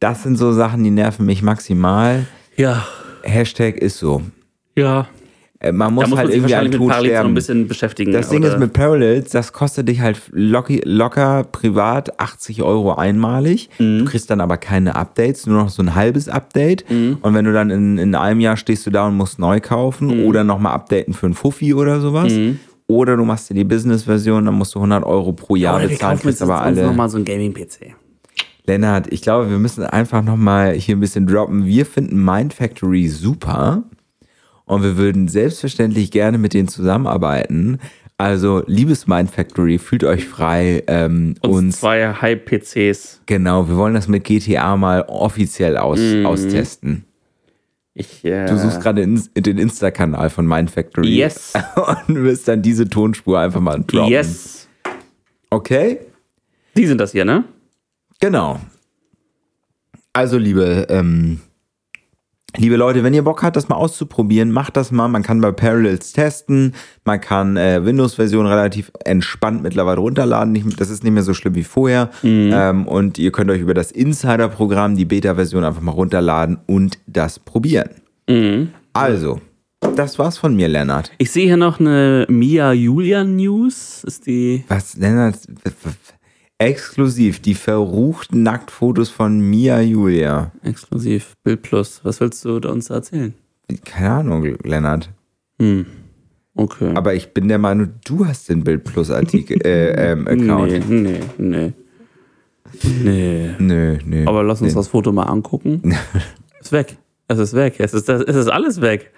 Das 0.00 0.22
sind 0.22 0.36
so 0.36 0.52
Sachen, 0.52 0.84
die 0.84 0.90
nerven 0.90 1.26
mich 1.26 1.42
maximal. 1.42 2.26
Ja. 2.56 2.86
Hashtag 3.22 3.76
ist 3.76 3.98
so. 3.98 4.22
Ja. 4.76 5.08
Äh, 5.58 5.72
Man 5.72 5.94
muss, 5.94 6.04
Da 6.04 6.10
muss 6.10 6.18
halt 6.18 6.26
man 6.28 6.32
sich 6.32 6.36
irgendwie 6.42 6.54
einen 6.54 6.64
wahrscheinlich 6.72 6.80
mit 6.80 6.88
Parallels 6.88 7.02
noch 7.08 7.14
sterben. 7.16 7.30
ein 7.30 7.34
bisschen 7.34 7.68
beschäftigen. 7.68 8.12
Das 8.12 8.28
Ding 8.28 8.42
ist 8.42 8.58
mit 8.58 8.72
Parallels, 8.74 9.30
das 9.30 9.52
kostet 9.52 9.88
dich 9.88 10.00
halt 10.00 10.20
locker, 10.32 10.74
locker 10.84 11.44
privat 11.50 12.20
80 12.20 12.62
Euro 12.62 12.94
einmalig. 12.94 13.70
Mhm. 13.78 14.00
Du 14.00 14.04
kriegst 14.04 14.28
dann 14.30 14.40
aber 14.40 14.58
keine 14.58 14.94
Updates, 14.96 15.46
nur 15.46 15.56
noch 15.62 15.70
so 15.70 15.82
ein 15.82 15.94
halbes 15.94 16.28
Update. 16.28 16.84
Mhm. 16.90 17.18
Und 17.22 17.34
wenn 17.34 17.44
du 17.46 17.52
dann 17.52 17.70
in, 17.70 17.96
in 17.98 18.14
einem 18.14 18.40
Jahr 18.40 18.56
stehst 18.56 18.86
du 18.86 18.90
da 18.90 19.06
und 19.08 19.16
musst 19.16 19.38
neu 19.38 19.60
kaufen 19.60 20.08
Mhm. 20.08 20.24
oder 20.26 20.44
nochmal 20.44 20.74
updaten 20.74 21.14
für 21.14 21.26
ein 21.26 21.34
Fuffi 21.34 21.72
oder 21.74 22.00
sowas. 22.00 22.32
Oder 22.88 23.16
du 23.16 23.24
machst 23.24 23.50
dir 23.50 23.54
die 23.54 23.64
Business-Version, 23.64 24.44
dann 24.44 24.54
musst 24.54 24.74
du 24.74 24.78
100 24.78 25.04
Euro 25.04 25.32
pro 25.32 25.56
Jahr 25.56 25.80
wir 25.80 25.88
bezahlen, 25.88 26.18
kriegst 26.20 26.40
aber 26.42 26.60
alle. 26.60 26.84
nochmal 26.86 27.08
so 27.08 27.16
ein 27.18 27.24
Gaming-PC. 27.24 27.94
Lennart, 28.66 29.12
ich 29.12 29.22
glaube, 29.22 29.48
wir 29.50 29.58
müssen 29.58 29.84
einfach 29.84 30.22
nochmal 30.22 30.72
hier 30.74 30.96
ein 30.96 31.00
bisschen 31.00 31.26
droppen. 31.26 31.66
Wir 31.66 31.86
finden 31.86 32.24
Mind 32.24 32.52
Factory 32.52 33.08
super 33.08 33.84
und 34.66 34.82
wir 34.82 34.96
würden 34.98 35.28
selbstverständlich 35.28 36.10
gerne 36.10 36.38
mit 36.38 36.52
denen 36.54 36.68
zusammenarbeiten. 36.68 37.78
Also, 38.18 38.62
liebes 38.66 39.06
Mind 39.06 39.30
Factory, 39.30 39.78
fühlt 39.78 40.02
euch 40.02 40.26
frei, 40.26 40.82
ähm, 40.86 41.34
Uns, 41.42 41.54
uns, 41.56 41.80
zwei 41.80 42.12
Hype-PCs. 42.14 43.20
genau, 43.26 43.68
wir 43.68 43.76
wollen 43.76 43.94
das 43.94 44.08
mit 44.08 44.24
GTA 44.24 44.76
mal 44.76 45.02
offiziell 45.02 45.76
aus, 45.76 46.00
austesten. 46.24 47.04
Ich, 47.92 48.24
äh, 48.24 48.46
Du 48.46 48.58
suchst 48.58 48.80
gerade 48.80 49.02
in, 49.02 49.22
den 49.36 49.58
Insta-Kanal 49.58 50.30
von 50.30 50.46
Mind 50.46 50.70
Factory 50.70 51.08
Yes. 51.16 51.52
und 52.08 52.14
wirst 52.22 52.48
dann 52.48 52.62
diese 52.62 52.88
Tonspur 52.88 53.38
einfach 53.38 53.60
mal 53.60 53.82
droppen. 53.86 54.10
Yes. 54.10 54.68
Okay? 55.50 55.98
Die 56.76 56.86
sind 56.86 56.98
das 57.00 57.12
hier, 57.12 57.24
ne? 57.24 57.44
Genau. 58.20 58.60
Also, 60.12 60.38
liebe, 60.38 60.86
ähm, 60.88 61.40
liebe 62.56 62.76
Leute, 62.76 63.02
wenn 63.04 63.14
ihr 63.14 63.22
Bock 63.22 63.42
habt, 63.42 63.56
das 63.56 63.68
mal 63.68 63.76
auszuprobieren, 63.76 64.50
macht 64.50 64.76
das 64.76 64.90
mal. 64.90 65.08
Man 65.08 65.22
kann 65.22 65.40
bei 65.40 65.52
Parallels 65.52 66.12
testen. 66.12 66.74
Man 67.04 67.20
kann 67.20 67.56
äh, 67.56 67.84
Windows-Version 67.84 68.46
relativ 68.46 68.90
entspannt 69.04 69.62
mittlerweile 69.62 70.00
runterladen. 70.00 70.52
Nicht, 70.52 70.80
das 70.80 70.90
ist 70.90 71.04
nicht 71.04 71.12
mehr 71.12 71.22
so 71.22 71.34
schlimm 71.34 71.54
wie 71.54 71.64
vorher. 71.64 72.10
Ähm, 72.52 72.86
und 72.86 73.18
ihr 73.18 73.32
könnt 73.32 73.50
euch 73.50 73.60
über 73.60 73.74
das 73.74 73.90
Insider-Programm 73.92 74.96
die 74.96 75.04
Beta-Version 75.04 75.64
einfach 75.64 75.82
mal 75.82 75.92
runterladen 75.92 76.58
und 76.66 76.98
das 77.06 77.38
probieren. 77.38 77.90
Also, 78.92 79.40
das 79.94 80.18
war's 80.18 80.38
von 80.38 80.56
mir, 80.56 80.68
Lennart. 80.68 81.12
Ich 81.18 81.30
sehe 81.30 81.46
hier 81.46 81.56
noch 81.56 81.78
eine 81.78 82.26
Mia 82.28 82.72
Julia 82.72 83.24
News. 83.24 84.04
Ist 84.04 84.26
die. 84.26 84.64
Was, 84.68 84.96
Lennart? 84.96 85.36
Exklusiv 86.58 87.40
die 87.40 87.54
verruchten 87.54 88.42
Nacktfotos 88.42 89.10
von 89.10 89.40
Mia 89.40 89.80
Julia. 89.80 90.52
Exklusiv, 90.62 91.34
Bild 91.44 91.62
Plus. 91.62 92.00
Was 92.02 92.20
willst 92.20 92.44
du 92.44 92.58
da 92.60 92.70
uns 92.70 92.88
erzählen? 92.88 93.34
Keine 93.84 94.10
Ahnung, 94.10 94.56
Lennart. 94.62 95.10
Okay. 96.54 96.92
Aber 96.94 97.14
ich 97.14 97.34
bin 97.34 97.48
der 97.48 97.58
Meinung, 97.58 97.90
du 98.06 98.26
hast 98.26 98.48
den 98.48 98.64
Bild 98.64 98.84
Plus 98.84 99.10
Artikel 99.10 99.58
äh, 99.66 100.12
ähm, 100.12 100.26
Account. 100.28 100.88
nee, 100.88 101.02
nee, 101.02 101.20
nee. 101.36 101.72
Nee. 103.02 103.54
Nö, 103.58 103.98
nö. 104.04 104.26
Aber 104.26 104.42
lass 104.42 104.60
uns 104.60 104.72
nee. 104.72 104.76
das 104.76 104.88
Foto 104.88 105.12
mal 105.12 105.24
angucken. 105.24 105.94
ist 106.60 106.72
weg. 106.72 106.96
Es 107.28 107.38
ist 107.38 107.54
weg. 107.54 107.74
Es 107.78 107.94
ist, 107.94 108.08
es 108.08 108.36
ist 108.36 108.48
alles 108.48 108.80
weg. 108.80 109.12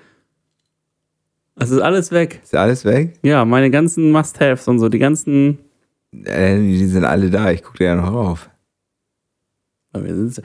Es 1.56 1.70
ist 1.70 1.80
alles 1.80 2.10
weg. 2.10 2.40
Ist 2.42 2.54
alles 2.54 2.84
weg? 2.84 3.18
Ja, 3.22 3.44
meine 3.44 3.70
ganzen 3.70 4.10
Must-Haves 4.12 4.68
und 4.68 4.78
so, 4.78 4.88
die 4.88 4.98
ganzen. 4.98 5.58
Äh, 6.12 6.56
die 6.58 6.86
sind 6.86 7.04
alle 7.04 7.30
da. 7.30 7.50
Ich 7.50 7.62
gucke 7.62 7.78
dir 7.78 7.84
ja 7.88 7.94
noch 7.96 8.12
auf. 8.12 8.50
Aber 9.92 10.04
wir 10.04 10.14
sind's- 10.14 10.42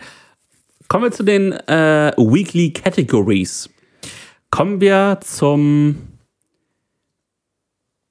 Kommen 0.87 1.05
wir 1.05 1.11
zu 1.11 1.23
den 1.23 1.53
äh, 1.53 2.11
Weekly 2.17 2.71
Categories. 2.73 3.69
Kommen 4.51 4.79
wir 4.81 5.19
zum 5.23 5.95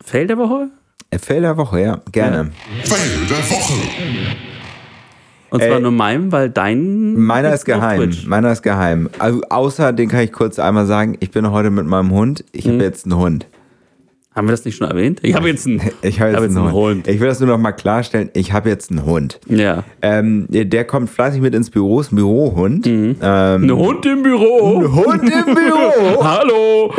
Fail 0.02 0.26
der 0.26 0.38
Woche? 0.38 0.70
Äh, 1.10 1.18
Fail 1.18 1.42
der 1.42 1.56
Woche, 1.56 1.80
ja, 1.80 2.00
gerne. 2.10 2.50
Fail 2.84 3.26
der 3.28 3.38
Woche. 3.38 3.74
Und 5.50 5.60
zwar 5.62 5.76
Äh, 5.76 5.80
nur 5.80 5.92
meinem, 5.92 6.32
weil 6.32 6.48
dein. 6.48 7.14
Meiner 7.14 7.52
ist 7.52 7.66
geheim. 7.66 8.10
Meiner 8.26 8.50
ist 8.52 8.62
geheim. 8.62 9.10
Also, 9.18 9.42
außer, 9.50 9.92
den 9.92 10.08
kann 10.08 10.20
ich 10.20 10.32
kurz 10.32 10.58
einmal 10.58 10.86
sagen, 10.86 11.16
ich 11.20 11.30
bin 11.30 11.50
heute 11.50 11.70
mit 11.70 11.84
meinem 11.86 12.10
Hund. 12.10 12.42
Ich 12.52 12.64
Mhm. 12.66 12.72
habe 12.72 12.84
jetzt 12.84 13.04
einen 13.04 13.16
Hund. 13.16 13.46
Haben 14.34 14.46
wir 14.46 14.52
das 14.52 14.64
nicht 14.64 14.76
schon 14.76 14.88
erwähnt? 14.88 15.20
Ich 15.22 15.34
habe 15.34 15.48
jetzt 15.48 15.66
einen. 15.66 15.80
Ich 16.02 16.20
habe 16.20 16.30
jetzt, 16.30 16.56
hab 16.56 16.64
einen, 16.64 16.72
Hund. 16.72 17.06
Ich 17.06 17.20
will 17.20 17.28
das 17.28 17.40
nur 17.40 17.48
noch 17.50 17.58
mal 17.58 17.72
klarstellen. 17.72 18.30
Ich 18.32 18.52
habe 18.52 18.70
jetzt 18.70 18.90
einen 18.90 19.04
Hund. 19.04 19.40
Ja. 19.46 19.84
Ähm, 20.00 20.46
der, 20.48 20.84
kommt 20.84 21.10
fleißig 21.10 21.42
mit 21.42 21.54
ins 21.54 21.70
Büro, 21.70 22.00
ist 22.00 22.12
ein 22.12 22.16
Bürohund. 22.16 22.86
Ähm, 22.86 23.16
Ein 23.20 23.70
Hund 23.70 24.06
im 24.06 24.22
Büro. 24.22 24.82
Hund 24.90 25.22
im 25.24 25.54
Büro! 25.54 26.24
Hallo. 26.24 26.94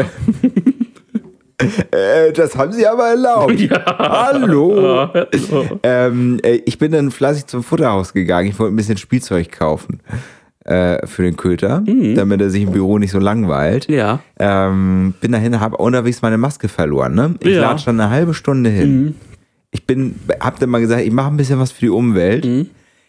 äh, 1.92 2.32
das 2.34 2.56
haben 2.56 2.72
sie 2.72 2.86
aber 2.86 3.08
erlaubt. 3.08 3.56
Hallo! 3.88 5.10
Ähm, 5.82 6.40
äh, 6.44 6.62
ich 6.66 6.78
bin 6.78 6.92
dann 6.92 7.10
fleißig 7.10 7.48
zum 7.48 7.64
Futterhaus 7.64 8.14
gegangen. 8.14 8.48
Ich 8.50 8.60
wollte 8.60 8.74
ein 8.74 8.78
bisschen 8.78 8.98
Spielzeug 8.98 9.52
kaufen 9.52 10.02
äh, 10.66 11.05
für 11.07 11.24
den 11.24 11.36
Köter, 11.38 11.84
damit 12.16 12.39
er 12.41 12.49
sich 12.49 12.64
im 12.64 12.72
Büro 12.72 12.97
nicht 12.97 13.11
so 13.11 13.20
langweilt. 13.20 13.89
Mhm. 13.89 13.95
Ja. 13.95 14.20
Ähm, 14.39 15.14
bin 15.20 15.32
dahin, 15.34 15.59
habe 15.59 15.78
unterwegs 15.78 16.22
meine 16.22 16.38
Maske 16.38 16.68
verloren. 16.70 17.16
Ne? 17.16 17.36
Ich 17.41 17.47
Ja. 17.49 17.53
Mhm. 17.55 17.61
latsch 17.61 17.86
dann 17.86 17.99
eine 17.99 18.09
halbe 18.09 18.34
Stunde 18.34 18.70
hin. 18.70 19.16
Ich 19.72 19.80
ich 19.82 19.86
bin, 19.88 20.16
hab 20.39 20.59
dann 20.59 20.70
mal 20.70 20.80
gesagt, 20.82 21.01
ich 21.01 21.11
mache 21.11 21.30
ein 21.32 21.38
bisschen 21.38 21.59
was 21.59 21.72
für 21.72 21.82
die 21.82 21.89
Umwelt. 21.89 22.45
Mhm. 22.45 22.68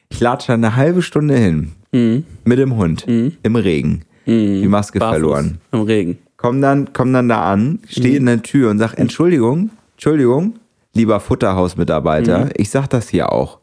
Ich 0.09 0.21
latsche 0.21 0.49
dann 0.53 0.65
eine 0.65 0.77
halbe 0.77 1.03
Stunde 1.03 1.37
hin 1.37 1.73
mit 1.93 2.59
dem 2.59 2.77
Hund 2.77 3.07
im 3.07 3.57
Regen. 3.57 4.03
Die 4.27 4.67
Maske 4.67 4.99
Mhm. 4.99 5.01
Barfuß 5.01 5.19
verloren. 5.19 5.59
Im 5.73 5.81
Regen. 5.83 6.19
Komm 6.39 6.61
dann, 6.61 6.93
komm 6.93 7.13
dann 7.13 7.29
da 7.29 7.53
an, 7.53 7.79
stehe 7.89 8.17
in 8.17 8.27
der 8.27 8.43
Tür 8.43 8.71
und 8.71 8.79
sag, 8.79 8.95
Entschuldigung, 8.99 9.71
Entschuldigung, 9.97 10.55
lieber 10.95 11.21
Futterhausmitarbeiter, 11.21 12.49
ich 12.57 12.71
sag 12.71 12.89
das 12.89 13.09
hier 13.09 13.31
auch. 13.33 13.59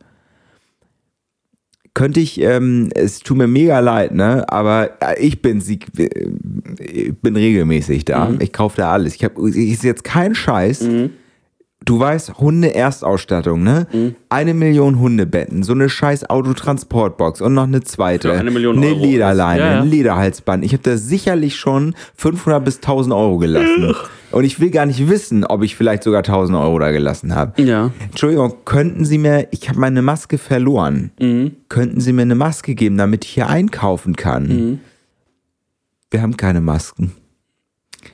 Könnte 1.94 2.22
ich, 2.22 2.40
ähm, 2.40 2.90
es 2.96 3.20
tut 3.20 3.38
mir 3.38 3.48
mega 3.48 3.80
leid, 3.80 4.14
ne? 4.14 4.46
Aber 4.48 4.92
äh, 5.02 5.20
ich 5.20 5.42
bin 5.42 5.60
sie, 5.60 5.80
äh, 5.98 6.10
ich 6.80 7.14
bin 7.18 7.36
regelmäßig 7.36 8.06
da. 8.06 8.30
Ich 8.40 8.54
kaufe 8.54 8.78
da 8.78 8.92
alles. 8.94 9.16
Ich 9.16 9.24
habe, 9.26 9.50
ist 9.50 9.84
jetzt 9.84 10.06
kein 10.06 10.34
Scheiß. 10.34 10.88
Du 11.84 12.00
weißt, 12.00 12.38
Hunde-Erstausstattung, 12.38 13.64
ne? 13.64 13.88
Eine 14.30 14.54
Million 14.54 15.00
Hundebetten, 15.00 15.64
so 15.64 15.74
eine 15.74 15.90
scheiß 15.90 16.30
Autotransportbox 16.30 17.42
und 17.42 17.56
noch 17.56 17.64
eine 17.64 17.82
zweite. 17.82 18.30
Für 18.34 18.40
eine 18.40 18.52
Million 18.52 18.78
eine 18.78 18.88
Euro. 18.88 19.04
Lederleine, 19.04 19.62
Ja, 19.62 19.72
ja. 19.74 19.82
ein 19.82 19.88
Lederhalsband. 19.88 20.64
Ich 20.64 20.74
habe 20.74 20.84
da 20.84 20.96
sicherlich 20.98 21.56
schon 21.56 21.96
500 22.16 22.64
bis 22.64 22.76
1000 22.78 23.16
Euro 23.16 23.40
gelassen. 23.40 23.96
Und 24.32 24.44
ich 24.44 24.60
will 24.60 24.70
gar 24.70 24.86
nicht 24.86 25.10
wissen, 25.10 25.44
ob 25.44 25.64
ich 25.64 25.76
vielleicht 25.76 26.04
sogar 26.04 26.20
1000 26.20 26.56
Euro 26.58 26.78
da 26.78 26.92
gelassen 26.92 27.34
habe. 27.36 27.60
Ja. 27.62 27.92
Entschuldigung, 28.10 28.54
könnten 28.64 29.04
Sie 29.04 29.18
mir, 29.18 29.48
ich 29.50 29.68
habe 29.68 29.80
meine 29.80 30.04
Maske 30.04 30.38
verloren. 30.38 31.12
Mhm. 31.20 31.54
Könnten 31.68 32.00
Sie 32.00 32.14
mir 32.14 32.22
eine 32.22 32.36
Maske 32.36 32.76
geben, 32.76 32.98
damit 32.98 33.26
ich 33.26 33.32
hier 33.32 33.48
einkaufen 33.50 34.16
kann? 34.16 34.44
Mhm. 34.48 34.80
Wir 36.12 36.22
haben 36.22 36.38
keine 36.38 36.62
Masken. 36.62 37.14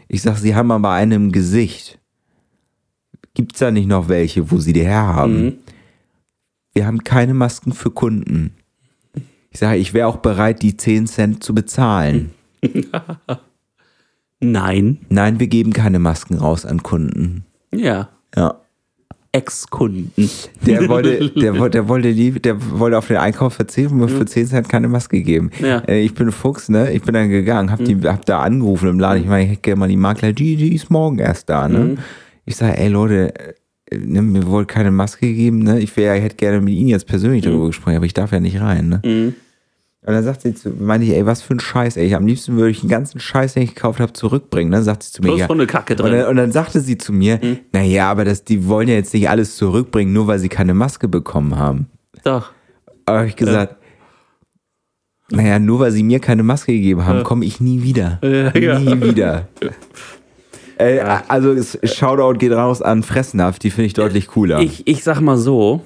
Ich 0.08 0.22
sag, 0.22 0.38
Sie 0.38 0.56
haben 0.56 0.72
aber 0.72 0.92
eine 0.92 1.16
im 1.16 1.32
Gesicht. 1.34 2.00
Gibt's 3.38 3.60
da 3.60 3.70
nicht 3.70 3.88
noch 3.88 4.10
welche, 4.10 4.50
wo 4.50 4.58
Sie 4.58 4.74
die 4.74 4.84
herhaben? 4.84 5.44
Mhm. 5.46 5.54
Wir 6.74 6.88
haben 6.88 7.04
keine 7.04 7.36
Masken 7.36 7.72
für 7.72 7.92
Kunden. 7.92 8.56
Ich 9.52 9.60
sage, 9.60 9.78
ich 9.78 9.94
wäre 9.94 10.08
auch 10.08 10.18
bereit, 10.18 10.64
die 10.64 10.76
10 10.76 11.06
Cent 11.06 11.44
zu 11.44 11.54
bezahlen. 11.54 12.32
Nein. 14.40 14.98
Nein, 15.10 15.40
wir 15.40 15.46
geben 15.46 15.72
keine 15.72 16.00
Masken 16.00 16.34
raus 16.40 16.66
an 16.66 16.82
Kunden. 16.82 17.46
Ja. 17.72 18.10
Ja. 18.36 18.56
Ex-Kunden. 19.34 20.12
Der 20.66 20.90
wollte, 20.90 21.30
der, 21.30 21.54
der 21.70 21.88
wollte 21.88 22.16
die, 22.16 22.32
der 22.32 22.80
wollte 22.80 22.98
auf 22.98 23.06
den 23.08 23.18
Einkauf 23.18 23.54
verzichten 23.54 23.94
und 23.94 24.00
mir 24.00 24.08
für 24.10 24.26
10 24.26 24.48
Cent 24.48 24.68
keine 24.70 24.88
Maske 24.88 25.22
geben. 25.22 25.52
Ja. 25.62 25.78
Äh, 25.88 26.04
Ich 26.04 26.16
bin 26.16 26.30
ein 26.30 26.32
Fuchs, 26.32 26.70
ne? 26.70 26.92
Ich 26.92 27.04
bin 27.04 27.14
dann 27.14 27.30
gegangen, 27.30 27.70
hab, 27.70 27.86
die, 27.86 27.96
hab 28.02 28.26
da 28.26 28.40
angerufen 28.40 28.90
im 28.90 29.00
Laden. 29.00 29.22
Ich 29.22 29.30
meine, 29.30 29.44
ich 29.44 29.52
hätte 29.52 29.62
gerne 29.62 29.80
mal 29.82 29.90
die 29.90 29.96
Makler, 29.96 30.34
die, 30.34 30.56
die 30.56 30.74
ist 30.74 30.90
morgen 30.90 31.20
erst 31.20 31.50
da, 31.50 31.68
ne? 31.68 31.98
Ich 32.48 32.56
sage, 32.56 32.78
ey 32.78 32.88
Leute, 32.88 33.34
äh, 33.92 33.98
ne, 33.98 34.22
mir 34.22 34.48
wurde 34.48 34.66
keine 34.66 34.90
Maske 34.92 35.28
gegeben, 35.28 35.60
ne? 35.60 35.80
Ich, 35.80 35.96
wär, 35.98 36.16
ich 36.16 36.24
hätte 36.24 36.38
gerne 36.38 36.62
mit 36.62 36.74
Ihnen 36.74 36.88
jetzt 36.90 37.06
persönlich 37.08 37.44
darüber 37.44 37.68
gesprochen, 37.68 37.98
aber 37.98 38.06
ich 38.06 38.14
darf 38.14 38.32
ja 38.32 38.40
nicht 38.40 38.60
rein, 38.62 38.88
ne? 38.90 39.02
Und 40.06 40.14
dann 40.14 40.24
sagt 40.24 40.42
sie 40.44 40.54
zu, 40.54 40.70
meine 40.70 41.04
ich, 41.04 41.10
ey, 41.12 41.26
was 41.26 41.42
für 41.42 41.54
ein 41.54 41.60
Scheiß, 41.60 41.98
ey. 41.98 42.06
Ich, 42.08 42.16
am 42.16 42.26
liebsten 42.26 42.56
würde 42.56 42.70
ich 42.70 42.80
den 42.80 42.90
ganzen 42.90 43.20
Scheiß, 43.20 43.56
den 43.56 43.64
ich 43.64 43.76
gekauft 43.76 44.00
habe, 44.00 44.14
zurückbringen. 44.14 44.72
Dann 44.72 44.84
sagt 44.84 45.04
sie 45.04 45.12
zu 45.12 45.22
mir, 45.22 45.28
Plus 45.30 45.40
ja. 45.42 45.50
Hundekacke 45.50 45.94
Und 45.96 46.00
dann, 46.00 46.12
drin. 46.12 46.26
und 46.28 46.36
dann 46.38 46.52
sagte 46.54 46.80
sie 46.80 46.98
zu 46.98 47.12
mir, 47.12 47.40
naja, 47.74 48.10
aber 48.10 48.24
das, 48.24 48.46
die 48.46 48.68
wollen 48.68 48.88
ja 48.88 48.94
jetzt 48.96 49.14
nicht 49.14 49.30
alles 49.30 49.58
zurückbringen, 49.58 50.14
nur 50.14 50.28
weil 50.28 50.40
sie 50.40 50.48
keine 50.48 50.74
Maske 50.74 51.10
bekommen 51.10 51.58
haben. 51.58 51.88
Doch. 52.24 52.52
Aber 53.06 53.26
ich 53.26 53.36
gesagt, 53.36 53.76
naja, 55.30 55.60
nur 55.60 55.80
weil 55.80 55.92
sie 55.92 56.04
mir 56.04 56.20
keine 56.20 56.44
Maske 56.44 56.72
gegeben 56.72 57.06
haben, 57.06 57.24
komme 57.24 57.44
ich 57.44 57.60
nie 57.60 57.84
wieder. 57.84 58.20
ja. 58.24 58.80
Nie 58.80 59.02
wieder. 59.02 59.50
Äh, 60.80 61.00
also 61.28 61.56
Shoutout 61.84 62.38
geht 62.38 62.52
raus 62.52 62.82
an 62.82 63.04
Fressnapf, 63.04 63.60
die 63.60 63.70
finde 63.72 63.88
ich 63.88 63.94
deutlich 63.94 64.28
cooler. 64.28 64.60
Ich, 64.60 64.88
ich 64.88 65.04
sag 65.04 65.20
mal 65.22 65.38
so, 65.38 65.82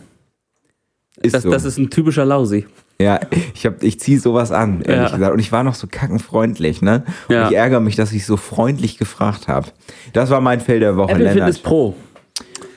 ist 1.21 1.33
das, 1.35 1.43
so. 1.43 1.49
das 1.51 1.63
ist 1.65 1.77
ein 1.77 1.89
typischer 1.89 2.25
Lausi. 2.25 2.65
ja, 2.99 3.19
ich, 3.53 3.65
hab- 3.65 3.83
ich 3.83 3.99
ziehe 3.99 4.19
sowas 4.19 4.51
an, 4.51 4.81
ehrlich 4.81 5.09
Ja. 5.11 5.15
gesagt. 5.15 5.33
Und 5.33 5.39
ich 5.39 5.51
war 5.51 5.63
noch 5.63 5.75
so 5.75 5.87
kackenfreundlich, 5.89 6.81
ne? 6.81 7.03
Und 7.29 7.35
Ja. 7.35 7.49
ich 7.49 7.55
ärgere 7.55 7.79
mich, 7.79 7.95
dass 7.95 8.11
ich 8.13 8.25
so 8.25 8.37
freundlich 8.37 8.97
gefragt 8.97 9.47
habe. 9.47 9.67
Das 10.13 10.29
war 10.29 10.41
mein 10.41 10.59
Fell 10.61 10.79
der 10.79 10.97
Woche, 10.97 11.11
Apple 11.13 11.31
Fitness. 11.31 11.59
Pro. 11.59 11.95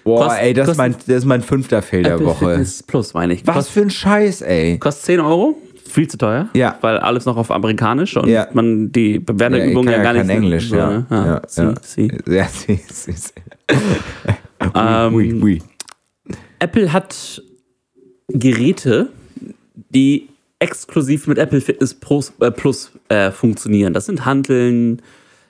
Boah, 0.05 0.27
Kost- 0.29 0.39
ey, 0.41 0.53
das 0.53 0.65
ist, 0.65 0.69
kost- 0.73 0.79
mein, 0.79 0.93
das 0.93 1.17
ist 1.17 1.25
mein 1.25 1.43
fünfter 1.43 1.81
der 1.81 2.13
Apple 2.15 2.27
Woche. 2.27 2.49
Fitness 2.51 2.83
Plus, 2.83 3.15
meine 3.15 3.33
ich. 3.35 3.47
Was 3.47 3.55
Kost, 3.57 3.71
für 3.71 3.81
ein 3.81 3.91
Scheiß, 3.91 4.43
ey. 4.43 4.79
kostet 4.79 5.05
10 5.07 5.21
Euro. 5.21 5.57
Viel 5.95 6.09
zu 6.09 6.19
teuer. 6.19 6.49
Ja. 6.55 6.77
Weil 6.81 6.99
alles 6.99 7.25
noch 7.25 7.37
auf 7.37 7.53
amerikanisch 7.53 8.17
und 8.17 8.29
Ja. 8.29 8.49
man 8.53 8.91
die 8.91 9.13
Ja, 9.13 9.17
ich 9.21 9.27
Bewerterübungen 9.27 9.95
kann 9.95 10.03
ja, 10.05 10.13
gar 10.13 10.13
nicht. 10.25 10.29
Englisch, 10.29 10.69
so, 10.69 10.75
ja. 10.77 11.07
ja, 11.09 11.27
ja, 11.27 11.43
Sie, 11.47 11.63
ja. 11.63 11.75
sie. 11.83 12.13
Ja, 12.27 12.49
sie. 12.49 12.81
Ähm. 14.75 15.61
Apple 16.59 16.93
hat 16.93 17.43
Geräte, 18.29 19.11
die 19.91 20.29
exklusiv 20.59 21.27
mit 21.29 21.39
Apple 21.39 21.61
Fitness 21.61 21.95
Plus, 21.95 22.33
äh, 22.41 22.51
Plus 22.51 22.91
äh, 23.09 23.31
funktionieren. 23.31 23.93
Das 23.93 24.07
sind 24.07 24.25
Hanteln, 24.25 25.01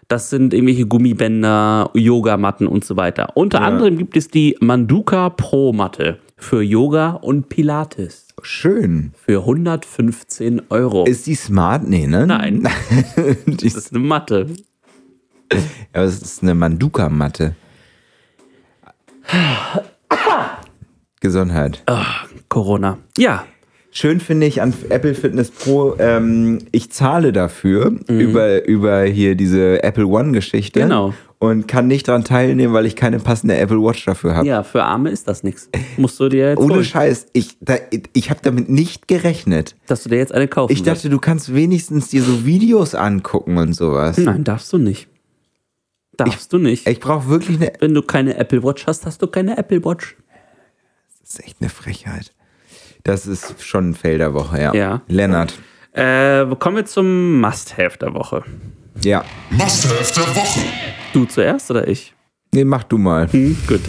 das 0.09 0.29
sind 0.31 0.53
irgendwelche 0.53 0.87
Gummibänder, 0.87 1.91
Yogamatten 1.95 2.67
und 2.67 2.85
so 2.85 2.97
weiter. 2.97 3.29
Unter 3.35 3.63
anderem 3.63 3.97
gibt 3.97 4.17
es 4.17 4.29
die 4.29 4.57
Manduka 4.61 5.31
Pro 5.31 5.73
Matte 5.73 6.19
für 6.37 6.63
Yoga 6.63 7.11
und 7.11 7.49
Pilates 7.49 8.29
Schön. 8.43 9.13
für 9.17 9.41
115 9.41 10.63
Euro. 10.71 11.05
Ist 11.05 11.27
die 11.27 11.35
smart? 11.35 11.89
Nee, 11.89 12.07
ne? 12.07 12.27
Nein. 12.27 12.69
das 13.47 13.75
ist, 13.75 13.93
eine 13.93 14.05
Matte. 14.05 14.47
ja, 15.95 16.03
es 16.03 16.21
ist 16.21 16.43
eine 16.43 16.55
Manduka-Matte. 16.55 17.55
Gesundheit. 21.21 21.83
Corona. 22.49 22.99
Ja. 23.17 23.47
Schön 23.91 24.19
finde 24.19 24.47
ich 24.47 24.61
an 24.61 24.75
Apple 24.89 25.15
Fitness 25.15 25.53
Pro, 25.53 25.95
ähm, 26.01 26.59
ich 26.73 26.91
zahle 26.91 27.33
dafür 27.33 27.93
über, 28.09 28.67
über 28.67 29.05
hier 29.05 29.37
diese 29.37 29.85
Apple 29.85 30.07
One-Geschichte. 30.07 30.81
Genau. 30.81 31.15
Und 31.45 31.69
kann 31.69 31.87
nicht 31.87 32.09
daran 32.09 32.25
teilnehmen, 32.25 32.73
weil 32.73 32.87
ich 32.87 32.97
keine 32.97 33.19
passende 33.19 33.57
Apple 33.57 33.83
Watch 33.83 34.05
dafür 34.05 34.37
habe. 34.37 34.47
Ja, 34.47 34.63
für 34.63 34.83
Arme 34.85 35.11
ist 35.11 35.29
das 35.29 35.43
nichts. 35.43 35.69
Musst 35.97 36.19
du 36.21 36.29
dir 36.29 36.51
jetzt 36.51 36.59
Ohne 36.59 36.75
holen, 36.75 36.85
Scheiß, 36.85 37.27
ich, 37.33 37.57
da, 37.61 37.77
ich 38.13 38.31
habe 38.31 38.41
damit 38.43 38.69
nicht 38.69 39.09
gerechnet. 39.09 39.77
dass 39.87 40.05
du 40.05 40.09
dir 40.09 40.17
jetzt 40.17 40.33
eine 40.33 40.49
kaufen 40.49 40.73
Ich 40.73 40.83
dachte, 40.83 41.09
du 41.09 41.19
kannst 41.19 41.55
wenigstens 41.55 42.09
dir 42.09 42.23
so 42.23 42.45
Videos 42.45 42.95
angucken 42.95 43.57
und 43.59 43.73
sowas. 43.75 44.19
Nein, 44.19 44.45
darfst 44.45 44.73
du 44.73 44.79
nicht. 44.79 45.09
Darfst 46.17 46.53
du 46.53 46.59
nicht. 46.59 46.89
Ich 46.89 47.01
brauche 47.01 47.29
wirklich 47.29 47.61
eine. 47.61 47.73
Wenn 47.81 47.95
du 47.95 48.03
keine 48.03 48.37
Apple 48.37 48.63
Watch 48.63 48.87
hast, 48.87 49.05
hast 49.05 49.21
du 49.21 49.27
keine 49.27 49.59
Apple 49.59 49.85
Watch. 49.85 50.17
Das 51.21 51.31
ist 51.31 51.45
echt 51.45 51.57
eine 51.61 51.71
Frechheit. 51.71 52.33
Das 53.03 53.27
ist 53.27 53.63
schon 53.63 53.91
ein 53.91 53.95
Fail 53.95 54.19
der 54.19 54.33
Woche, 54.33 54.61
ja. 54.61 54.75
Ja. 54.75 55.03
Lennart. 55.09 55.59
Äh, 55.93 56.47
kommen 56.59 56.77
wir 56.77 56.87
zum 56.87 57.41
Must-Have 57.41 57.99
der 57.99 58.15
Woche. 58.15 58.45
Ja. 59.03 59.25
Must-Have 59.51 60.15
der 60.15 60.37
Woche. 60.37 60.61
Du 61.13 61.25
zuerst 61.25 61.71
oder 61.71 61.89
ich? 61.89 62.15
Nee, 62.55 62.65
mach 62.65 62.85
du 62.85 62.99
mal. 62.99 63.31
Hm, 63.33 63.57
gut. 63.67 63.81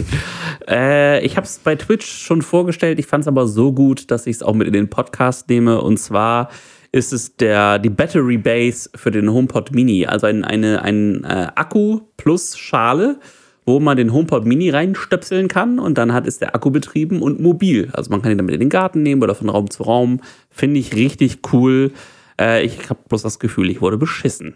Äh, 0.68 1.24
ich 1.24 1.36
habe 1.36 1.46
es 1.46 1.58
bei 1.58 1.76
Twitch 1.76 2.06
schon 2.06 2.42
vorgestellt. 2.42 2.98
Ich 2.98 3.06
fand 3.06 3.22
es 3.22 3.28
aber 3.28 3.46
so 3.46 3.72
gut, 3.72 4.10
dass 4.10 4.26
ich 4.26 4.36
es 4.36 4.42
auch 4.42 4.54
mit 4.54 4.66
in 4.66 4.72
den 4.72 4.90
Podcast 4.90 5.48
nehme. 5.48 5.80
Und 5.80 5.98
zwar 5.98 6.50
ist 6.90 7.12
es 7.12 7.36
der, 7.36 7.78
die 7.78 7.90
Battery 7.90 8.38
Base 8.38 8.90
für 8.96 9.12
den 9.12 9.30
HomePod 9.32 9.72
Mini. 9.72 10.06
Also 10.06 10.26
ein, 10.26 10.44
eine, 10.44 10.82
ein 10.82 11.22
äh, 11.22 11.46
Akku 11.54 12.00
plus 12.16 12.58
Schale, 12.58 13.20
wo 13.64 13.78
man 13.78 13.96
den 13.96 14.12
HomePod 14.12 14.44
Mini 14.44 14.70
reinstöpseln 14.70 15.46
kann. 15.46 15.78
Und 15.78 15.96
dann 15.96 16.12
hat 16.12 16.26
ist 16.26 16.40
der 16.40 16.56
Akku 16.56 16.70
betrieben 16.70 17.22
und 17.22 17.38
mobil. 17.38 17.90
Also 17.92 18.10
man 18.10 18.20
kann 18.20 18.32
ihn 18.32 18.38
damit 18.38 18.54
in 18.54 18.60
den 18.60 18.70
Garten 18.70 19.04
nehmen 19.04 19.22
oder 19.22 19.36
von 19.36 19.48
Raum 19.48 19.70
zu 19.70 19.84
Raum. 19.84 20.20
Finde 20.50 20.80
ich 20.80 20.96
richtig 20.96 21.38
cool. 21.52 21.92
Äh, 22.40 22.64
ich 22.64 22.90
habe 22.90 22.98
bloß 23.08 23.22
das 23.22 23.38
Gefühl, 23.38 23.70
ich 23.70 23.80
wurde 23.80 23.96
beschissen. 23.96 24.54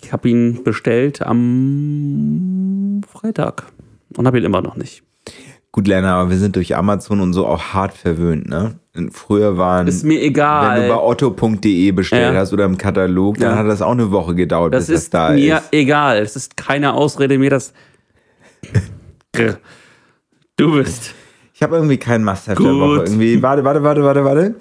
Ich 0.00 0.12
habe 0.12 0.28
ihn 0.28 0.62
bestellt 0.64 1.22
am 1.22 3.00
Freitag 3.10 3.64
und 4.16 4.26
habe 4.26 4.38
ihn 4.38 4.44
immer 4.44 4.62
noch 4.62 4.76
nicht. 4.76 5.02
Gut, 5.72 5.86
Lennart, 5.86 6.20
aber 6.22 6.30
wir 6.30 6.38
sind 6.38 6.56
durch 6.56 6.74
Amazon 6.76 7.20
und 7.20 7.32
so 7.34 7.46
auch 7.46 7.60
hart 7.74 7.92
verwöhnt, 7.94 8.48
ne? 8.48 8.78
Früher 9.12 9.58
waren. 9.58 9.86
Ist 9.86 10.02
mir 10.04 10.20
egal. 10.22 10.80
Wenn 10.80 10.88
du 10.88 10.94
bei 10.94 11.00
otto.de 11.00 11.92
bestellt 11.92 12.32
Ja. 12.34 12.40
hast 12.40 12.52
oder 12.52 12.64
im 12.64 12.78
Katalog, 12.78 13.38
dann 13.38 13.52
Ja. 13.52 13.56
hat 13.58 13.66
das 13.68 13.82
auch 13.82 13.92
eine 13.92 14.10
Woche 14.10 14.34
gedauert, 14.34 14.72
das 14.74 14.86
bis 14.86 14.94
das 14.94 15.02
ist 15.04 15.14
da 15.14 15.30
mir 15.30 15.58
ist. 15.58 15.68
egal. 15.72 16.18
Es 16.18 16.34
ist 16.36 16.56
keine 16.56 16.94
Ausrede, 16.94 17.38
mir 17.38 17.50
das. 17.50 17.72
Du 20.56 20.72
bist. 20.74 21.14
Ich 21.54 21.62
habe 21.62 21.76
irgendwie 21.76 21.96
keinen 21.98 22.24
Must-Have 22.24 22.60
der. 22.62 22.72
Woche. 22.72 23.04
Irgendwie, 23.04 23.40
warte, 23.42 23.62
warte, 23.64 23.82
warte, 23.84 24.02
warte, 24.02 24.24
warte. 24.24 24.54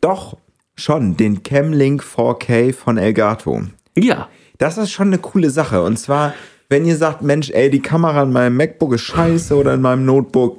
Doch, 0.00 0.36
schon, 0.76 1.16
den 1.16 1.42
Camlink 1.44 2.02
4K 2.02 2.72
von 2.72 2.96
Elgato. 2.98 3.62
Ja. 3.96 4.28
Das 4.64 4.78
ist 4.78 4.92
schon 4.92 5.08
eine 5.08 5.18
coole 5.18 5.50
Sache. 5.50 5.82
Und 5.82 5.98
zwar, 5.98 6.32
wenn 6.70 6.86
ihr 6.86 6.96
sagt, 6.96 7.20
Mensch, 7.20 7.50
ey, 7.50 7.68
die 7.68 7.82
Kamera 7.82 8.22
in 8.22 8.32
meinem 8.32 8.56
MacBook 8.56 8.94
ist 8.94 9.02
scheiße 9.02 9.54
oder 9.54 9.74
in 9.74 9.82
meinem 9.82 10.06
Notebook 10.06 10.56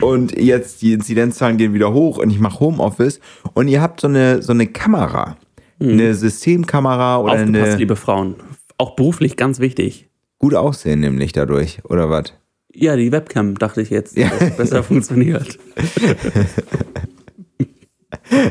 und 0.00 0.34
jetzt 0.40 0.80
die 0.80 0.94
Inzidenzzahlen 0.94 1.58
gehen 1.58 1.74
wieder 1.74 1.92
hoch 1.92 2.16
und 2.16 2.30
ich 2.30 2.38
mache 2.40 2.60
Homeoffice 2.60 3.20
und 3.52 3.68
ihr 3.68 3.82
habt 3.82 4.00
so 4.00 4.08
eine, 4.08 4.40
so 4.40 4.52
eine 4.52 4.68
Kamera, 4.68 5.36
eine 5.80 6.14
Systemkamera 6.14 7.18
oder 7.20 7.32
Aufgepasst, 7.34 7.54
eine 7.66 7.76
liebe 7.76 7.94
Frauen. 7.94 8.36
Auch 8.78 8.96
beruflich 8.96 9.36
ganz 9.36 9.58
wichtig. 9.60 10.08
gut 10.38 10.54
aussehen 10.54 11.00
nämlich 11.00 11.32
dadurch, 11.32 11.80
oder 11.84 12.08
was? 12.08 12.32
Ja, 12.74 12.96
die 12.96 13.12
Webcam, 13.12 13.58
dachte 13.58 13.82
ich 13.82 13.90
jetzt, 13.90 14.16
Ja. 14.16 14.30
besser 14.56 14.82
funktioniert. 14.82 15.58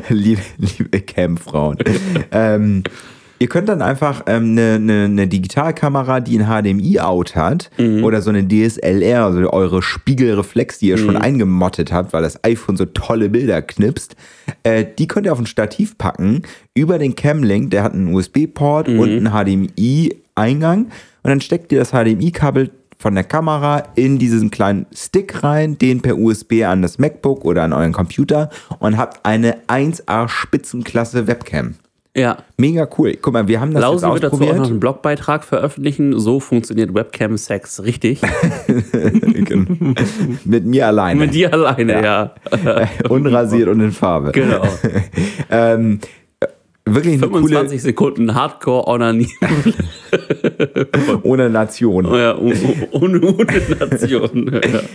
liebe, 0.10 0.41
liebe 0.58 1.02
Cam-Frauen. 1.02 1.78
ähm, 2.32 2.84
ihr 3.42 3.48
könnt 3.48 3.70
dann 3.70 3.82
einfach 3.82 4.22
ähm, 4.28 4.52
eine, 4.52 4.76
eine, 4.76 5.04
eine 5.06 5.28
Digitalkamera, 5.28 6.20
die 6.20 6.39
ein 6.39 6.46
HDMI-Out 6.46 7.36
hat, 7.36 7.72
oder 8.04 8.22
so 8.22 8.30
eine 8.30 8.48
DSLR, 8.48 9.26
also 9.26 9.52
eure 9.52 9.82
Spiegelreflex, 9.82 10.78
die 10.78 10.89
ihr 10.89 11.00
schon 11.00 11.18
eingemottet 11.18 11.92
habt, 11.92 12.14
weil 12.14 12.22
das 12.22 12.44
iPhone 12.44 12.78
so 12.78 12.86
tolle 12.86 13.30
Bilder 13.30 13.64
knipst, 13.64 14.16
äh, 14.62 14.86
die 15.00 15.08
könnt 15.08 15.26
ihr 15.26 15.34
auf 15.34 15.39
ein 15.39 15.48
Stativ 15.48 15.98
packen, 15.98 16.44
über 16.76 17.00
den 17.00 17.16
Cam-Link, 17.16 17.72
der 17.72 17.82
hat 17.82 17.94
einen 17.94 18.14
USB-Port 18.14 18.88
und 18.89 19.10
einen 19.10 19.32
HDMI-Eingang, 19.32 20.86
und 21.24 21.30
dann 21.30 21.42
steckt 21.42 21.72
ihr 21.72 21.80
das 21.80 21.89
HDMI-Kabel 21.89 22.70
von 23.00 23.16
der 23.16 23.24
Kamera 23.24 23.86
in 23.96 24.20
diesen 24.20 24.52
kleinen 24.52 24.86
Stick 24.94 25.44
rein, 25.44 25.80
den 25.80 26.04
per 26.04 26.20
USB 26.20 26.64
an 26.64 26.84
das 26.84 27.00
MacBook 27.00 27.44
oder 27.44 27.64
an 27.64 27.74
euren 27.74 27.94
Computer 27.94 28.52
und 28.78 28.98
habt 28.98 29.26
eine 29.26 29.64
1A 29.68 30.28
Spitzenklasse 30.28 31.26
Webcam. 31.26 31.74
Ja. 32.16 32.38
Mega 32.57 32.88
cool. 32.97 33.18
Guck 33.22 33.34
mal, 33.34 33.47
wir 33.47 33.62
haben 33.62 33.74
das 33.74 33.82
Lausi 33.82 34.05
jetzt 34.05 34.14
wird 34.14 34.24
dazu 34.34 34.43
auch 34.43 34.55
noch 34.55 34.68
einen 34.68 34.82
Blogbeitrag 34.82 35.45
veröffentlichen. 35.45 36.20
So 36.20 36.41
funktioniert 36.41 36.93
Webcam-Sex 36.93 37.84
richtig. 37.84 38.22
Mit 40.43 40.66
mir 40.66 40.88
alleine. 40.88 41.20
Mit 41.20 41.34
dir 41.34 41.53
alleine, 41.53 42.03
ja. 42.03 42.36
Unrasiert 43.09 43.70
und 43.70 43.80
in 43.80 43.93
Farbe. 43.93 44.34
Genau. 44.34 44.68
ähm, 45.49 45.99
äh, 46.01 46.05
wirklich 46.96 47.14
eine 47.16 47.24
25 47.24 47.82
Sekunden 47.82 48.34
Hardcore-Onanie. 48.36 49.30
coole, 49.42 51.20
ohne 51.24 51.50
Nation. 51.50 52.06
ja, 52.14 52.38
ohne, 52.38 52.56
ohne, 52.92 53.22
ohne 53.22 53.62
Nation. 53.89 54.52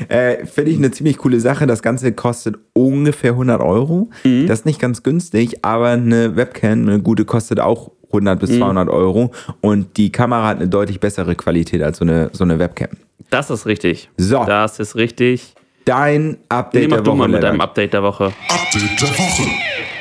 Ja. 0.09 0.15
Äh, 0.17 0.47
Finde 0.47 0.71
ich 0.71 0.79
eine 0.79 0.91
ziemlich 0.91 1.19
coole 1.19 1.41
Sache. 1.41 1.67
Das 1.67 1.83
Ganze 1.83 2.13
kostet 2.13 2.57
ungefähr 2.73 3.33
100 3.33 3.61
Euro. 3.61 4.11
Mhm. 4.25 4.47
Das 4.47 4.61
ist 4.61 4.67
nicht 4.67 4.81
ganz 4.81 5.03
günstig, 5.03 5.65
aber 5.65 5.89
eine 5.91 6.37
Webcam, 6.37 6.89
eine 6.89 7.01
gute, 7.01 7.25
kostet 7.25 7.61
auch 7.61 7.91
100 8.13 8.37
Mhm. 8.37 8.47
bis 8.47 8.57
200 8.59 8.89
Euro. 8.89 9.33
Und 9.61 9.97
die 9.97 10.13
Kamera 10.13 10.49
hat 10.49 10.59
eine 10.59 10.69
deutlich 10.69 11.01
bessere 11.01 11.35
Qualität 11.35 11.83
als 11.83 11.99
so 11.99 12.05
eine, 12.05 12.31
so 12.33 12.45
eine 12.45 12.59
Webcam. 12.59 12.91
Das 13.31 13.51
ist 13.51 13.67
richtig. 13.67 14.09
So. 14.17 14.45
Das 14.45 14.79
ist 14.79 14.95
richtig. 14.97 15.55
Dein 15.85 16.39
Update 16.49 16.83
Nee, 16.83 16.89
mach 16.89 16.97
der 16.97 17.05
du 17.05 17.11
Woche. 17.11 17.19
mal 17.19 17.29
mit 17.29 17.43
deinem 17.43 17.61
Update 17.61 17.93
der 17.93 18.03
Woche. 18.03 18.33
Update 18.49 19.01
der 19.03 19.09
Woche. 19.09 19.43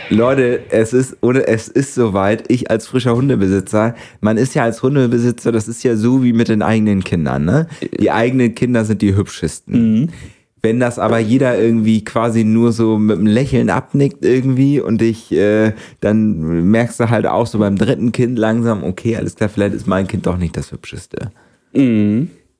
Leute, 0.09 0.61
es 0.69 0.93
ist, 0.93 1.17
oder 1.21 1.47
es 1.47 1.67
ist 1.67 1.95
soweit, 1.95 2.43
ich 2.51 2.69
als 2.69 2.87
frischer 2.87 3.15
Hundebesitzer, 3.15 3.95
man 4.21 4.37
ist 4.37 4.53
ja 4.53 4.63
als 4.63 4.83
Hundebesitzer, 4.83 5.51
das 5.51 5.67
ist 5.67 5.83
ja 5.83 5.95
so 5.95 6.23
wie 6.23 6.33
mit 6.33 6.47
den 6.47 6.61
eigenen 6.61 7.03
Kindern, 7.03 7.45
ne? 7.45 7.67
Die 7.99 8.11
eigenen 8.11 8.55
Kinder 8.55 8.85
sind 8.85 9.01
die 9.01 9.15
hübschesten. 9.15 9.73
Wenn 10.61 10.79
das 10.79 10.97
aber 10.97 11.19
jeder 11.19 11.59
irgendwie 11.59 12.03
quasi 12.03 12.43
nur 12.43 12.71
so 12.71 12.97
mit 12.97 13.17
einem 13.17 13.27
Lächeln 13.27 13.69
abnickt 13.69 14.25
irgendwie 14.25 14.79
und 14.79 15.01
ich, 15.01 15.31
äh, 15.31 15.73
dann 16.01 16.69
merkst 16.71 16.99
du 16.99 17.09
halt 17.09 17.27
auch 17.27 17.45
so 17.45 17.59
beim 17.59 17.77
dritten 17.77 18.11
Kind 18.11 18.39
langsam, 18.39 18.83
okay, 18.83 19.15
alles 19.15 19.35
klar, 19.35 19.49
vielleicht 19.49 19.75
ist 19.75 19.85
mein 19.85 20.07
Kind 20.07 20.25
doch 20.25 20.37
nicht 20.37 20.57
das 20.57 20.71
hübscheste. 20.71 21.31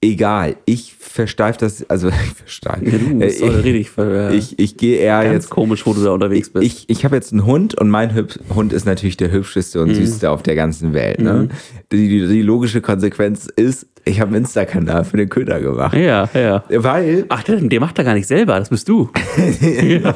Egal, 0.02 0.56
ich 0.66 0.94
versteif 1.00 1.58
das, 1.58 1.90
also 1.90 2.10
ich 2.26 2.34
versteif. 2.36 2.82
Ja, 2.84 2.98
du 2.98 3.06
äh, 3.06 3.26
bist 3.26 3.42
äh, 3.42 3.46
richtig 3.48 3.90
ver- 3.90 4.32
ich, 4.32 4.60
ich 4.60 4.78
gehe 4.78 4.98
eher 4.98 5.24
ganz 5.24 5.34
jetzt 5.34 5.50
komisch, 5.50 5.86
wo 5.86 5.94
du 5.94 6.04
da 6.04 6.12
unterwegs 6.12 6.50
bist. 6.52 6.66
ich, 6.66 6.86
ich 6.90 7.06
habe 7.06 7.16
jetzt 7.16 7.32
einen 7.32 7.46
Hund 7.46 7.76
und 7.80 7.90
mein 7.90 8.14
Hüb 8.14 8.38
Hund 8.54 8.72
ist 8.74 8.86
natürlich 8.86 9.18
der 9.18 9.32
hübscheste 9.32 9.80
Mhm. 9.80 9.90
und 9.90 9.96
süßeste 9.96 10.30
auf 10.30 10.44
der 10.44 10.56
ganzen 10.56 10.94
Welt. 10.94 11.20
Ne? 11.22 11.50
Die, 11.92 12.08
die, 12.08 12.28
die 12.28 12.42
logische 12.42 12.82
Konsequenz 12.82 13.48
ist, 13.56 13.88
ich 14.04 14.20
habe 14.20 14.30
einen 14.36 14.44
Insta-Kanal 14.46 15.04
für 15.06 15.18
den 15.18 15.30
Köder 15.30 15.60
gemacht. 15.60 15.96
ja, 15.96 16.30
ja. 16.36 16.64
Weil, 16.70 17.26
Ach, 17.30 17.42
der, 17.44 17.56
der 17.62 17.80
macht 17.80 17.98
er 17.98 18.04
gar 18.04 18.14
nicht 18.14 18.28
selber, 18.28 18.60
das 18.60 18.70
bist 18.70 18.88
du. 18.88 19.10
ja. 19.62 20.16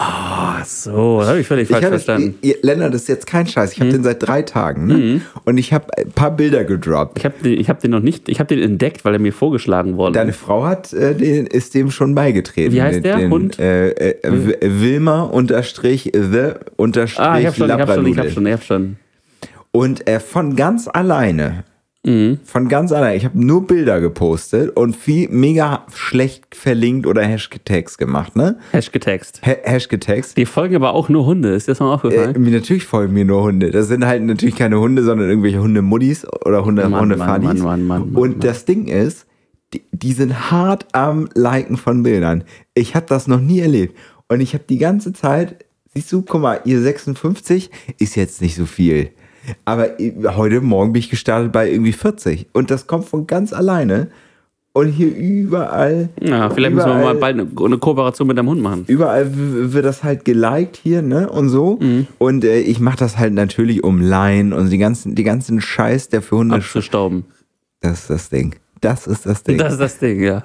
Ah, 0.00 0.62
so, 0.64 1.18
das 1.18 1.28
habe 1.28 1.40
ich 1.40 1.46
völlig 1.48 1.64
ich 1.64 1.70
falsch 1.70 1.84
habe 1.84 1.94
verstanden. 1.96 2.38
Mhm. 2.40 2.52
Lennart, 2.62 2.94
das 2.94 3.02
ist 3.02 3.08
jetzt 3.08 3.26
kein 3.26 3.48
Scheiß. 3.48 3.72
Ich 3.72 3.80
habe 3.80 3.90
den 3.90 4.04
seit 4.04 4.22
drei 4.24 4.42
Tagen 4.42 4.86
ne? 4.86 5.20
und 5.44 5.58
ich 5.58 5.72
habe 5.72 5.86
ein 5.98 6.12
paar 6.12 6.30
Bilder 6.30 6.62
gedroppt. 6.64 7.18
Ich 7.18 7.24
habe 7.24 7.34
den, 7.42 7.58
ich 7.60 7.68
hab 7.68 7.80
den 7.80 7.90
noch 7.90 8.00
nicht, 8.00 8.28
ich 8.28 8.38
habe 8.38 8.46
den 8.54 8.62
entdeckt, 8.62 9.04
weil 9.04 9.14
er 9.14 9.18
mir 9.18 9.32
vorgeschlagen 9.32 9.96
worden 9.96 10.12
Deine 10.14 10.30
ist. 10.30 10.36
Frau 10.36 10.64
hat 10.64 10.92
äh, 10.92 11.16
den, 11.16 11.46
ist 11.48 11.74
dem 11.74 11.90
schon 11.90 12.14
beigetreten. 12.14 12.72
Wie 12.72 12.80
heißt 12.80 13.04
der 13.04 13.16
den, 13.16 13.30
Hund? 13.32 13.58
Äh, 13.58 13.90
äh, 13.90 14.14
W- 14.22 14.56
Wilma 14.60 15.22
unterstrich 15.22 16.12
the 16.14 16.52
unterstrich 16.76 17.18
Ah, 17.18 17.40
ich 17.40 17.46
habe 17.46 17.56
schon, 17.56 17.66
ich 17.66 17.72
habe 17.72 17.92
schon, 17.92 18.06
ich 18.06 18.18
habe 18.18 18.30
schon, 18.30 18.46
ich 18.46 18.52
habe 18.52 18.62
schon. 18.62 18.96
Und 19.72 20.08
äh, 20.08 20.20
von 20.20 20.54
ganz 20.54 20.86
alleine, 20.86 21.64
Mhm. 22.08 22.38
von 22.44 22.68
ganz 22.68 22.90
alleine, 22.92 23.16
ich 23.16 23.24
habe 23.24 23.38
nur 23.38 23.66
Bilder 23.66 24.00
gepostet 24.00 24.76
und 24.76 24.96
viel 24.96 25.28
mega 25.28 25.84
schlecht 25.94 26.54
verlinkt 26.54 27.06
oder 27.06 27.22
Hashtags 27.22 27.98
gemacht, 27.98 28.34
ne? 28.36 28.58
Hashgetext. 28.72 29.42
Ha 29.46 29.52
Hashtags. 29.62 30.34
Die 30.34 30.46
folgen 30.46 30.76
aber 30.76 30.94
auch 30.94 31.08
nur 31.08 31.26
Hunde, 31.26 31.50
ist 31.50 31.68
das 31.68 31.80
mal 31.80 31.90
Äh, 31.90 31.94
aufgefallen? 31.94 32.42
mir 32.42 32.50
natürlich 32.52 32.84
folgen 32.84 33.12
mir 33.12 33.24
nur 33.24 33.42
Hunde. 33.42 33.70
Das 33.70 33.88
sind 33.88 34.06
halt 34.06 34.22
natürlich 34.22 34.56
keine 34.56 34.80
Hunde, 34.80 35.02
sondern 35.04 35.28
irgendwelche 35.28 35.60
Hundemuddis 35.60 36.26
oder 36.44 36.64
Hunde, 36.64 36.88
Mann, 36.88 37.00
Hundefadis. 37.02 37.46
Mann, 37.46 37.58
Mann, 37.58 37.86
Mann, 37.86 38.12
Mann, 38.12 38.22
Und 38.22 38.44
das 38.44 38.64
Ding 38.64 38.86
ist, 38.88 39.26
die, 39.74 39.82
die 39.92 40.12
sind 40.14 40.50
hart 40.50 40.86
am 40.92 41.28
Liken 41.34 41.76
von 41.76 42.02
Bildern. 42.02 42.44
Ich 42.74 42.94
habe 42.94 43.04
das 43.08 43.26
noch 43.28 43.40
nie 43.40 43.60
erlebt. 43.60 43.94
Und 44.28 44.40
ich 44.40 44.54
habe 44.54 44.64
die 44.68 44.78
ganze 44.78 45.12
Zeit, 45.12 45.64
siehst 45.94 46.10
du, 46.12 46.22
guck 46.22 46.40
mal, 46.40 46.60
ihr 46.64 46.80
56 46.80 47.70
ist 47.98 48.14
jetzt 48.16 48.40
nicht 48.40 48.54
so 48.56 48.64
viel. 48.66 49.10
Aber 49.64 50.00
äh, 50.00 50.12
heute 50.36 50.60
Morgen 50.60 50.92
bin 50.92 51.00
ich 51.00 51.10
gestartet 51.10 51.52
bei 51.52 51.70
irgendwie 51.70 51.92
40. 51.92 52.48
Und 52.52 52.70
das 52.70 52.86
kommt 52.86 53.06
von 53.06 53.26
ganz 53.26 53.52
alleine. 53.52 54.08
Und 54.74 54.88
hier 54.88 55.08
überall. 55.12 56.08
Ja, 56.20 56.50
vielleicht 56.50 56.74
müssen 56.74 56.86
wir 56.88 56.94
überall- 56.98 57.14
mal 57.14 57.20
bald 57.20 57.40
eine, 57.40 57.48
eine 57.64 57.78
Kooperation 57.78 58.28
mit 58.28 58.38
deinem 58.38 58.48
Hund 58.48 58.62
machen. 58.62 58.84
Überall 58.86 59.28
wird 59.32 59.84
das 59.84 60.04
halt 60.04 60.24
geliked 60.24 60.76
hier, 60.76 61.02
ne? 61.02 61.28
Und 61.28 61.48
so. 61.48 61.78
Mhm. 61.80 62.06
Und 62.18 62.44
äh, 62.44 62.60
ich 62.60 62.78
mache 62.78 62.98
das 62.98 63.18
halt 63.18 63.32
natürlich 63.34 63.82
um 63.82 64.00
Line 64.00 64.54
und 64.54 64.70
die 64.70 64.78
ganzen, 64.78 65.14
die 65.16 65.24
ganzen 65.24 65.60
Scheiß, 65.60 66.10
der 66.10 66.22
für 66.22 66.36
Hunde. 66.36 66.56
Abzustauben. 66.56 67.24
Das 67.80 68.00
ist 68.02 68.10
das 68.10 68.28
Ding. 68.30 68.54
Das 68.80 69.06
ist 69.08 69.26
das 69.26 69.42
Ding. 69.42 69.58
Das 69.58 69.72
ist 69.72 69.80
das 69.80 69.98
Ding, 69.98 70.22
ja. 70.22 70.44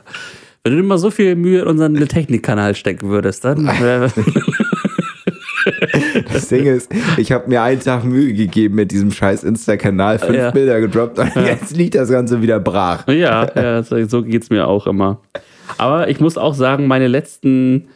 Wenn 0.63 0.73
du 0.73 0.79
immer 0.79 0.97
so 0.97 1.11
viel 1.11 1.35
Mühe 1.35 1.61
in 1.61 1.67
unseren 1.67 1.95
Technikkanal 2.07 2.73
stecken 2.73 3.09
würdest, 3.09 3.43
dann. 3.45 3.69
Das 6.33 6.47
Ding 6.49 6.65
ist, 6.65 6.91
ich 7.17 7.31
habe 7.31 7.47
mir 7.49 7.61
einen 7.61 7.79
Tag 7.79 8.03
Mühe 8.03 8.33
gegeben 8.33 8.75
mit 8.75 8.91
diesem 8.91 9.11
scheiß 9.11 9.43
Insta-Kanal, 9.43 10.19
fünf 10.19 10.35
Ja. 10.35 10.51
Bilder 10.51 10.79
gedroppt 10.81 11.19
und 11.19 11.31
jetzt 11.35 11.75
liegt 11.75 11.95
das 11.95 12.09
Ganze 12.09 12.41
wieder 12.41 12.59
brach. 12.59 13.07
ja, 13.07 13.47
ja, 13.55 13.83
so, 13.83 14.03
so 14.05 14.23
geht's 14.23 14.49
mir 14.49 14.67
auch 14.67 14.87
immer. 14.87 15.21
Aber 15.77 16.09
ich 16.09 16.19
muss 16.19 16.37
auch 16.37 16.53
sagen, 16.53 16.87
meine 16.87 17.07
letzten. 17.07 17.87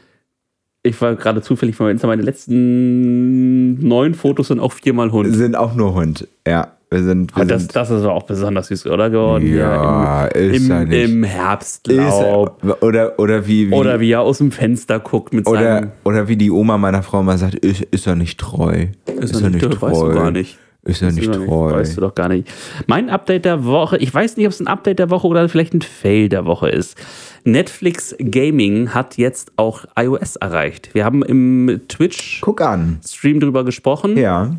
Ich 0.83 1.01
war 1.01 1.15
gerade 1.15 1.41
zufällig 1.41 1.75
von 1.75 1.89
Insta, 1.89 2.07
meine 2.07 2.21
letzten 2.21 3.85
neun 3.85 4.13
Fotos 4.13 4.47
sind 4.47 4.59
auch 4.61 4.71
viermal 4.71 5.11
Hund. 5.11 5.35
sind 5.35 5.55
auch 5.57 5.75
nur 5.75 5.93
Hund. 5.95 6.27
Ja, 6.47 6.76
wir 6.89 7.03
sind. 7.03 7.35
Wir 7.35 7.41
Und 7.41 7.51
das, 7.51 7.61
sind 7.63 7.75
das 7.75 7.89
ist 7.89 8.03
aber 8.03 8.13
auch 8.13 8.23
besonders 8.23 8.67
süß, 8.67 8.87
oder? 8.87 9.09
Geworden? 9.09 9.53
Ja, 9.53 10.25
im, 10.27 10.51
ist 10.51 10.61
im, 10.63 10.69
ja 10.69 10.85
nicht. 10.85 11.09
Im 11.09 11.23
ist, 11.23 11.29
Herbstlaub. 11.29 12.81
oder, 12.81 13.19
oder 13.19 13.47
wie, 13.47 13.69
wie 13.69 13.73
Oder 13.73 13.99
wie 13.99 14.11
er 14.11 14.21
aus 14.21 14.37
dem 14.37 14.51
Fenster 14.51 14.99
guckt 14.99 15.33
mit 15.33 15.47
oder, 15.47 15.61
seinem. 15.61 15.91
oder 16.03 16.27
wie 16.27 16.37
die 16.37 16.51
Oma 16.51 16.77
meiner 16.77 17.03
Frau 17.03 17.23
mal 17.23 17.37
sagt, 17.37 17.55
ist, 17.55 17.81
ist 17.81 18.07
er 18.07 18.15
nicht 18.15 18.39
treu? 18.39 18.87
Ist, 19.19 19.41
er 19.41 19.49
nicht 19.49 19.63
treu? 19.69 19.89
Weißt 19.89 20.01
du 20.01 20.13
gar 20.13 20.31
nicht. 20.31 20.57
Ist 20.83 21.01
er 21.01 21.11
nicht 21.11 21.29
treu? 21.33 21.73
Weißt 21.73 21.97
du 21.97 22.01
doch 22.01 22.15
gar 22.15 22.29
nicht. 22.29 22.49
Mein 22.85 23.09
Update 23.09 23.43
der 23.43 23.65
Woche, 23.65 23.97
ich 23.97 24.13
weiß 24.13 24.37
nicht, 24.37 24.45
ob 24.45 24.53
es 24.53 24.61
ein 24.61 24.67
Update 24.67 24.99
der 24.99 25.09
Woche 25.09 25.27
oder 25.27 25.49
vielleicht 25.49 25.73
ein 25.73 25.81
Fail 25.81 26.29
der 26.29 26.45
Woche 26.45 26.69
ist. 26.69 26.97
Netflix 27.43 28.15
Gaming 28.19 28.93
hat 28.93 29.17
jetzt 29.17 29.51
auch 29.57 29.83
iOS 29.99 30.37
erreicht. 30.37 30.93
Wir 30.93 31.03
haben 31.03 31.23
im 31.23 31.81
Twitch-Stream 31.89 32.41
Guck 32.41 32.61
an. 32.61 32.99
drüber 33.39 33.65
gesprochen, 33.65 34.15
Ja. 34.17 34.51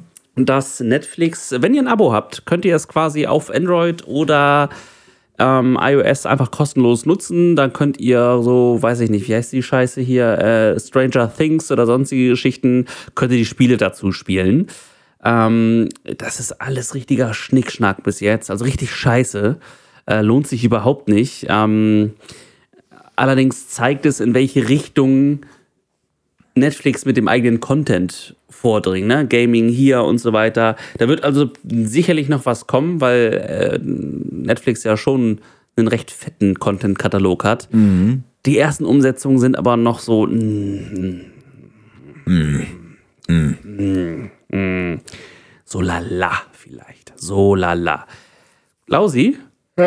Dass 0.47 0.80
Netflix, 0.80 1.55
wenn 1.59 1.74
ihr 1.74 1.82
ein 1.82 1.89
Abo 1.89 2.12
habt, 2.12 2.47
könnt 2.47 2.64
ihr 2.64 2.76
es 2.76 2.89
quasi 2.89 3.26
auf 3.26 3.51
Android 3.51 4.07
oder 4.07 4.68
ähm, 5.39 5.78
iOS 5.80 6.26
einfach 6.26 6.51
kostenlos 6.51 7.07
nutzen. 7.07 7.57
Dann 7.57 7.72
könnt 7.72 7.99
ihr 8.01 8.41
so, 8.43 8.78
weiß 8.80 9.01
ich 9.01 9.11
nicht, 9.11 9.28
wie 9.28 9.34
heißt 9.34 9.53
die 9.53 9.62
Scheiße 9.62 10.01
hier, 10.01 10.39
äh, 10.39 10.80
Stranger 10.80 11.32
Things 11.34 11.70
oder 11.70 11.86
sonstige 11.86 12.30
Geschichten, 12.30 12.86
könnt 13.14 13.32
ihr 13.32 13.39
die 13.39 13.45
Spiele 13.45 13.76
dazu 13.76 14.12
spielen. 14.12 14.66
Ähm, 15.24 15.89
das 16.03 16.41
ist 16.41 16.61
alles 16.61 16.95
richtiger 16.95 17.34
Schnickschnack 17.34 18.03
bis 18.03 18.20
jetzt, 18.20 18.51
also 18.51 18.64
richtig 18.64 18.95
scheiße. 18.95 19.59
Äh, 20.07 20.22
lohnt 20.22 20.47
sich 20.49 20.64
überhaupt 20.64 21.09
nicht. 21.09 21.47
Ähm, 21.49 22.14
allerdings 23.16 23.68
zeigt 23.68 24.07
es, 24.07 24.20
in 24.20 24.34
welche 24.34 24.68
Richtung 24.68 25.41
Netflix 26.55 27.05
mit 27.05 27.16
dem 27.16 27.28
eigenen 27.28 27.61
Content 27.61 28.34
vordringen, 28.61 29.09
ne? 29.09 29.26
Gaming 29.26 29.68
hier 29.68 30.02
und 30.02 30.18
so 30.18 30.32
weiter. 30.32 30.76
Da 30.98 31.09
wird 31.09 31.22
also 31.24 31.50
sicherlich 31.64 32.28
noch 32.28 32.44
was 32.46 32.66
kommen, 32.66 33.00
weil 33.00 33.32
äh, 33.34 33.78
Netflix 33.82 34.84
ja 34.84 34.96
schon 34.96 35.40
einen 35.76 35.88
recht 35.88 36.11
fetten 36.11 36.59
Content-Katalog 36.59 37.44
hat. 37.44 37.68
Die 38.46 38.59
ersten 38.59 38.84
Umsetzungen 38.84 39.38
sind 39.38 39.56
aber 39.56 39.76
noch 39.76 40.00
so. 40.00 40.26
mm, 40.26 41.20
mm, 43.28 44.30
mm, 44.50 45.00
so 45.64 45.80
lala 45.80 46.32
vielleicht. 46.52 47.12
So 47.16 47.54
lala. 47.54 48.06
Lausi, 48.86 49.36
Oh, 49.80 49.84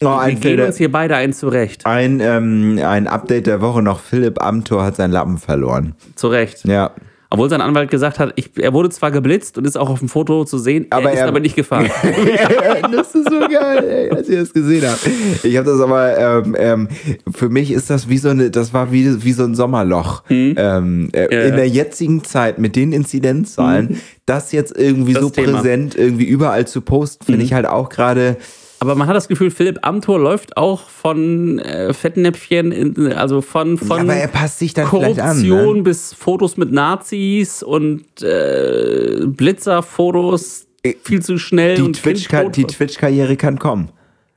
Wir 0.00 0.18
ein, 0.18 0.30
gehen 0.36 0.40
Felde- 0.40 0.66
uns 0.68 0.78
hier 0.78 0.90
beide 0.90 1.14
ein 1.16 1.34
zurecht. 1.34 1.84
ein, 1.84 2.20
ähm, 2.20 2.80
ein 2.82 3.06
Update 3.06 3.46
der 3.46 3.60
Woche 3.60 3.82
noch. 3.82 4.00
Philipp 4.00 4.40
Amthor 4.42 4.82
hat 4.84 4.96
seinen 4.96 5.10
Lappen 5.12 5.36
verloren. 5.36 5.94
Zurecht. 6.14 6.64
Ja. 6.64 6.92
Obwohl 7.32 7.48
sein 7.48 7.60
Anwalt 7.62 7.90
gesagt 7.90 8.18
hat, 8.18 8.32
ich, 8.36 8.50
er 8.58 8.72
wurde 8.74 8.90
zwar 8.90 9.10
geblitzt 9.10 9.56
und 9.56 9.66
ist 9.66 9.78
auch 9.78 9.88
auf 9.88 10.00
dem 10.00 10.08
Foto 10.10 10.44
zu 10.44 10.58
sehen, 10.58 10.86
Aber 10.90 11.04
er 11.08 11.12
ist 11.14 11.20
er- 11.20 11.28
aber 11.28 11.40
nicht 11.40 11.56
gefahren. 11.56 11.86
das 12.92 13.14
ist 13.14 13.30
so 13.30 13.40
geil, 13.48 13.84
ey, 13.88 14.10
als 14.10 14.28
ich 14.28 14.38
das 14.38 14.52
gesehen 14.52 14.82
habe. 14.86 14.98
Ich 15.42 15.56
habe 15.56 15.70
das 15.70 15.80
aber, 15.80 16.18
ähm, 16.18 16.56
ähm, 16.58 16.88
für 17.34 17.48
mich 17.48 17.70
ist 17.70 17.88
das 17.90 18.08
wie 18.08 18.18
so 18.18 18.28
eine, 18.28 18.50
das 18.50 18.74
war 18.74 18.92
wie, 18.92 19.24
wie 19.24 19.32
so 19.32 19.44
ein 19.44 19.54
Sommerloch. 19.54 20.24
Ähm, 20.30 21.08
äh, 21.12 21.22
Ja, 21.34 21.40
in 21.42 21.48
ja. 21.50 21.56
der 21.56 21.68
jetzigen 21.68 22.22
Zeit 22.24 22.58
mit 22.58 22.76
den 22.76 22.92
Inzidenzzahlen, 22.92 24.00
das 24.26 24.52
jetzt 24.52 24.76
irgendwie 24.76 25.14
Das 25.14 25.22
so 25.22 25.30
Thema. 25.30 25.58
präsent 25.58 25.94
irgendwie 25.96 26.24
überall 26.26 26.66
zu 26.66 26.80
posten, 26.82 27.24
finde 27.24 27.44
ich 27.44 27.52
halt 27.54 27.66
auch 27.66 27.88
gerade. 27.88 28.36
Aber 28.82 28.96
man 28.96 29.06
hat 29.06 29.14
das 29.14 29.28
Gefühl, 29.28 29.52
Philipp 29.52 29.78
Amthor 29.82 30.18
läuft 30.18 30.56
auch 30.56 30.88
von 30.90 31.60
äh, 31.60 31.92
Fettnäpfchen, 31.94 32.72
in, 32.72 33.12
also 33.12 33.40
von, 33.40 33.78
von 33.78 34.00
aber 34.00 34.14
er 34.14 34.26
passt 34.26 34.58
sich 34.58 34.74
dann 34.74 34.88
vielleicht 34.88 35.20
an. 35.20 35.36
Korruption 35.36 35.76
Ne? 35.76 35.82
bis 35.84 36.12
Fotos 36.12 36.56
mit 36.56 36.72
Nazis 36.72 37.62
und 37.62 38.02
äh, 38.22 39.20
Blitzerfotos 39.24 40.66
viel 41.04 41.22
zu 41.22 41.38
schnell 41.38 41.76
Die 41.76 41.82
und 41.82 41.94
Twitch- 42.02 42.26
Kind 42.28 42.56
die 42.56 42.62
tot- 42.64 42.72
Twitch-Karriere 42.76 43.36
kann 43.36 43.56
kommen. 43.60 43.90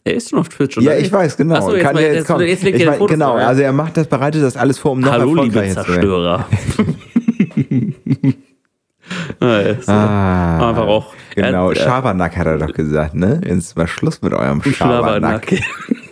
Er 0.04 0.14
ist 0.14 0.30
schon 0.30 0.38
auf 0.38 0.50
Twitch, 0.50 0.78
Ja, 0.78 0.96
ich 0.96 1.12
weiß, 1.12 1.38
genau. 1.38 1.60
So, 1.62 1.74
jetzt, 1.74 1.84
kann 1.84 1.96
mal- 1.96 2.02
ja 2.02 2.08
jetzt, 2.10 2.16
jetzt, 2.18 2.28
kommen. 2.28 2.46
jetzt 2.48 2.62
legt 2.62 2.78
ich 2.78 2.84
er 2.86 3.00
mein, 3.00 3.08
genau, 3.08 3.32
vor, 3.32 3.40
ja. 3.40 3.48
also 3.48 3.64
er 3.64 3.74
macht 3.74 3.98
das, 3.98 4.06
bereitet 4.06 4.44
das 4.44 4.56
alles 4.56 4.78
vor, 4.78 4.92
um 4.92 5.00
noch 5.00 5.12
Hallo, 5.12 5.34
liebe 5.42 5.60
erfolgreicher 5.66 5.84
zu 5.86 5.96
werden. 5.96 6.46
Zerstörer. 9.10 9.62
Ja, 9.62 9.70
ist 9.70 9.86
so. 9.86 9.92
Ah, 9.92 10.70
Einfach 10.70 10.88
auch. 10.88 11.14
Genau, 11.36 11.70
Er- 11.72 11.78
er- 11.78 11.84
Schabernack 11.84 12.38
hat 12.38 12.48
er 12.48 12.58
doch 12.58 12.74
gesagt, 12.74 13.14
ne? 13.16 13.42
Jetzt 13.46 13.78
mal 13.78 13.88
Schluss 13.88 14.22
mit 14.22 14.34
eurem 14.34 14.62
Schabernack. 14.64 15.46
Schabernack. 15.50 15.62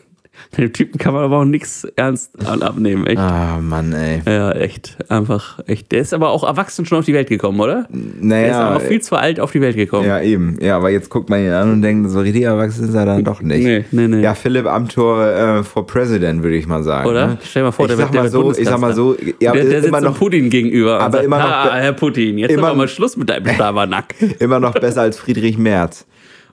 Dem 0.57 0.71
Typen 0.71 0.97
kann 0.97 1.13
man 1.13 1.23
aber 1.23 1.39
auch 1.39 1.45
nichts 1.45 1.85
ernst 1.95 2.31
abnehmen, 2.47 3.07
echt. 3.07 3.17
Ah, 3.17 3.59
Mann, 3.61 3.91
ey. 3.93 4.21
Ja, 4.25 4.51
echt. 4.51 4.97
Einfach, 5.09 5.59
echt. 5.67 5.91
Der 5.91 5.99
ist 5.99 6.13
aber 6.13 6.29
auch 6.29 6.43
erwachsen 6.43 6.85
schon 6.85 6.99
auf 6.99 7.05
die 7.05 7.13
Welt 7.13 7.27
gekommen, 7.29 7.59
oder? 7.59 7.87
Der 7.89 8.11
ist 8.13 8.21
Naja, 8.21 8.61
aber 8.69 8.79
viel 8.79 9.01
zu 9.01 9.15
alt 9.15 9.39
auf 9.39 9.51
die 9.51 9.61
Welt 9.61 9.75
gekommen. 9.75 10.07
ja, 10.07 10.21
eben. 10.21 10.57
Ja, 10.61 10.77
aber 10.77 10.89
jetzt 10.91 11.09
guckt 11.09 11.29
man 11.29 11.39
ihn 11.43 11.51
an 11.51 11.71
und 11.71 11.81
denkt, 11.81 12.09
so 12.09 12.19
richtig 12.19 12.43
erwachsen 12.43 12.87
ist 12.87 12.93
er 12.93 13.05
dann 13.05 13.23
doch 13.23 13.41
nicht. 13.41 13.63
Nee, 13.63 13.85
nee, 13.91 14.07
nee. 14.07 14.21
Ja, 14.21 14.35
Philipp 14.35 14.67
Amthor 14.67 15.25
äh, 15.25 15.63
for 15.63 15.87
President, 15.87 16.43
würde 16.43 16.55
ich 16.55 16.67
mal 16.67 16.83
sagen. 16.83 17.09
Oder? 17.09 17.27
Ne? 17.27 17.37
Stell 17.43 17.61
dir 17.61 17.65
mal 17.65 17.71
vor, 17.71 17.85
ich 17.85 17.89
der 17.89 17.97
wird, 17.97 18.13
der 18.13 18.21
mal 18.23 18.29
so, 18.29 18.51
ich 18.51 18.65
sag 18.67 18.79
mal 18.79 18.93
so, 18.93 19.15
ja, 19.39 19.51
der, 19.51 19.63
der 19.63 19.71
sitzt 19.71 19.87
immer 19.87 20.01
noch, 20.01 20.17
Putin 20.17 20.49
gegenüber. 20.49 20.99
aber 20.99 21.13
sagt, 21.13 21.25
immer 21.25 21.39
noch 21.39 21.45
ah, 21.45 21.75
Herr 21.75 21.93
Putin, 21.93 22.37
jetzt 22.37 22.51
immer- 22.51 22.73
mal 22.73 22.87
Schluss 22.87 23.17
mit 23.17 23.29
deinem 23.29 23.47
Schabernack. 23.47 24.15
immer 24.39 24.59
noch 24.59 24.73
besser 24.73 25.01
als 25.01 25.17
Friedrich 25.17 25.57
Merz. 25.57 26.05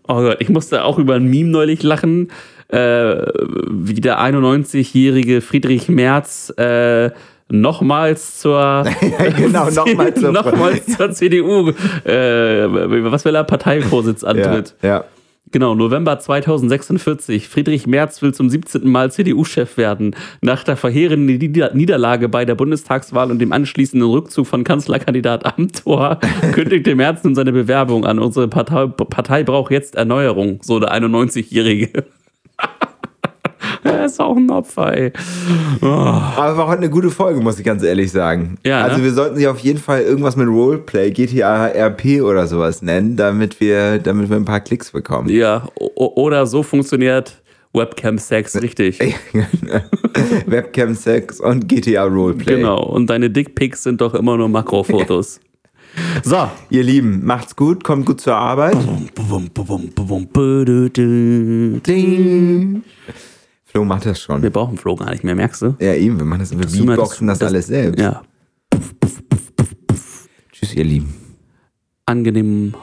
Oh 0.09 0.14
Gott, 0.22 0.38
ich 0.40 0.48
musste 0.48 0.84
auch 0.84 0.98
über 0.98 1.14
ein 1.14 1.26
Meme 1.26 1.51
neulich 1.51 1.82
lachen, 1.82 2.28
äh, 2.28 2.32
wie 2.72 4.00
der 4.00 4.20
91-jährige 4.20 5.40
Friedrich 5.40 5.88
Merz 5.88 6.50
äh, 6.56 7.10
nochmals 7.50 8.38
zur 8.38 8.84
genau, 9.36 9.70
nochmal 9.74 10.14
zur 10.14 10.32
nochmals 10.32 10.86
zur 10.86 11.10
CDU, 11.12 11.70
äh, 12.04 13.10
was 13.10 13.24
will 13.24 13.34
er, 13.34 13.44
Parteivorsitz 13.44 14.22
Ja, 14.22 14.28
antritt. 14.28 14.74
ja. 14.82 15.04
Genau, 15.52 15.74
November 15.74 16.16
2046. 16.16 17.48
Friedrich 17.48 17.88
Merz 17.88 18.22
will 18.22 18.32
zum 18.32 18.48
17. 18.48 18.88
Mal 18.88 19.10
CDU-Chef 19.10 19.76
werden. 19.76 20.14
Nach 20.42 20.62
der 20.62 20.76
verheerenden 20.76 21.38
Nieder 21.38 21.74
Niederlage 21.74 22.28
bei 22.28 22.44
der 22.44 22.54
Bundestagswahl 22.54 23.32
und 23.32 23.40
dem 23.40 23.50
anschließenden 23.50 24.08
Rückzug 24.08 24.46
von 24.46 24.62
Kanzlerkandidat 24.62 25.44
Amthor 25.46 26.20
kündigte 26.52 26.94
Merz 26.94 27.24
nun 27.24 27.34
seine 27.34 27.50
Bewerbung 27.50 28.04
an. 28.04 28.20
Unsere 28.20 28.46
Partei, 28.46 28.86
Partei 28.86 29.42
braucht 29.42 29.72
jetzt 29.72 29.96
Erneuerung, 29.96 30.60
so 30.62 30.78
der 30.78 30.92
91-Jährige. 30.94 32.04
er 33.84 34.04
ist 34.04 34.20
auch 34.20 34.36
ein 34.36 34.50
Opfer, 34.50 34.96
ey. 34.96 35.12
Aber 35.80 36.56
war 36.56 36.66
heute 36.66 36.78
eine 36.78 36.90
gute 36.90 37.11
Folge, 37.11 37.40
muss 37.40 37.58
ich 37.58 37.64
ganz 37.64 37.82
ehrlich 37.82 38.11
sagen. 38.11 38.56
Ja, 38.64 38.82
also 38.82 38.98
ne? 38.98 39.04
wir 39.04 39.12
sollten 39.12 39.36
sie 39.36 39.48
auf 39.48 39.58
jeden 39.61 39.78
Fall 39.78 40.02
irgendwas 40.02 40.36
mit 40.36 40.48
Roleplay, 40.48 41.11
GTA 41.11 41.66
RP 41.68 42.22
oder 42.22 42.46
sowas 42.46 42.82
nennen, 42.82 43.16
damit 43.16 43.61
wir, 43.61 43.98
damit 43.98 44.30
wir 44.30 44.36
ein 44.36 44.44
paar 44.44 44.61
Klicks 44.61 44.90
bekommen. 44.92 45.28
Ja, 45.28 45.66
o- 45.78 46.12
oder 46.22 46.46
so 46.46 46.62
funktioniert 46.62 47.40
Webcam-Sex 47.72 48.61
richtig. 48.62 48.98
Webcam 50.46 50.94
Sex 50.94 51.40
und 51.40 51.68
GTA 51.68 52.04
Roleplay. 52.04 52.56
Genau, 52.56 52.82
und 52.82 53.08
deine 53.08 53.30
Dickpics 53.30 53.84
sind 53.84 54.00
doch 54.00 54.14
immer 54.14 54.36
nur 54.36 54.48
Makrofotos. 54.48 55.40
So. 56.22 56.51
Ihr 56.70 56.82
Lieben, 56.82 57.24
macht's 57.24 57.57
gut, 57.57 57.84
kommt 57.84 58.07
gut 58.07 58.20
zur 58.20 58.36
Arbeit. 58.36 58.76
Flo 63.64 63.84
macht 63.84 64.07
das 64.07 64.20
schon. 64.20 64.43
Wir 64.43 64.51
brauchen 64.51 64.76
Flo 64.76 64.97
gar 64.97 65.11
nicht 65.11 65.24
mehr, 65.24 65.34
merkst 65.34 65.62
du? 65.62 65.76
Ja, 65.80 65.95
eben, 65.95 66.18
wir 66.18 66.24
machen 66.24 66.41
das, 66.41 66.51
wir 66.51 66.72
wir 66.72 66.86
beatboxen 66.86 67.26
das, 67.26 67.43
alles 67.43 67.66
selbst. 67.68 68.01
Ja. 68.01 68.22
Tschüss, 70.53 70.74
ihr 70.74 70.84
Lieben. 70.84 71.14
Angenehmen 72.07 72.74